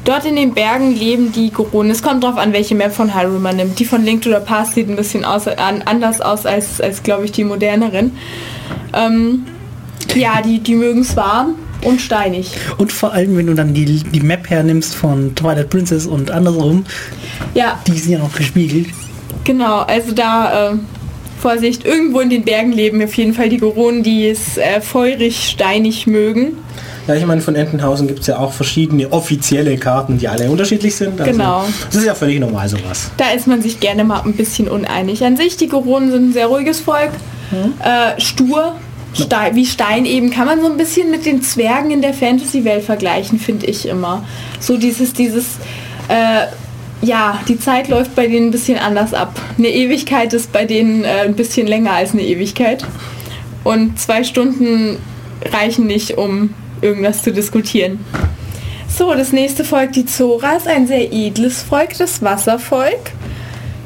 [0.04, 1.90] Dort in den Bergen leben die Goronen.
[1.92, 3.78] Es kommt drauf an, welche Map von Hyrule man nimmt.
[3.78, 7.02] Die von Link to the Past sieht ein bisschen aus, an, anders aus als, als
[7.02, 8.16] glaube ich, die moderneren.
[8.94, 9.44] Ähm,
[10.14, 12.56] ja, die, die mögen es warm und steinig.
[12.78, 16.86] Und vor allem, wenn du dann die, die Map hernimmst von Twilight Princess und andersrum,
[17.54, 18.88] Ja, die sind ja noch gespiegelt.
[19.44, 20.74] Genau, also da, äh,
[21.38, 25.48] Vorsicht, irgendwo in den Bergen leben auf jeden Fall die Goronen, die es äh, feurig,
[25.48, 26.58] steinig mögen.
[27.06, 30.94] Ja, ich meine, von Entenhausen gibt es ja auch verschiedene offizielle Karten, die alle unterschiedlich
[30.94, 31.18] sind.
[31.18, 31.64] Also, Genau.
[31.86, 33.10] Das ist ja völlig normal sowas.
[33.16, 35.24] Da ist man sich gerne mal ein bisschen uneinig.
[35.24, 37.10] An sich, die Goronen sind ein sehr ruhiges Volk,
[37.82, 38.74] äh, stur,
[39.14, 42.84] Stein, wie Stein eben, kann man so ein bisschen mit den Zwergen in der Fantasy-Welt
[42.84, 44.22] vergleichen, finde ich immer.
[44.60, 45.56] So dieses, dieses,
[46.08, 46.46] äh,
[47.02, 49.40] ja, die Zeit läuft bei denen ein bisschen anders ab.
[49.56, 52.84] Eine Ewigkeit ist bei denen äh, ein bisschen länger als eine Ewigkeit.
[53.64, 54.98] Und zwei Stunden
[55.52, 58.04] reichen nicht, um irgendwas zu diskutieren.
[58.88, 63.12] So, das nächste Volk, die Zoras, ein sehr edles Volk, das Wasservolk.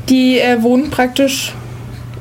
[0.08, 1.52] Die äh, wohnen praktisch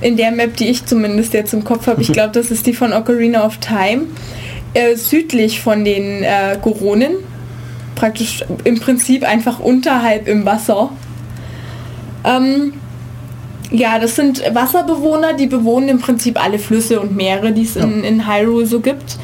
[0.01, 2.01] in der Map, die ich zumindest jetzt im Kopf habe.
[2.01, 4.07] Ich glaube, das ist die von Ocarina of Time.
[4.73, 7.17] Äh, südlich von den äh, Goronen.
[8.01, 10.89] Praktisch im Prinzip einfach unterhalb im Wasser.
[12.23, 12.73] Ähm,
[13.69, 18.03] ja, das sind Wasserbewohner, die bewohnen im Prinzip alle Flüsse und Meere, die es in,
[18.03, 19.19] in Hyrule so gibt.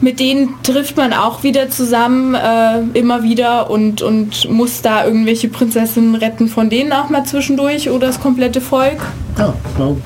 [0.00, 5.48] Mit denen trifft man auch wieder zusammen, äh, immer wieder und, und muss da irgendwelche
[5.48, 9.02] Prinzessinnen retten von denen auch mal zwischendurch oder das komplette Volk.
[9.36, 9.96] Ja, ja.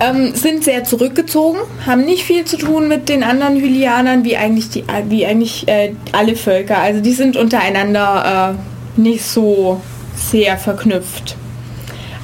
[0.00, 4.70] Ähm, sind sehr zurückgezogen, haben nicht viel zu tun mit den anderen Hylianern, wie eigentlich,
[4.70, 6.78] die, wie eigentlich äh, alle Völker.
[6.78, 9.80] Also die sind untereinander äh, nicht so
[10.14, 11.36] sehr verknüpft.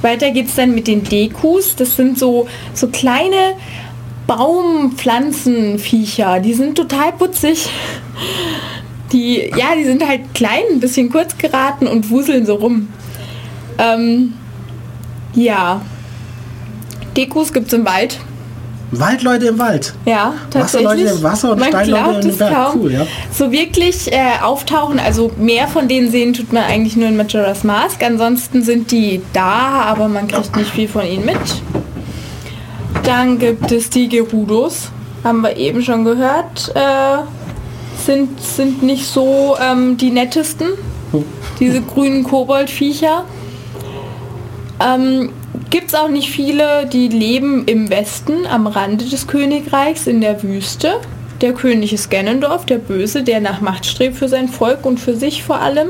[0.01, 1.75] Weiter geht es dann mit den Dekus.
[1.75, 3.55] Das sind so, so kleine
[4.27, 6.39] Baumpflanzenviecher.
[6.39, 7.69] Die sind total putzig.
[9.11, 12.87] Die, ja, die sind halt klein, ein bisschen kurz geraten und wuseln so rum.
[13.77, 14.31] Ähm,
[15.33, 15.81] ja.
[17.17, 18.19] Dekus gibt es im Wald.
[18.91, 19.93] Waldleute im Wald.
[20.05, 20.87] Ja, tatsächlich.
[20.87, 22.53] Wasserleute im Wasser und man Steinleute im Berg.
[22.53, 22.81] kaum.
[22.81, 23.07] Cool, ja.
[23.31, 27.63] So wirklich äh, auftauchen, also mehr von denen sehen tut man eigentlich nur in Majora's
[27.63, 28.03] Mask.
[28.03, 31.37] Ansonsten sind die da, aber man kriegt nicht viel von ihnen mit.
[33.03, 34.89] Dann gibt es die Gerudos,
[35.23, 36.71] haben wir eben schon gehört.
[36.75, 37.23] Äh,
[38.05, 40.67] sind, sind nicht so ähm, die nettesten,
[41.59, 43.25] diese grünen Koboldviecher.
[44.79, 45.29] Ähm,
[45.69, 50.43] Gibt es auch nicht viele, die leben im Westen, am Rande des Königreichs, in der
[50.43, 50.99] Wüste.
[51.41, 55.15] Der König ist Ganondorf, der Böse, der nach Macht strebt für sein Volk und für
[55.15, 55.89] sich vor allem.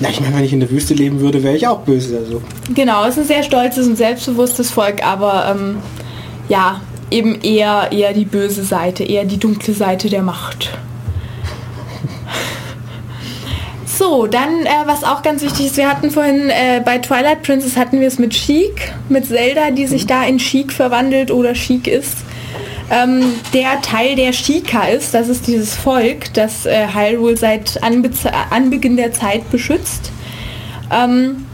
[0.00, 2.18] Ja, ich meine, wenn ich in der Wüste leben würde, wäre ich auch böse.
[2.18, 2.42] Also.
[2.74, 5.76] Genau, es ist ein sehr stolzes und selbstbewusstes Volk, aber ähm,
[6.48, 6.80] ja,
[7.10, 10.70] eben eher, eher die böse Seite, eher die dunkle Seite der Macht.
[13.96, 17.78] So, dann, äh, was auch ganz wichtig ist, wir hatten vorhin äh, bei Twilight Princess
[17.78, 21.86] hatten wir es mit Chic, mit Zelda, die sich da in Chic verwandelt oder Chic
[21.86, 22.18] ist.
[22.90, 23.22] Ähm,
[23.54, 28.10] der Teil der Shika ist, das ist dieses Volk, das äh, Hyrule seit Anbe
[28.50, 30.12] Anbeginn der Zeit beschützt.
[30.92, 31.45] Ähm,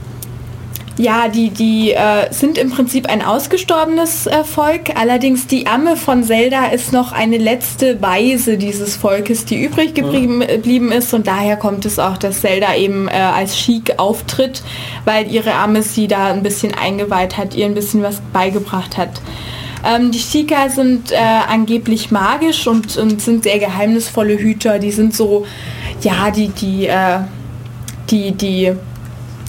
[0.99, 4.95] ja, die, die äh, sind im Prinzip ein ausgestorbenes äh, Volk.
[4.95, 10.41] Allerdings die Amme von Zelda ist noch eine letzte Weise dieses Volkes, die übrig geblieben,
[10.41, 11.15] geblieben ist.
[11.15, 14.63] Und daher kommt es auch, dass Zelda eben äh, als Sheik auftritt,
[15.05, 19.23] weil ihre Amme sie da ein bisschen eingeweiht hat, ihr ein bisschen was beigebracht hat.
[19.85, 24.79] Ähm, die Shika sind äh, angeblich magisch und, und sind sehr geheimnisvolle Hüter.
[24.79, 25.45] Die sind so,
[26.03, 27.21] ja, die, die, äh,
[28.11, 28.73] die, die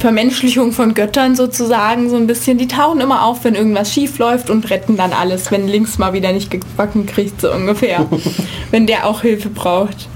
[0.03, 2.57] Vermenschlichung von Göttern sozusagen so ein bisschen.
[2.57, 6.11] Die tauchen immer auf, wenn irgendwas schief läuft und retten dann alles, wenn links mal
[6.11, 8.05] wieder nicht gebacken kriegt, so ungefähr.
[8.71, 10.09] wenn der auch Hilfe braucht.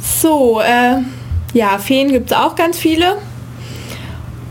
[0.00, 1.02] So, äh,
[1.52, 3.18] ja, Feen gibt es auch ganz viele.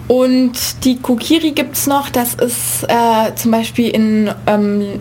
[0.07, 4.99] Und die Kokiri gibt es noch, das ist äh, zum Beispiel in ähm,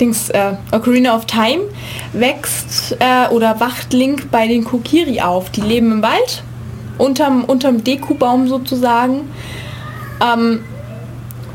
[0.00, 1.64] Dings, äh, Ocarina of Time,
[2.14, 5.50] wächst äh, oder wacht Link bei den Kokiri auf.
[5.50, 6.42] Die leben im Wald
[6.98, 9.30] unterm, unterm Deku-Baum sozusagen.
[10.22, 10.60] Ähm,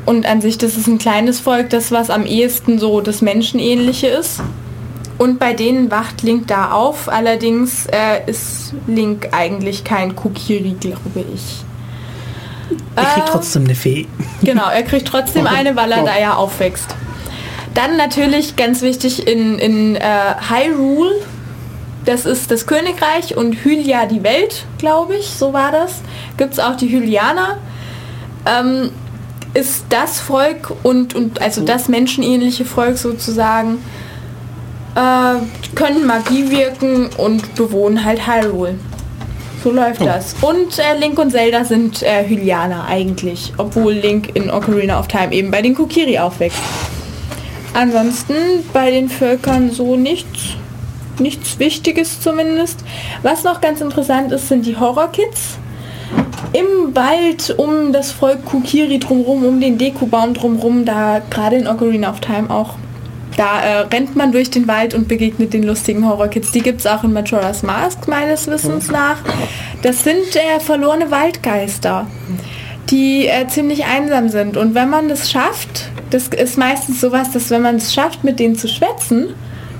[0.05, 4.07] und an sich, das ist ein kleines Volk, das was am ehesten so das Menschenähnliche
[4.07, 4.41] ist.
[5.17, 7.09] Und bei denen wacht Link da auf.
[7.09, 11.65] Allerdings äh, ist Link eigentlich kein Kokiri, glaube ich.
[12.95, 14.07] Er kriegt Äh, trotzdem eine Fee.
[14.41, 16.95] Genau, er kriegt trotzdem eine, weil er da ja aufwächst.
[17.73, 19.99] Dann natürlich ganz wichtig in, in äh,
[20.49, 21.15] Hyrule,
[22.09, 26.01] das ist das Königreich und Hylia die Welt, glaube ich, so war das.
[26.37, 27.59] Gibt es auch die Hylianer.
[28.45, 28.89] Ähm,
[29.53, 33.77] ist das Volk und, und also das menschenähnliche Volk sozusagen,
[34.95, 38.75] äh, können Magie wirken und bewohnen halt Hyrule.
[39.63, 40.35] So läuft das.
[40.41, 45.31] Und äh, Link und Zelda sind äh, Hylianer eigentlich, obwohl Link in Ocarina of Time
[45.33, 46.59] eben bei den Kokiri aufwächst.
[47.73, 48.33] Ansonsten
[48.73, 50.55] bei den Völkern so nichts,
[51.19, 52.83] nichts Wichtiges zumindest.
[53.23, 55.57] Was noch ganz interessant ist, sind die Horror-Kids.
[56.53, 62.09] Im Wald um das Volk Kokiri drumherum, um den Deku-Baum drumherum, da gerade in Ocarina
[62.09, 62.75] of Time auch,
[63.37, 66.51] da äh, rennt man durch den Wald und begegnet den lustigen Horror-Kids.
[66.51, 69.17] Die gibt es auch in Majora's Mask meines Wissens nach.
[69.81, 72.07] Das sind äh, verlorene Waldgeister,
[72.89, 74.57] die äh, ziemlich einsam sind.
[74.57, 78.39] Und wenn man das schafft, das ist meistens sowas, dass wenn man es schafft, mit
[78.39, 79.35] denen zu schwätzen,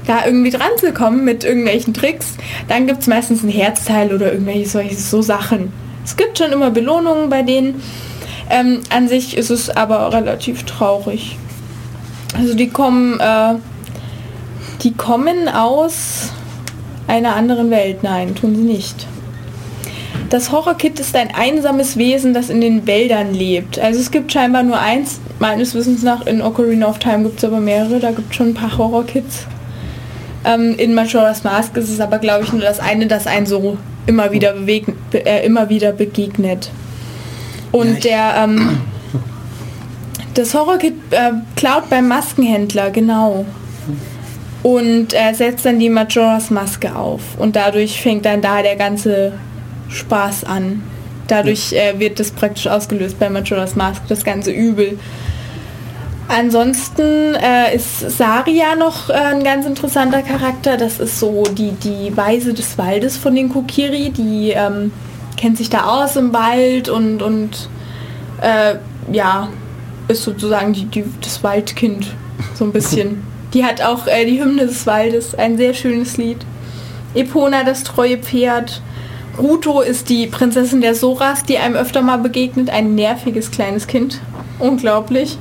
[0.10, 2.34] da irgendwie dran zu kommen mit irgendwelchen Tricks,
[2.68, 5.72] dann gibt es meistens ein Herzteil oder irgendwelche solche so Sachen.
[6.03, 7.81] Es gibt schon immer Belohnungen bei denen.
[8.49, 11.38] Ähm, an sich ist es aber relativ traurig.
[12.36, 13.56] Also die kommen, äh,
[14.81, 16.30] die kommen aus
[17.07, 18.02] einer anderen Welt.
[18.02, 19.06] Nein, tun sie nicht.
[20.31, 23.77] Das Horrorkit ist ein einsames Wesen, das in den Wäldern lebt.
[23.77, 27.44] Also es gibt scheinbar nur eins, meines Wissens nach in Ocarina of Time gibt es
[27.44, 29.45] aber mehrere, da gibt es schon ein paar Horrorkits.
[30.49, 33.77] Ähm, in Majora's Mask ist es aber, glaube ich, nur das eine, das einen so
[34.07, 36.71] immer wieder, bewegt, be, äh, immer wieder begegnet.
[37.71, 38.81] Und der, ähm,
[40.34, 43.45] das Horrorkit äh, klaut beim Maskenhändler, genau.
[44.63, 47.21] Und er setzt dann die Majora's Maske auf.
[47.38, 49.34] Und dadurch fängt dann da der ganze
[49.89, 50.81] Spaß an.
[51.27, 54.97] Dadurch äh, wird das praktisch ausgelöst bei Majora's Mask, das ganze Übel.
[56.30, 60.77] Ansonsten äh, ist Saria noch äh, ein ganz interessanter Charakter.
[60.77, 64.11] Das ist so die, die Weise des Waldes von den Kokiri.
[64.11, 64.91] Die ähm,
[65.38, 67.68] kennt sich da aus im Wald und, und
[68.41, 68.76] äh,
[69.11, 69.49] ja,
[70.07, 72.14] ist sozusagen die, die, das Waldkind.
[72.53, 73.23] So ein bisschen.
[73.56, 76.38] Die hat auch äh, die Hymne des Waldes, ein sehr schönes Lied.
[77.15, 78.84] Epona, das treue Pferd.
[79.39, 82.69] Ruto ist die Prinzessin der Soras, die einem öfter mal begegnet.
[82.69, 84.22] Ein nerviges kleines Kind.
[84.60, 85.39] Unglaublich.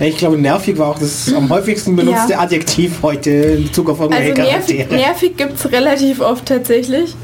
[0.00, 2.40] Ich glaube, nervig war auch das am häufigsten benutzte Ja.
[2.40, 5.00] Adjektiv heute in Bezug auf irgendwelche Also nervig, Charaktere.
[5.00, 7.14] nervig gibt es relativ oft tatsächlich.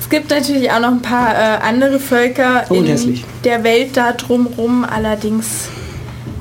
[0.00, 3.24] Es gibt natürlich auch noch ein paar äh, andere Völker Und in hässlich.
[3.44, 4.84] der Welt da drumrum.
[4.84, 5.68] Allerdings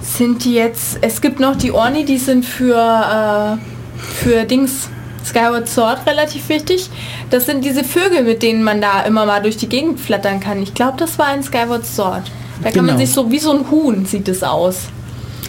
[0.01, 0.97] sind die jetzt.
[1.01, 4.89] Es gibt noch die Orni, die sind für, äh, für Dings
[5.25, 6.89] Skyward Sword relativ wichtig.
[7.29, 10.61] Das sind diese Vögel, mit denen man da immer mal durch die Gegend flattern kann.
[10.61, 12.23] Ich glaube, das war ein Skyward Sword.
[12.63, 13.05] Da kann man Genau.
[13.05, 14.77] sich so wie so ein Huhn sieht es aus.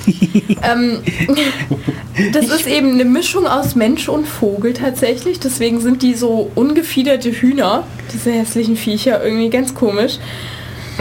[0.62, 0.98] ähm,
[2.32, 5.40] das ist eben eine Mischung aus Mensch und Vogel tatsächlich.
[5.40, 10.18] Deswegen sind die so ungefiederte Hühner, diese hässlichen Viecher, irgendwie ganz komisch.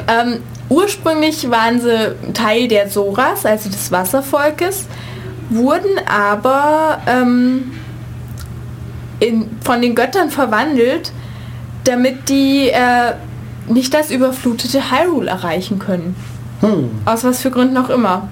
[0.08, 4.86] Ähm, ursprünglich waren sie Teil der Soras, also des Wasservolkes,
[5.50, 7.72] wurden aber ähm,
[9.20, 11.12] in, von den Göttern verwandelt,
[11.84, 13.14] damit die äh,
[13.68, 16.16] nicht das überflutete Hyrule erreichen können.
[16.62, 16.90] Hm.
[17.06, 18.30] Aus was für Gründen auch immer.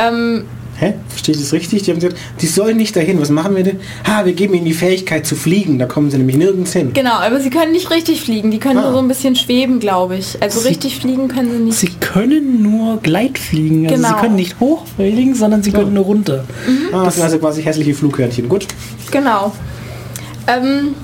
[0.00, 0.44] Ähm,
[0.78, 0.94] Hä?
[1.10, 1.82] Verstehe ich das richtig?
[1.82, 3.20] Die haben gesagt, die sollen nicht dahin.
[3.20, 3.80] Was machen wir denn?
[4.08, 5.78] Ha, wir geben ihnen die Fähigkeit zu fliegen.
[5.78, 6.92] Da kommen sie nämlich nirgends hin.
[6.94, 8.50] genau, aber sie können nicht richtig fliegen.
[8.50, 8.82] Die können Ah.
[8.84, 10.40] nur so ein bisschen schweben, glaube ich.
[10.42, 11.76] Also Sie- richtig fliegen können sie nicht.
[11.78, 13.84] Sie können nur Gleitfliegen.
[13.88, 14.08] Also Genau.
[14.08, 16.44] sie können nicht hochfliegen, sondern sie können nur runter.
[16.92, 18.48] Ah, das sind also quasi hässliche Flughörnchen.
[18.48, 18.66] Gut.
[19.10, 19.52] Genau.
[20.46, 20.94] Ähm,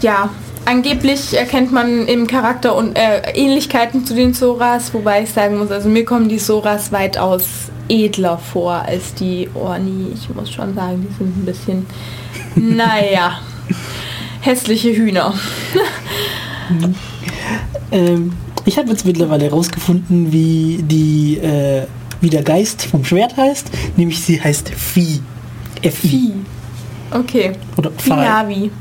[0.00, 0.30] ja,
[0.66, 5.70] angeblich erkennt man im Charakter und äh, Ähnlichkeiten zu den Soras, wobei ich sagen muss,
[5.70, 7.44] also mir kommen die Soras weitaus
[7.88, 10.12] edler vor als die Orni.
[10.14, 11.86] Ich muss schon sagen, die sind ein bisschen,
[12.54, 13.40] naja,
[14.40, 15.34] hässliche Hühner.
[17.92, 18.32] Ähm,
[18.64, 21.86] ich habe jetzt mittlerweile herausgefunden, wie, die, äh,
[22.20, 23.70] wie der Geist vom Schwert heißt.
[23.96, 25.20] Nämlich sie heißt Vieh.
[25.82, 26.08] F-I.
[26.08, 26.32] Vieh.
[27.12, 27.92] Okay, Oder.
[28.08, 28.72] Navi.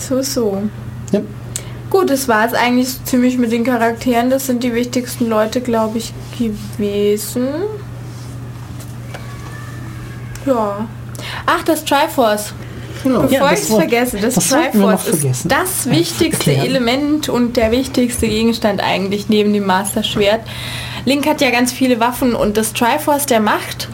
[0.00, 0.62] So, so.
[1.12, 1.20] Ja.
[1.90, 4.30] Gut, das war es eigentlich ziemlich mit den Charakteren.
[4.30, 7.48] Das sind die wichtigsten Leute, glaube ich, gewesen.
[10.46, 10.86] Ja.
[11.46, 12.54] Ach, das Triforce.
[13.02, 13.22] Genau.
[13.22, 16.66] Bevor Ja, ich es vergesse, das, Das Triforce ist das wichtigste erklären.
[16.66, 20.40] Element und der wichtigste Gegenstand eigentlich neben dem Master Schwert.
[21.06, 23.88] Link hat ja ganz viele Waffen und das Triforce der Macht.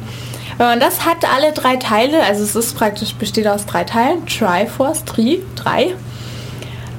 [0.58, 4.26] Wenn man das hat, alle drei Teile, also es ist praktisch besteht aus drei Teilen,
[4.26, 5.94] Triforce, Tri, drei,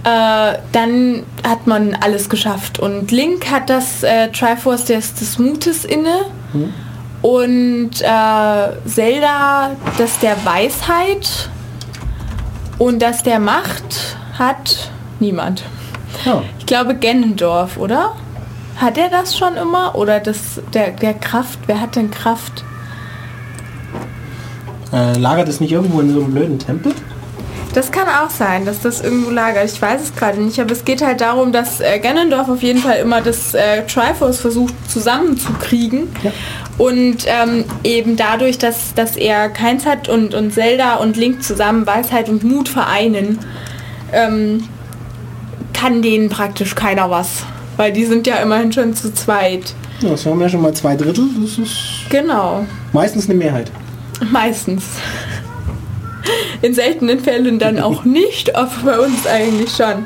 [0.04, 2.80] äh, dann hat man alles geschafft.
[2.80, 6.26] Und Link hat das äh, Triforce des, des Mutes inne
[7.22, 11.50] und äh, Zelda das der Weisheit
[12.78, 15.64] und das der Macht hat niemand.
[16.26, 16.44] Ja.
[16.60, 18.16] Ich glaube Gennendorf, oder?
[18.78, 19.96] Hat er das schon immer?
[19.96, 21.60] Oder das der, der Kraft?
[21.66, 22.64] Wer hat denn Kraft?
[24.94, 26.94] Äh, lagert es nicht irgendwo in so einem blöden Tempel?
[27.74, 29.66] Das kann auch sein, dass das irgendwo lagert.
[29.66, 32.80] Ich weiß es gerade nicht, aber es geht halt darum, dass äh, Ganondorf auf jeden
[32.80, 36.08] Fall immer das äh, Triforce versucht zusammenzukriegen.
[36.24, 36.32] Ja.
[36.78, 41.86] Und ähm, eben dadurch, dass, dass er keins hat und, und Zelda und Link zusammen
[41.86, 43.38] Weisheit und Mut vereinen,
[44.12, 44.64] ähm,
[45.74, 47.44] kann denen praktisch keiner was.
[47.76, 49.76] Weil die sind ja immerhin schon zu zweit.
[50.02, 51.26] Ja, das haben ja schon mal zwei Drittel.
[51.42, 51.76] Das ist
[52.10, 52.66] Genau.
[52.94, 53.72] meistens eine Mehrheit.
[54.32, 54.84] Meistens.
[56.62, 60.06] In seltenen Fällen dann auch nicht, aber bei uns eigentlich schon.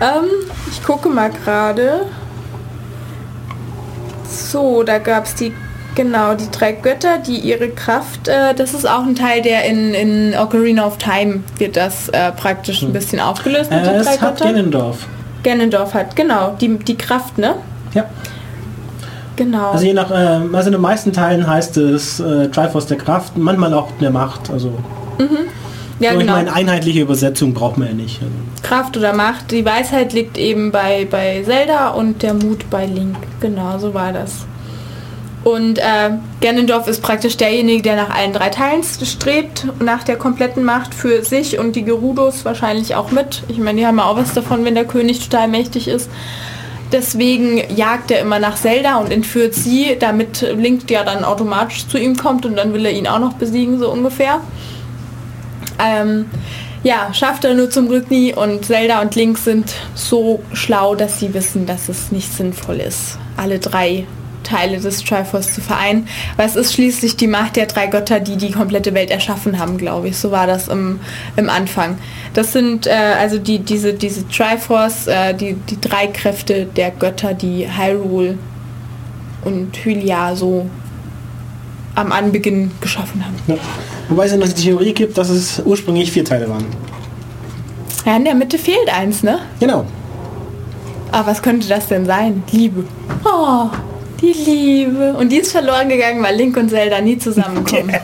[0.00, 0.28] Ähm,
[0.70, 2.06] ich gucke mal gerade.
[4.28, 5.52] So, da gab es die,
[5.94, 9.94] genau, die drei Götter, die ihre Kraft, äh, das ist auch ein Teil, der in,
[9.94, 14.14] in Ocarina of Time wird das äh, praktisch ein bisschen aufgelöst mit Äh, den drei
[14.14, 14.54] es hat Göttern.
[14.54, 15.06] Genendorf.
[15.42, 17.56] Ganondorf hat, genau, die, die Kraft, ne?
[17.94, 18.04] Ja.
[19.40, 19.70] Genau.
[19.70, 20.14] Also je nach, äh,
[20.52, 24.50] also in den meisten Teilen heißt es äh, Triforce der Kraft, manchmal auch der Macht.
[24.50, 24.74] Also
[25.98, 26.34] ja, so, ich genau.
[26.34, 28.20] meine, einheitliche Übersetzung braucht man ja nicht.
[28.20, 29.50] Also, Kraft oder Macht.
[29.50, 33.16] Die Weisheit liegt eben bei, bei Zelda und der Mut bei Link.
[33.40, 34.44] Genau, so war das.
[35.42, 36.10] Und äh,
[36.42, 41.24] Ganondorf ist praktisch derjenige, der nach allen drei Teilen strebt, nach der kompletten Macht für
[41.24, 43.42] sich und die Gerudos wahrscheinlich auch mit.
[43.48, 46.10] Ich meine, die haben ja auch was davon, wenn der König total mächtig ist.
[46.92, 51.98] Deswegen jagt er immer nach Zelda und entführt sie, damit Link ja dann automatisch zu
[51.98, 54.40] ihm kommt und dann will er ihn auch noch besiegen, so ungefähr.
[55.78, 56.26] Ähm,
[56.82, 61.20] ja, schafft er nur zum Glück nie und Zelda und Link sind so schlau, dass
[61.20, 64.06] sie wissen, dass es nicht sinnvoll ist, alle drei
[64.42, 66.08] Teile des Triforce zu vereinen.
[66.36, 69.78] Weil es ist schließlich die Macht der drei Götter, die die komplette Welt erschaffen haben,
[69.78, 70.18] glaube ich.
[70.18, 71.00] So war das im,
[71.36, 71.98] im Anfang.
[72.34, 77.34] Das sind äh, also die, diese, diese Triforce, äh, die, die drei Kräfte der Götter,
[77.34, 78.38] die Hyrule
[79.44, 80.66] und Hylia so
[81.94, 83.36] am Anbeginn geschaffen haben.
[83.46, 83.56] ja.
[84.08, 86.66] Wobei es ja noch die Theorie gibt, dass es ursprünglich vier Teile waren.
[88.04, 89.38] Ja, in der Mitte fehlt eins, ne?
[89.60, 89.84] Genau.
[91.12, 92.42] Aber was könnte das denn sein?
[92.50, 92.84] Liebe.
[93.24, 93.68] Oh,
[94.20, 95.14] Die Liebe.
[95.14, 97.90] Und die ist verloren gegangen, weil Link und Zelda nie zusammenkommen.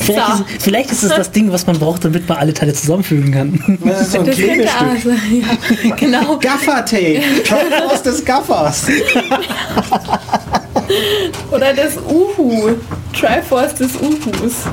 [0.00, 0.42] Vielleicht, So.
[0.44, 3.78] ist, vielleicht ist es das Ding, was man braucht, damit man alle Teile zusammenfügen kann.
[3.84, 5.44] Das ist so ein Das könnte sein.
[5.84, 6.38] Ja, genau.
[6.38, 7.20] Gaffer-Tape.
[7.44, 8.86] Triforce des Gaffers.
[11.50, 12.76] Oder das Uhu.
[13.12, 14.64] Triforce des Uhus.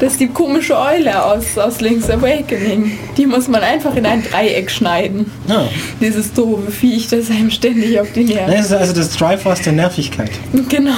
[0.00, 2.98] Das ist die komische Eule aus, aus Link's Awakening.
[3.16, 5.30] Die muss man einfach in ein Dreieck schneiden.
[5.48, 5.68] Ja.
[6.00, 8.52] Dieses doofe Viech, das einem ständig auf die Nerven.
[8.52, 10.30] Das ist also das Triforce der Nervigkeit.
[10.68, 10.92] Genau.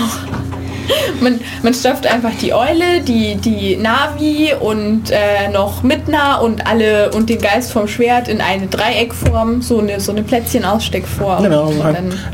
[1.20, 7.10] Man, man stopft einfach die Eule, die, die Navi und äh, noch Midna und alle
[7.12, 11.42] und den Geist vom Schwert in eine Dreieckform, so eine, so eine Plätzchenaussteckform.
[11.42, 11.72] Genau.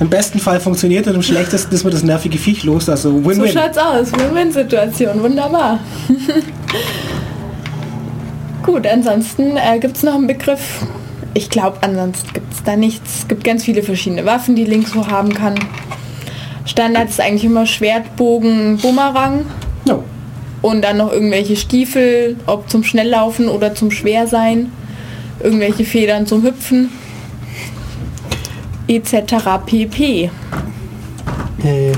[0.00, 2.88] Im besten Fall funktioniert und im schlechtesten ist man das nervige Viech los.
[2.88, 3.52] Also so Win-Win.
[3.52, 4.12] schaut's aus.
[4.12, 5.22] Win-Win-Situation.
[5.22, 5.80] Wunderbar.
[8.62, 10.84] Gut, ansonsten äh, gibt es noch einen Begriff.
[11.34, 13.20] Ich glaube, ansonsten gibt es da nichts.
[13.20, 15.54] Es gibt ganz viele verschiedene Waffen, die Link so haben kann.
[16.70, 19.44] Standard ist eigentlich immer Schwert, Bogen, Bumerang.
[19.86, 19.98] Ja.
[20.62, 24.70] Und dann noch irgendwelche Stiefel, ob zum Schnelllaufen oder zum Schwersein.
[25.42, 26.90] Irgendwelche Federn zum Hüpfen.
[28.86, 29.14] Etc.
[29.66, 30.30] pp.
[31.64, 31.94] Äh, Äh?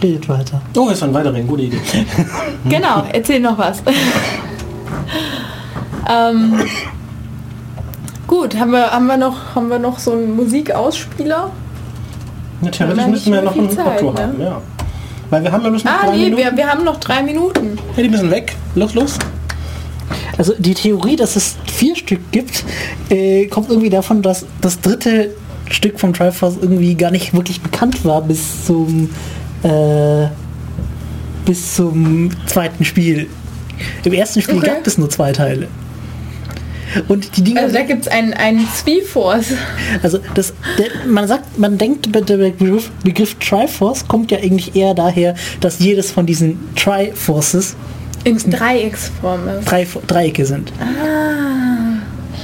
[0.00, 0.62] redet weiter.
[0.76, 1.46] Oh, jetzt waren weiterhin.
[1.46, 1.80] Gute Idee.
[2.68, 3.82] Genau, erzähl noch was.
[6.08, 6.60] ähm,
[8.28, 11.50] gut, haben wir, haben, wir noch, haben wir noch so einen Musikausspieler?
[12.62, 14.38] Ja, theoretisch Wir haben müssen wir noch mehr ein viel Outro Zeit, haben.
[14.38, 14.44] ne?
[14.44, 14.62] Ja.
[15.30, 16.42] Weil wir haben ja bloß noch Ah, drei nee, Minuten.
[16.42, 17.78] wir, wir haben noch drei Minuten.
[17.96, 18.56] Ja, die müssen weg.
[18.74, 19.18] Los, los.
[20.38, 22.64] Also die Theorie, dass es vier Stück gibt,
[23.10, 25.30] äh, kommt irgendwie davon, dass das dritte
[25.70, 29.10] Stück von Triforce irgendwie gar nicht wirklich bekannt war bis zum
[29.62, 30.26] äh,
[31.44, 33.28] bis zum zweiten Spiel.
[34.04, 34.66] Im ersten Spiel Okay.
[34.66, 35.68] gab es nur zwei Teile.
[37.08, 39.52] Und die Dinger, Also da gibt es einen, einen Speedforce.
[40.02, 44.94] also das, der, man sagt, man denkt, der Begriff, Begriff Triforce kommt ja eigentlich eher
[44.94, 47.76] daher, dass jedes von diesen Triforces
[48.24, 49.64] In Dreiecksform ist.
[49.70, 50.72] drei Dreiecke sind.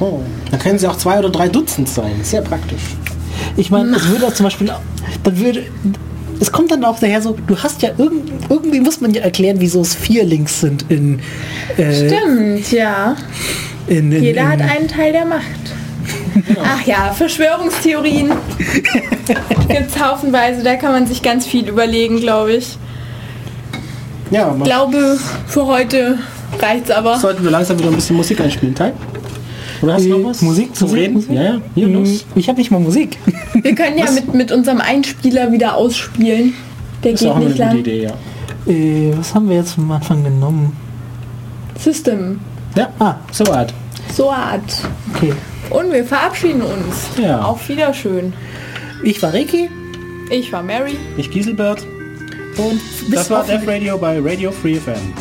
[0.00, 0.20] Oh.
[0.50, 2.12] Dann können sie auch zwei oder drei Dutzend sein.
[2.22, 2.80] Sehr praktisch.
[3.56, 4.70] Ich meine, es würde auch zum Beispiel,
[5.22, 5.64] dann würde,
[6.40, 9.56] es kommt dann auch daher so, du hast ja irgend, irgendwie muss man ja erklären,
[9.58, 11.20] wieso es vier Links sind in,
[11.76, 13.16] äh, Stimmt, ja.
[13.88, 15.42] In, in, Jeder hat in einen Teil der Macht.
[16.62, 18.30] Ach ja, Verschwörungstheorien
[19.68, 20.62] gibt's haufenweise.
[20.62, 22.76] Da kann man sich ganz viel überlegen, glaube ich.
[24.30, 26.18] Ja, man glaube, für heute
[26.60, 27.16] reicht's aber.
[27.18, 28.74] sollten wir langsam wieder ein bisschen Musik einspielen.
[28.74, 28.92] Teil?
[29.82, 30.42] Oder hast du Äh, noch was?
[30.42, 31.14] Musik, zum Musik, Reden?
[31.14, 31.30] Musik?
[31.32, 31.60] Ja, ja.
[31.74, 32.24] Hier, los.
[32.34, 33.18] Ich habe nicht mal Musik.
[33.54, 36.54] Wir können ja mit, mit unserem Einspieler wieder ausspielen.
[37.04, 37.78] Der Das ist geht auch eine nicht gute lang.
[37.78, 38.12] Idee, ja.
[38.72, 40.76] äh, was haben wir jetzt am Anfang genommen?
[41.78, 42.40] System.
[42.76, 43.72] Ja, Ah, so Art.
[44.12, 44.62] So Art.
[45.14, 45.32] okay.
[45.70, 47.08] Und wir verabschieden uns.
[47.20, 47.40] Ja.
[47.42, 48.32] Auf Wiederschön.
[49.02, 49.68] Ich war Reiki
[50.30, 50.96] Ich war Mary.
[51.16, 51.82] Ich Giselbert.
[52.56, 55.12] und bis Das war Death Radio bei Radio Free FM.